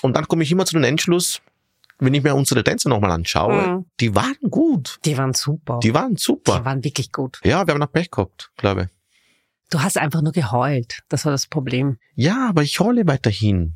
Und 0.00 0.16
dann 0.16 0.26
komme 0.26 0.42
ich 0.42 0.50
immer 0.50 0.64
zu 0.64 0.74
dem 0.74 0.84
Entschluss, 0.84 1.40
wenn 2.04 2.14
ich 2.14 2.22
mir 2.22 2.34
unsere 2.34 2.62
Tänze 2.64 2.88
nochmal 2.88 3.10
anschaue, 3.12 3.66
Mhm. 3.78 3.84
die 4.00 4.14
waren 4.14 4.36
gut. 4.50 4.98
Die 5.04 5.16
waren 5.16 5.34
super. 5.34 5.78
Die 5.82 5.94
waren 5.94 6.14
Die 6.16 6.22
super. 6.22 6.64
waren 6.64 6.82
wirklich 6.84 7.12
gut. 7.12 7.40
Ja, 7.44 7.66
wir 7.66 7.72
haben 7.74 7.80
noch 7.80 7.92
Pech 7.92 8.10
gehabt, 8.10 8.50
glaube 8.56 8.82
ich. 8.82 8.88
Du 9.70 9.80
hast 9.82 9.96
einfach 9.96 10.20
nur 10.22 10.32
geheult. 10.32 11.00
Das 11.08 11.24
war 11.24 11.32
das 11.32 11.46
Problem. 11.46 11.98
Ja, 12.14 12.48
aber 12.50 12.62
ich 12.62 12.78
heule 12.80 13.06
weiterhin. 13.06 13.74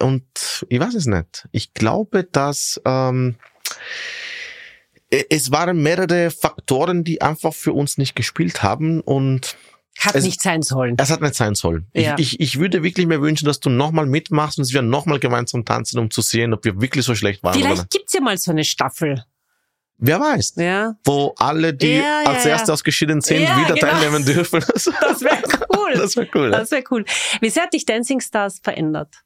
Und 0.00 0.24
ich 0.68 0.80
weiß 0.80 0.94
es 0.94 1.06
nicht. 1.06 1.48
Ich 1.52 1.72
glaube, 1.72 2.24
dass 2.24 2.80
ähm, 2.84 3.36
e- 5.10 5.24
es 5.30 5.50
waren 5.52 5.82
mehrere 5.82 6.30
Faktoren, 6.30 7.04
die 7.04 7.22
einfach 7.22 7.54
für 7.54 7.72
uns 7.72 7.96
nicht 7.98 8.16
gespielt 8.16 8.62
haben 8.62 9.00
und 9.00 9.56
Hat 9.98 10.14
Es- 10.14 10.24
nicht 10.24 10.42
sein 10.42 10.62
sollen. 10.62 10.94
es 10.98 11.10
hat 11.10 11.20
nicht 11.20 11.34
sein 11.34 11.54
sollen. 11.54 11.86
Ja. 11.94 12.16
Ich, 12.18 12.34
ich, 12.34 12.40
ich 12.40 12.58
würde 12.58 12.82
wirklich 12.82 13.06
mir 13.06 13.20
wünschen, 13.22 13.46
dass 13.46 13.60
du 13.60 13.70
nochmal 13.70 14.06
mitmachst 14.06 14.58
und 14.58 14.66
dass 14.66 14.72
wir 14.72 14.82
nochmal 14.82 15.18
gemeinsam 15.18 15.64
tanzen, 15.64 15.98
um 15.98 16.10
zu 16.10 16.20
sehen, 16.20 16.52
ob 16.52 16.64
wir 16.64 16.80
wirklich 16.80 17.04
so 17.04 17.14
schlecht 17.14 17.42
waren 17.42 17.54
Vielleicht 17.54 17.90
gibt's 17.90 18.12
ja 18.12 18.20
mal 18.20 18.36
so 18.36 18.50
eine 18.50 18.64
Staffel. 18.64 19.24
Wer 19.98 20.20
weiß. 20.20 20.54
Ja. 20.56 20.94
Wo 21.04 21.34
alle, 21.38 21.72
die 21.72 21.96
Ja, 21.96 22.24
als 22.26 22.44
ja. 22.44 22.50
Erste 22.50 22.72
ausgeschieden 22.74 23.22
sind, 23.22 23.40
wieder 23.40 23.74
genau. 23.74 23.76
teilnehmen 23.76 24.24
dürfen. 24.24 24.62
Das, 24.74 24.86
wäre 25.22 25.38
cool. 25.74 25.94
das 25.94 26.16
wäre 26.16 26.28
cool. 26.34 26.50
Das 26.50 26.70
wäre 26.70 26.84
cool. 26.90 27.04
Wie 27.40 27.48
sehr 27.48 27.62
hat 27.62 27.72
dich 27.72 27.86
Dancing 27.86 28.20
Stars 28.20 28.60
verändert? 28.62 29.22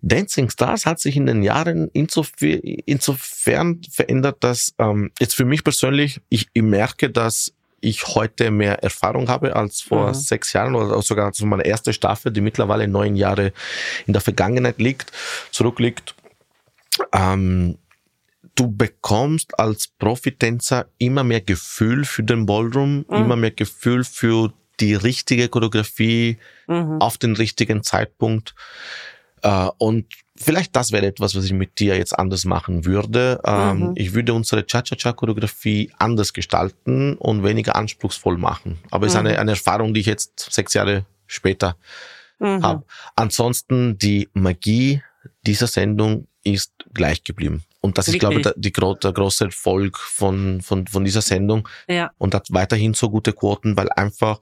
Dancing 0.00 0.50
Stars 0.50 0.84
hat 0.86 1.00
sich 1.00 1.16
in 1.16 1.26
den 1.26 1.42
Jahren 1.42 1.88
insofern, 1.92 2.60
insofern 2.60 3.80
verändert, 3.90 4.44
dass 4.44 4.74
ähm, 4.78 5.10
jetzt 5.18 5.34
für 5.34 5.44
mich 5.46 5.64
persönlich, 5.64 6.20
ich, 6.28 6.48
ich 6.52 6.62
merke, 6.62 7.10
dass 7.10 7.52
ich 7.84 8.06
heute 8.08 8.50
mehr 8.50 8.82
Erfahrung 8.82 9.28
habe 9.28 9.54
als 9.56 9.80
vor 9.80 10.08
Mhm. 10.08 10.14
sechs 10.14 10.52
Jahren 10.52 10.74
oder 10.74 11.00
sogar 11.02 11.32
zu 11.32 11.46
meiner 11.46 11.64
erste 11.64 11.92
Staffel, 11.92 12.32
die 12.32 12.40
mittlerweile 12.40 12.88
neun 12.88 13.16
Jahre 13.16 13.52
in 14.06 14.12
der 14.12 14.22
Vergangenheit 14.22 14.78
liegt, 14.78 15.12
zurückliegt. 15.50 16.14
Ähm, 17.12 17.78
du 18.54 18.70
bekommst 18.70 19.58
als 19.58 19.88
Profitänzer 19.88 20.86
immer 20.98 21.24
mehr 21.24 21.40
Gefühl 21.40 22.04
für 22.04 22.22
den 22.22 22.46
Ballroom, 22.46 23.04
Mhm. 23.08 23.14
immer 23.16 23.36
mehr 23.36 23.50
Gefühl 23.50 24.04
für 24.04 24.52
die 24.80 24.94
richtige 24.94 25.48
Choreografie, 25.48 26.38
Mhm. 26.66 27.00
auf 27.00 27.18
den 27.18 27.36
richtigen 27.36 27.82
Zeitpunkt. 27.82 28.54
Äh, 29.42 29.68
und 29.78 30.06
vielleicht 30.36 30.74
das 30.76 30.90
wäre 30.92 31.06
etwas, 31.06 31.34
was 31.36 31.44
ich 31.44 31.52
mit 31.52 31.78
dir 31.78 31.96
jetzt 31.96 32.18
anders 32.18 32.44
machen 32.44 32.84
würde. 32.84 33.40
Ähm, 33.44 33.78
Mhm. 33.90 33.92
Ich 33.96 34.14
würde 34.14 34.34
unsere 34.34 34.66
Cha-Cha-Cha-Choreografie 34.66 35.92
anders 35.98 36.32
gestalten 36.32 37.14
und 37.16 37.44
weniger 37.44 37.76
anspruchsvoll 37.76 38.36
machen. 38.38 38.78
Aber 38.90 39.06
es 39.06 39.14
ist 39.14 39.20
Mhm. 39.20 39.26
eine, 39.28 39.38
eine 39.38 39.50
Erfahrung, 39.52 39.94
die 39.94 40.00
ich 40.00 40.06
jetzt 40.06 40.48
sechs 40.52 40.74
Jahre 40.74 41.04
später 41.26 41.76
Mhm. 42.40 42.62
habe. 42.62 42.84
Ansonsten 43.16 43.96
die 43.98 44.28
Magie 44.34 45.02
dieser 45.46 45.66
Sendung 45.68 46.26
ist 46.42 46.72
gleich 46.92 47.22
geblieben. 47.24 47.62
Und 47.80 47.96
das 47.98 48.08
ist, 48.08 48.18
glaube 48.18 48.40
ich, 48.40 48.48
die, 48.56 48.72
gro- 48.72 48.94
der 48.94 49.12
große 49.12 49.44
Erfolg 49.44 49.98
von, 49.98 50.60
von, 50.62 50.86
von 50.86 51.04
dieser 51.04 51.20
Sendung 51.20 51.68
Ja. 51.86 52.10
und 52.18 52.34
hat 52.34 52.46
weiterhin 52.50 52.94
so 52.94 53.08
gute 53.10 53.32
Quoten, 53.34 53.76
weil 53.76 53.90
einfach 53.92 54.40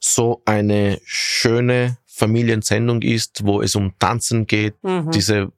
so 0.00 0.42
eine 0.44 1.00
schöne 1.04 1.98
Familiensendung 2.14 3.02
ist, 3.02 3.44
wo 3.44 3.60
es 3.62 3.74
um 3.74 3.92
Tanzen 3.98 4.46
geht, 4.46 4.74
Mhm. 4.82 5.10
diese 5.10 5.50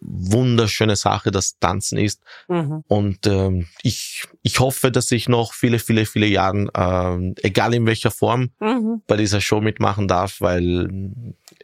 wunderschöne 0.00 0.96
Sache, 0.96 1.30
das 1.30 1.58
Tanzen 1.58 1.98
ist. 1.98 2.20
Mhm. 2.48 2.82
Und 2.88 3.26
ähm, 3.26 3.66
ich, 3.82 4.24
ich 4.42 4.58
hoffe, 4.60 4.90
dass 4.90 5.10
ich 5.12 5.28
noch 5.28 5.52
viele, 5.52 5.78
viele, 5.78 6.04
viele 6.06 6.26
Jahren, 6.26 6.68
ähm, 6.74 7.34
egal 7.42 7.74
in 7.74 7.86
welcher 7.86 8.10
Form, 8.10 8.50
Mhm. 8.60 9.02
bei 9.06 9.16
dieser 9.16 9.40
Show 9.40 9.60
mitmachen 9.60 10.08
darf, 10.08 10.40
weil 10.40 11.12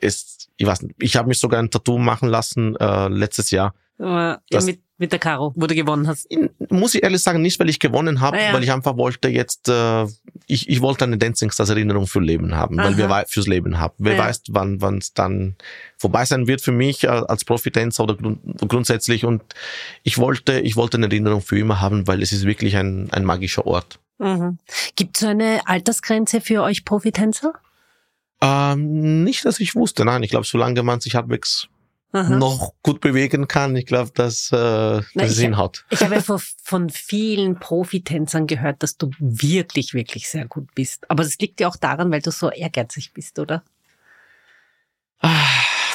es, 0.01 0.49
ich 0.57 0.67
weiß 0.67 0.83
nicht, 0.83 0.95
ich 1.01 1.17
habe 1.17 1.29
mich 1.29 1.39
sogar 1.41 1.61
ein 1.61 1.71
Tattoo 1.71 1.99
machen 1.99 2.29
lassen 2.29 2.77
äh, 2.77 3.09
letztes 3.09 3.51
Jahr. 3.51 3.75
Ja, 3.99 4.41
Das- 4.51 4.67
mit, 4.67 4.81
mit 4.97 5.11
der 5.11 5.19
Caro, 5.19 5.53
wo 5.57 5.67
du 5.67 5.75
gewonnen 5.75 6.07
hast. 6.07 6.29
Muss 6.71 6.95
ich 6.95 7.03
ehrlich 7.03 7.21
sagen, 7.21 7.43
nicht 7.43 7.59
weil 7.59 7.69
ich 7.69 7.81
gewonnen 7.81 8.21
habe, 8.21 8.37
Ah, 8.37 8.41
ja. 8.49 8.53
weil 8.53 8.63
ich 8.63 8.71
einfach 8.71 8.97
wollte 8.97 9.29
jetzt, 9.29 9.69
äh, 9.69 10.05
ich, 10.47 10.69
ich 10.69 10.81
wollte 10.81 11.05
eine 11.05 11.19
Dancing 11.19 11.51
Stars 11.51 11.69
Erinnerung 11.71 12.07
für 12.07 12.21
Leben 12.21 12.55
haben, 12.55 12.77
weil 12.77 12.87
Aha. 12.93 12.97
wir 12.97 13.09
wei- 13.11 13.25
fürs 13.27 13.49
Leben 13.49 13.81
haben. 13.81 13.95
Wer 13.99 14.15
Ja. 14.15 14.19
weiß, 14.27 14.43
wann 14.51 14.81
wann 14.81 14.99
es 14.99 15.13
dann 15.13 15.57
vorbei 15.99 16.25
sein 16.25 16.47
wird 16.47 16.61
für 16.61 16.71
mich 16.73 17.03
äh, 17.05 17.09
als 17.09 17.45
Profitänzer 17.45 18.05
oder 18.05 18.15
grund, 18.17 18.39
grundsätzlich. 18.69 19.25
Und 19.25 19.43
ich 20.05 20.19
wollte, 20.19 20.61
ich 20.61 20.77
wollte 20.77 20.97
eine 20.97 21.07
Erinnerung 21.07 21.41
für 21.41 21.59
immer 21.59 21.81
haben, 21.81 22.07
weil 22.07 22.23
es 22.23 22.33
ist 22.33 22.45
wirklich 22.47 22.77
ein, 22.77 23.09
ein 23.11 23.25
magischer 23.25 23.67
Ort. 23.67 23.99
Mhm. 24.19 24.59
Gibt 24.95 25.17
so 25.17 25.27
eine 25.27 25.61
Altersgrenze 25.67 26.41
für 26.41 26.63
euch 26.63 26.85
Profitänzer? 26.85 27.53
Ähm, 28.41 29.25
nicht, 29.25 29.45
dass 29.45 29.59
ich 29.59 29.75
wusste, 29.75 30.05
nein, 30.05 30.23
ich 30.23 30.31
glaube, 30.31 30.47
solange 30.47 30.83
man 30.83 31.01
sich 31.01 31.15
halbwegs 31.15 31.69
Aha. 32.15 32.37
noch 32.37 32.75
gut 32.85 33.01
bewegen 33.01 33.49
kann. 33.49 33.75
Ich 33.75 33.87
glaube, 33.87 34.13
dass, 34.15 34.53
äh, 34.53 34.57
dass 34.57 35.07
Na, 35.15 35.25
es 35.25 35.39
hinhaut. 35.39 35.85
Ich 35.91 36.01
habe 36.01 36.15
ja 36.15 36.21
von, 36.21 36.41
von 36.63 36.89
vielen 36.89 37.59
Profitänzern 37.59 38.47
gehört, 38.47 38.85
dass 38.85 38.97
du 38.97 39.11
wirklich, 39.19 39.95
wirklich 39.95 40.29
sehr 40.29 40.47
gut 40.47 40.73
bist. 40.77 41.11
Aber 41.11 41.25
das 41.25 41.39
liegt 41.39 41.59
ja 41.59 41.67
auch 41.67 41.75
daran, 41.75 42.13
weil 42.13 42.23
du 42.23 42.31
so 42.31 42.51
ehrgeizig 42.51 43.13
bist, 43.15 43.41
oder? 43.41 43.65
Ah, 45.19 45.45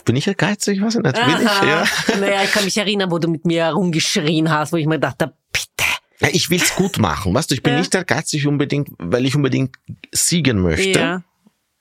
bin 0.04 0.18
ich 0.18 0.28
ehrgeizig? 0.28 0.82
Was 0.82 0.96
nicht? 0.96 1.04
Bin 1.04 1.14
ich? 1.14 1.44
Ja. 1.44 1.86
Naja, 2.20 2.44
ich 2.44 2.52
kann 2.52 2.66
mich 2.66 2.76
erinnern, 2.76 3.12
wo 3.12 3.18
du 3.18 3.30
mit 3.30 3.46
mir 3.46 3.68
rumgeschrien 3.68 4.50
hast, 4.50 4.74
wo 4.74 4.78
ich 4.78 4.88
mir 4.88 5.00
dachte, 5.00 5.34
bitte. 5.54 5.88
Ja, 6.20 6.28
ich 6.34 6.50
will's 6.50 6.76
gut 6.76 6.98
machen, 6.98 7.34
weißt 7.34 7.50
du, 7.50 7.56
ich 7.56 7.64
bin 7.64 7.74
ja. 7.74 7.80
nicht 7.80 7.96
ehrgeizig 7.96 8.46
unbedingt, 8.46 8.90
weil 8.98 9.26
ich 9.26 9.38
unbedingt 9.38 9.78
siegen 10.12 10.60
möchte. 10.62 11.00
Ja. 11.00 11.24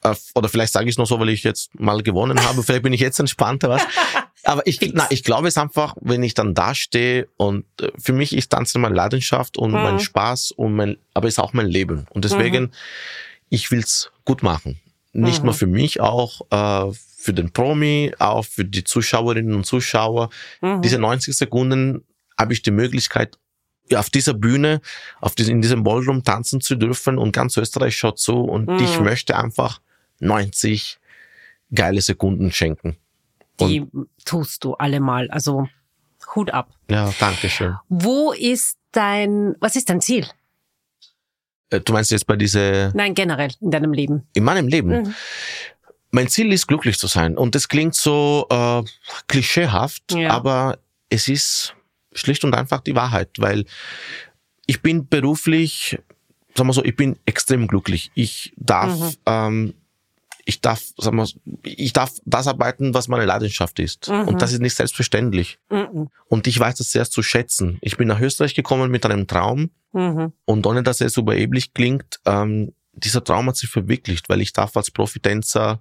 Äh, 0.05 0.15
oder 0.37 0.49
vielleicht 0.49 0.73
sage 0.73 0.87
ich 0.87 0.93
es 0.93 0.99
nur 0.99 1.07
so, 1.07 1.19
weil 1.19 1.31
ich 1.31 1.43
jetzt 1.43 1.75
mal 1.79 2.03
gewonnen 2.03 2.41
habe. 2.41 2.63
Vielleicht 2.63 2.85
bin 2.85 2.93
ich 2.93 3.01
jetzt 3.01 3.19
entspannter, 3.19 3.69
was. 3.69 3.83
Aber 4.49 4.67
ich, 4.67 4.81
na, 4.95 5.07
ich 5.11 5.25
glaube 5.25 5.47
es 5.47 5.59
einfach, 5.59 5.95
wenn 6.01 6.23
ich 6.23 6.33
dann 6.33 6.55
da 6.55 6.75
stehe 6.75 7.29
und 7.37 7.67
äh, 7.83 7.91
für 7.99 8.15
mich 8.15 8.35
ist 8.35 8.49
Tanzen 8.49 8.81
meine 8.81 8.95
Leidenschaft 8.95 9.59
und 9.59 9.73
mhm. 9.73 9.83
mein 9.83 10.01
Spaß 10.01 10.53
und 10.53 10.75
mein, 10.75 10.97
aber 11.13 11.29
ist 11.29 11.39
auch 11.39 11.53
mein 11.53 11.67
Leben. 11.67 12.07
Und 12.09 12.25
deswegen, 12.25 12.63
mhm. 12.63 12.71
ich 13.51 13.71
will's 13.71 14.11
gut 14.25 14.43
machen. 14.43 14.81
Nicht 15.13 15.41
mhm. 15.41 15.47
nur 15.47 15.55
für 15.55 15.67
mich, 15.67 16.01
auch 16.01 16.41
äh, 16.51 16.91
für 16.95 17.35
den 17.35 17.53
Promi, 17.53 18.15
auch 18.19 18.47
für 18.47 18.65
die 18.65 18.85
Zuschauerinnen 18.85 19.55
und 19.55 19.67
Zuschauer. 19.67 20.31
Mhm. 20.63 20.81
Diese 20.81 20.99
90 20.99 21.37
Sekunden 21.37 22.07
habe 22.39 22.55
ich 22.55 22.63
die 22.63 22.71
Möglichkeit, 22.71 23.37
auf 23.95 24.09
dieser 24.09 24.33
Bühne, 24.33 24.81
auf 25.21 25.35
diesem, 25.35 25.57
in 25.57 25.61
diesem 25.61 25.83
Ballroom 25.83 26.25
tanzen 26.25 26.63
zu 26.63 26.77
dürfen 26.77 27.19
und 27.19 27.33
ganz 27.33 27.55
Österreich 27.59 27.97
schaut 27.97 28.19
zu 28.19 28.45
und 28.45 28.67
mhm. 28.67 28.79
ich 28.79 28.99
möchte 28.99 29.37
einfach 29.37 29.83
90 30.21 30.99
geile 31.71 32.01
Sekunden 32.01 32.51
schenken. 32.51 32.97
Und 33.61 33.69
Die 33.69 33.87
tust 34.25 34.65
du 34.65 34.75
allemal, 34.75 35.31
also 35.31 35.69
Hut 36.35 36.51
ab. 36.51 36.71
Ja, 36.91 37.13
danke 37.19 37.49
schön. 37.49 37.77
Wo 37.89 38.33
ist 38.33 38.79
dein, 38.93 39.55
was 39.61 39.77
ist 39.77 39.89
dein 39.89 40.01
Ziel? 40.01 40.27
Äh, 41.71 41.81
du 41.81 41.93
meinst 41.93 42.11
jetzt 42.11 42.27
bei 42.27 42.37
diese? 42.37 42.93
Nein, 42.95 43.15
generell 43.15 43.51
in 43.61 43.71
deinem 43.71 43.93
Leben. 43.93 44.27
In 44.35 44.45
meinem 44.45 44.69
Leben. 44.69 45.03
Mhm. 45.03 45.15
Mein 46.11 46.29
Ziel 46.29 46.53
ist 46.53 46.67
glücklich 46.67 46.99
zu 46.99 47.07
sein 47.07 47.37
und 47.37 47.55
das 47.55 47.69
klingt 47.69 47.95
so 47.95 48.47
äh, 48.51 48.83
klischeehaft, 49.27 50.15
ja. 50.15 50.31
aber 50.31 50.79
es 51.11 51.29
ist 51.29 51.75
schlicht 52.13 52.45
und 52.45 52.55
einfach 52.55 52.81
die 52.81 52.95
Wahrheit, 52.95 53.31
weil 53.39 53.67
ich 54.67 54.81
bin 54.81 55.07
beruflich, 55.09 55.99
sagen 56.55 56.69
wir 56.69 56.73
so, 56.73 56.85
ich 56.85 56.97
bin 56.97 57.19
extrem 57.27 57.67
glücklich. 57.67 58.11
Ich 58.15 58.55
darf 58.57 58.99
mhm. 58.99 59.15
ähm, 59.27 59.75
ich 60.49 60.63
darf, 60.63 60.83
sagen 60.97 61.19
wir, 61.19 61.29
ich 61.63 61.93
darf 61.93 62.13
das 62.25 62.47
arbeiten, 62.47 62.95
was 62.95 63.07
meine 63.07 63.27
Leidenschaft 63.27 63.79
ist. 63.81 64.09
Mhm. 64.09 64.29
Und 64.29 64.41
das 64.41 64.55
ist 64.55 64.63
nicht 64.63 64.75
selbstverständlich. 64.75 65.59
Mhm. 65.69 66.09
Und 66.27 66.47
ich 66.47 66.59
weiß 66.59 66.77
das 66.77 66.91
sehr 66.91 67.05
zu 67.05 67.23
schätzen. 67.23 67.77
Ich 67.83 67.99
bin 67.99 68.09
nach 68.09 68.19
Österreich 68.19 68.55
gekommen 68.55 68.91
mit 68.91 69.05
einem 69.05 69.27
Traum. 69.27 69.69
Mhm. 69.93 70.33
Und 70.47 70.67
ohne 70.67 70.83
dass 70.83 71.03
es 71.03 71.19
überheblich 71.19 71.75
klingt, 71.75 72.21
ähm, 72.25 72.73
dieser 72.95 73.23
Traum 73.23 73.49
hat 73.49 73.59
sich 73.59 73.69
verwirklicht, 73.69 74.31
weil 74.31 74.41
ich 74.41 74.55
darf 74.55 74.75
als 74.75 74.91
Profitänzer 74.91 75.81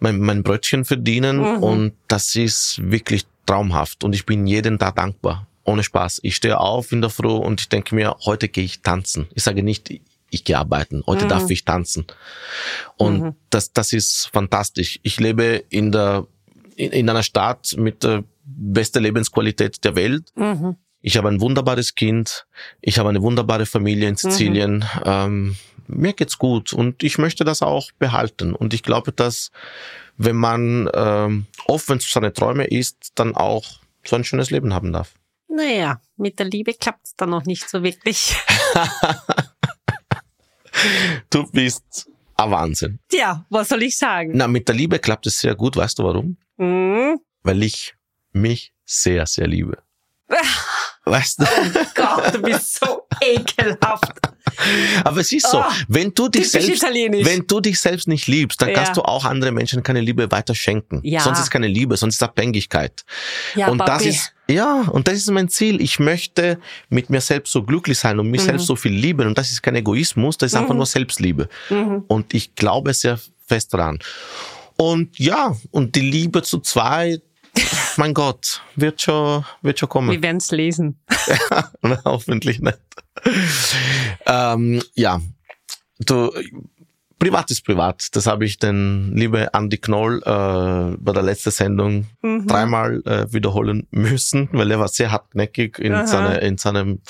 mein, 0.00 0.18
mein 0.18 0.42
Brötchen 0.42 0.84
verdienen. 0.84 1.38
Mhm. 1.38 1.62
Und 1.62 1.92
das 2.08 2.34
ist 2.34 2.80
wirklich 2.82 3.24
traumhaft. 3.46 4.02
Und 4.02 4.16
ich 4.16 4.26
bin 4.26 4.48
jeden 4.48 4.80
Tag 4.80 4.96
dankbar. 4.96 5.46
Ohne 5.62 5.84
Spaß. 5.84 6.20
Ich 6.24 6.34
stehe 6.34 6.58
auf 6.58 6.90
in 6.90 7.02
der 7.02 7.10
Früh 7.10 7.28
und 7.28 7.60
ich 7.60 7.68
denke 7.68 7.94
mir, 7.94 8.16
heute 8.24 8.48
gehe 8.48 8.64
ich 8.64 8.82
tanzen. 8.82 9.28
Ich 9.34 9.44
sage 9.44 9.62
nicht, 9.62 10.00
ich 10.30 10.44
gehe 10.44 10.58
arbeiten, 10.58 11.02
heute 11.06 11.24
mhm. 11.24 11.28
darf 11.28 11.50
ich 11.50 11.64
tanzen. 11.64 12.06
Und 12.96 13.22
mhm. 13.22 13.34
das, 13.50 13.72
das 13.72 13.92
ist 13.92 14.30
fantastisch. 14.32 14.98
Ich 15.02 15.20
lebe 15.20 15.64
in 15.68 15.92
der, 15.92 16.26
in, 16.76 16.92
in 16.92 17.08
einer 17.08 17.22
Stadt 17.22 17.74
mit 17.76 18.02
der 18.02 18.24
beste 18.44 19.00
Lebensqualität 19.00 19.84
der 19.84 19.96
Welt. 19.96 20.32
Mhm. 20.34 20.76
Ich 21.00 21.16
habe 21.16 21.28
ein 21.28 21.40
wunderbares 21.40 21.94
Kind. 21.94 22.46
Ich 22.80 22.98
habe 22.98 23.08
eine 23.08 23.22
wunderbare 23.22 23.66
Familie 23.66 24.08
in 24.08 24.14
mhm. 24.14 24.18
Sizilien. 24.18 24.84
Ähm, 25.04 25.56
mir 25.88 26.12
geht's 26.12 26.38
gut 26.38 26.72
und 26.72 27.02
ich 27.02 27.18
möchte 27.18 27.44
das 27.44 27.62
auch 27.62 27.92
behalten. 27.98 28.54
Und 28.54 28.74
ich 28.74 28.82
glaube, 28.82 29.12
dass 29.12 29.52
wenn 30.16 30.36
man 30.36 30.90
ähm, 30.94 31.46
offen 31.66 32.00
zu 32.00 32.10
seinen 32.10 32.34
Träumen 32.34 32.66
ist, 32.66 33.12
dann 33.14 33.36
auch 33.36 33.64
so 34.04 34.16
ein 34.16 34.24
schönes 34.24 34.50
Leben 34.50 34.74
haben 34.74 34.92
darf. 34.92 35.14
Naja, 35.48 36.00
mit 36.16 36.38
der 36.38 36.46
Liebe 36.46 36.74
klappt's 36.74 37.14
dann 37.16 37.30
noch 37.30 37.44
nicht 37.44 37.68
so 37.68 37.82
wirklich. 37.82 38.36
du 41.30 41.50
bist 41.50 42.10
ein 42.36 42.50
Wahnsinn. 42.50 42.98
Ja, 43.12 43.46
was 43.50 43.68
soll 43.68 43.82
ich 43.82 43.96
sagen? 43.96 44.32
Na, 44.34 44.46
mit 44.48 44.68
der 44.68 44.74
Liebe 44.74 44.98
klappt 44.98 45.26
es 45.26 45.38
sehr 45.38 45.54
gut. 45.54 45.76
Weißt 45.76 45.98
du 45.98 46.04
warum? 46.04 46.36
Mhm. 46.56 47.20
Weil 47.42 47.62
ich 47.62 47.94
mich 48.32 48.72
sehr, 48.84 49.26
sehr 49.26 49.46
liebe. 49.46 49.82
Weißt 51.06 51.40
du? 51.40 51.44
Oh 51.44 51.84
Gott, 51.94 52.34
du 52.34 52.42
bist 52.42 52.80
so 52.80 53.02
ekelhaft. 53.20 54.12
Aber 55.04 55.20
es 55.20 55.30
ist 55.30 55.48
so, 55.48 55.60
oh, 55.60 55.64
wenn 55.86 56.12
du 56.12 56.28
dich 56.28 56.50
selbst, 56.50 56.82
wenn 56.82 57.46
du 57.46 57.60
dich 57.60 57.78
selbst 57.78 58.08
nicht 58.08 58.26
liebst, 58.26 58.60
dann 58.60 58.70
ja. 58.70 58.74
kannst 58.74 58.96
du 58.96 59.02
auch 59.02 59.24
andere 59.24 59.52
Menschen 59.52 59.82
keine 59.82 60.00
Liebe 60.00 60.30
weiter 60.32 60.54
schenken. 60.54 61.00
Ja. 61.04 61.20
Sonst 61.20 61.40
ist 61.40 61.50
keine 61.50 61.68
Liebe, 61.68 61.96
sonst 61.96 62.16
ist 62.16 62.22
Abhängigkeit. 62.22 63.04
Ja, 63.54 63.68
und 63.68 63.78
Papi. 63.78 63.90
das 63.90 64.06
ist, 64.06 64.32
ja, 64.48 64.82
und 64.90 65.06
das 65.06 65.14
ist 65.14 65.30
mein 65.30 65.48
Ziel. 65.48 65.80
Ich 65.80 66.00
möchte 66.00 66.58
mit 66.88 67.08
mir 67.08 67.20
selbst 67.20 67.52
so 67.52 67.62
glücklich 67.62 67.98
sein 67.98 68.18
und 68.18 68.30
mich 68.30 68.42
mhm. 68.42 68.46
selbst 68.46 68.66
so 68.66 68.74
viel 68.74 68.92
lieben. 68.92 69.28
Und 69.28 69.38
das 69.38 69.52
ist 69.52 69.62
kein 69.62 69.76
Egoismus, 69.76 70.38
das 70.38 70.52
ist 70.52 70.54
mhm. 70.54 70.62
einfach 70.62 70.74
nur 70.74 70.86
Selbstliebe. 70.86 71.48
Mhm. 71.70 72.04
Und 72.08 72.34
ich 72.34 72.54
glaube 72.56 72.94
sehr 72.94 73.20
fest 73.46 73.74
daran. 73.74 74.00
Und 74.76 75.18
ja, 75.18 75.56
und 75.70 75.94
die 75.94 76.00
Liebe 76.00 76.42
zu 76.42 76.58
zwei, 76.60 77.20
mein 77.96 78.14
Gott, 78.14 78.62
wird 78.74 79.02
schon, 79.02 79.44
wird 79.62 79.78
schon 79.78 79.88
kommen. 79.88 80.10
Wir 80.10 80.22
werden 80.22 80.38
es 80.38 80.50
lesen. 80.50 81.00
ja, 81.82 81.98
hoffentlich 82.04 82.60
nicht. 82.60 82.78
ähm, 84.26 84.82
ja, 84.94 85.20
du, 85.98 86.30
Privat 87.18 87.50
ist 87.50 87.64
privat. 87.64 88.14
Das 88.14 88.26
habe 88.26 88.44
ich 88.44 88.58
den 88.58 89.16
liebe 89.16 89.48
Andy 89.54 89.78
Knoll 89.78 90.18
äh, 90.18 90.96
bei 90.98 91.12
der 91.12 91.22
letzten 91.22 91.50
Sendung 91.50 92.06
mhm. 92.20 92.46
dreimal 92.46 93.02
äh, 93.06 93.32
wiederholen 93.32 93.86
müssen, 93.90 94.50
weil 94.52 94.70
er 94.70 94.78
war 94.78 94.88
sehr 94.88 95.12
hartnäckig 95.12 95.78
in, 95.78 96.06
seine, 96.06 96.38
in 96.40 96.58
seinem 96.58 97.00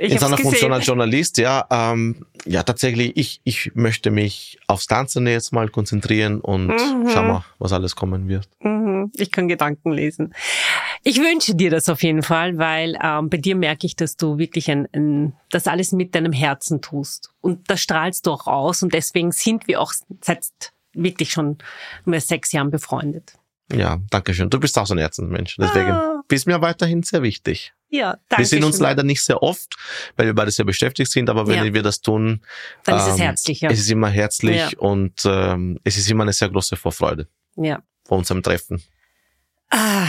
ich 0.00 0.12
in 0.12 0.18
seiner 0.18 0.38
Funktion 0.38 0.72
als 0.72 0.86
Journalist. 0.86 1.36
Ja, 1.36 1.66
ähm, 1.70 2.24
ja, 2.46 2.62
tatsächlich. 2.62 3.16
Ich 3.16 3.40
ich 3.44 3.72
möchte 3.74 4.10
mich 4.10 4.58
aufs 4.66 4.86
Tanzen 4.86 5.26
jetzt 5.26 5.52
mal 5.52 5.68
konzentrieren 5.68 6.40
und 6.40 6.68
mhm. 6.68 7.08
schau 7.12 7.22
mal, 7.22 7.44
was 7.58 7.72
alles 7.72 7.96
kommen 7.96 8.26
wird. 8.28 8.48
Mhm. 8.60 9.12
Ich 9.16 9.30
kann 9.30 9.46
Gedanken 9.48 9.92
lesen. 9.92 10.34
Ich 11.02 11.18
wünsche 11.18 11.54
dir 11.54 11.70
das 11.70 11.88
auf 11.88 12.02
jeden 12.02 12.22
Fall, 12.22 12.56
weil 12.56 12.96
ähm, 13.02 13.28
bei 13.28 13.36
dir 13.36 13.56
merke 13.56 13.86
ich, 13.86 13.94
dass 13.94 14.16
du 14.16 14.38
wirklich 14.38 14.70
ein, 14.70 14.88
ein, 14.94 15.34
das 15.50 15.66
alles 15.66 15.92
mit 15.92 16.14
deinem 16.14 16.32
Herzen 16.32 16.80
tust. 16.80 17.30
Und 17.42 17.70
das 17.70 17.80
strahlst 17.80 18.26
du 18.26 18.32
auch 18.32 18.46
aus. 18.46 18.82
Und 18.82 18.94
deswegen 18.94 19.32
sind 19.32 19.68
wir 19.68 19.80
auch 19.80 19.92
seit 20.22 20.48
wirklich 20.94 21.30
schon 21.30 21.58
mehr 22.04 22.20
sechs 22.20 22.52
Jahren 22.52 22.70
befreundet. 22.70 23.34
Ja, 23.72 23.98
danke 24.10 24.34
schön. 24.34 24.50
Du 24.50 24.58
bist 24.58 24.76
auch 24.78 24.86
so 24.86 24.94
ein 24.94 24.98
Herzensmensch. 24.98 25.56
Deswegen 25.58 25.90
ah. 25.90 26.22
bist 26.28 26.46
mir 26.46 26.60
weiterhin 26.60 27.02
sehr 27.02 27.22
wichtig. 27.22 27.72
Ja, 27.88 28.18
danke. 28.28 28.42
Wir 28.42 28.46
sehen 28.46 28.64
uns 28.64 28.76
schön. 28.76 28.84
leider 28.84 29.02
nicht 29.02 29.22
sehr 29.22 29.42
oft, 29.42 29.76
weil 30.16 30.26
wir 30.26 30.34
beide 30.34 30.50
sehr 30.50 30.64
beschäftigt 30.64 31.10
sind, 31.10 31.28
aber 31.28 31.46
wenn 31.46 31.64
ja. 31.64 31.74
wir 31.74 31.82
das 31.82 32.00
tun, 32.00 32.42
dann 32.84 32.94
ähm, 32.94 33.00
ist 33.00 33.06
es 33.06 33.14
ähm, 33.14 33.22
herzlich. 33.22 33.60
Ja. 33.60 33.70
Es 33.70 33.80
ist 33.80 33.90
immer 33.90 34.08
herzlich 34.08 34.56
ja. 34.56 34.78
und 34.78 35.22
ähm, 35.24 35.78
es 35.84 35.96
ist 35.96 36.10
immer 36.10 36.22
eine 36.22 36.32
sehr 36.32 36.48
große 36.48 36.76
Vorfreude 36.76 37.28
ja. 37.56 37.82
vor 38.04 38.18
unserem 38.18 38.42
Treffen. 38.42 38.82
Ah 39.70 40.06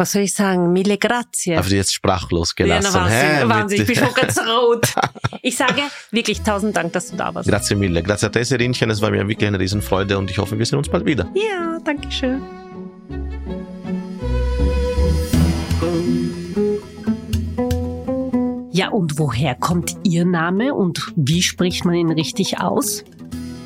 was 0.00 0.12
soll 0.12 0.22
ich 0.22 0.34
sagen, 0.34 0.72
mille 0.72 0.98
grazie. 0.98 1.56
Aber 1.56 1.68
jetzt 1.68 1.94
sprachlos 1.94 2.54
gelassen. 2.56 2.92
Ja, 2.92 2.94
Wahnsinn, 2.94 3.18
Hä, 3.18 3.48
Wahnsinn, 3.48 3.80
ich 3.82 3.86
bin 3.86 3.96
schon 3.96 4.14
ganz 4.14 4.38
rot. 4.38 4.94
Ich 5.42 5.56
sage 5.56 5.80
wirklich 6.10 6.42
tausend 6.42 6.76
Dank, 6.76 6.92
dass 6.92 7.10
du 7.10 7.16
da 7.16 7.34
warst. 7.34 7.48
Grazie 7.48 7.74
mille. 7.74 8.02
Grazie 8.02 8.26
a 8.26 8.28
te, 8.28 8.44
Serinchen. 8.44 8.90
Es 8.90 9.00
war 9.00 9.10
mir 9.10 9.26
wirklich 9.26 9.48
eine 9.48 9.58
Riesenfreude 9.58 10.18
und 10.18 10.30
ich 10.30 10.36
hoffe, 10.36 10.58
wir 10.58 10.66
sehen 10.66 10.78
uns 10.78 10.90
bald 10.90 11.06
wieder. 11.06 11.26
Ja, 11.34 11.78
danke 11.82 12.10
schön. 12.10 12.42
Ja, 18.80 18.88
und 18.88 19.18
woher 19.18 19.54
kommt 19.54 19.94
Ihr 20.04 20.24
Name 20.24 20.72
und 20.72 21.12
wie 21.14 21.42
spricht 21.42 21.84
man 21.84 21.96
ihn 21.96 22.10
richtig 22.10 22.62
aus? 22.62 23.04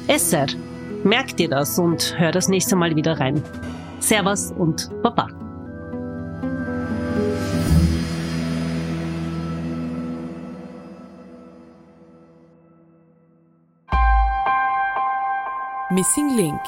Esser. 0.08 0.46
Merkt 1.04 1.38
ihr 1.38 1.48
das 1.48 1.78
und 1.78 2.18
hör 2.18 2.32
das 2.32 2.48
nächste 2.48 2.74
Mal 2.74 2.96
wieder 2.96 3.20
rein. 3.20 3.40
Servus 4.00 4.50
und 4.50 4.90
Baba. 5.04 5.28
Missing 15.92 16.36
Link 16.36 16.60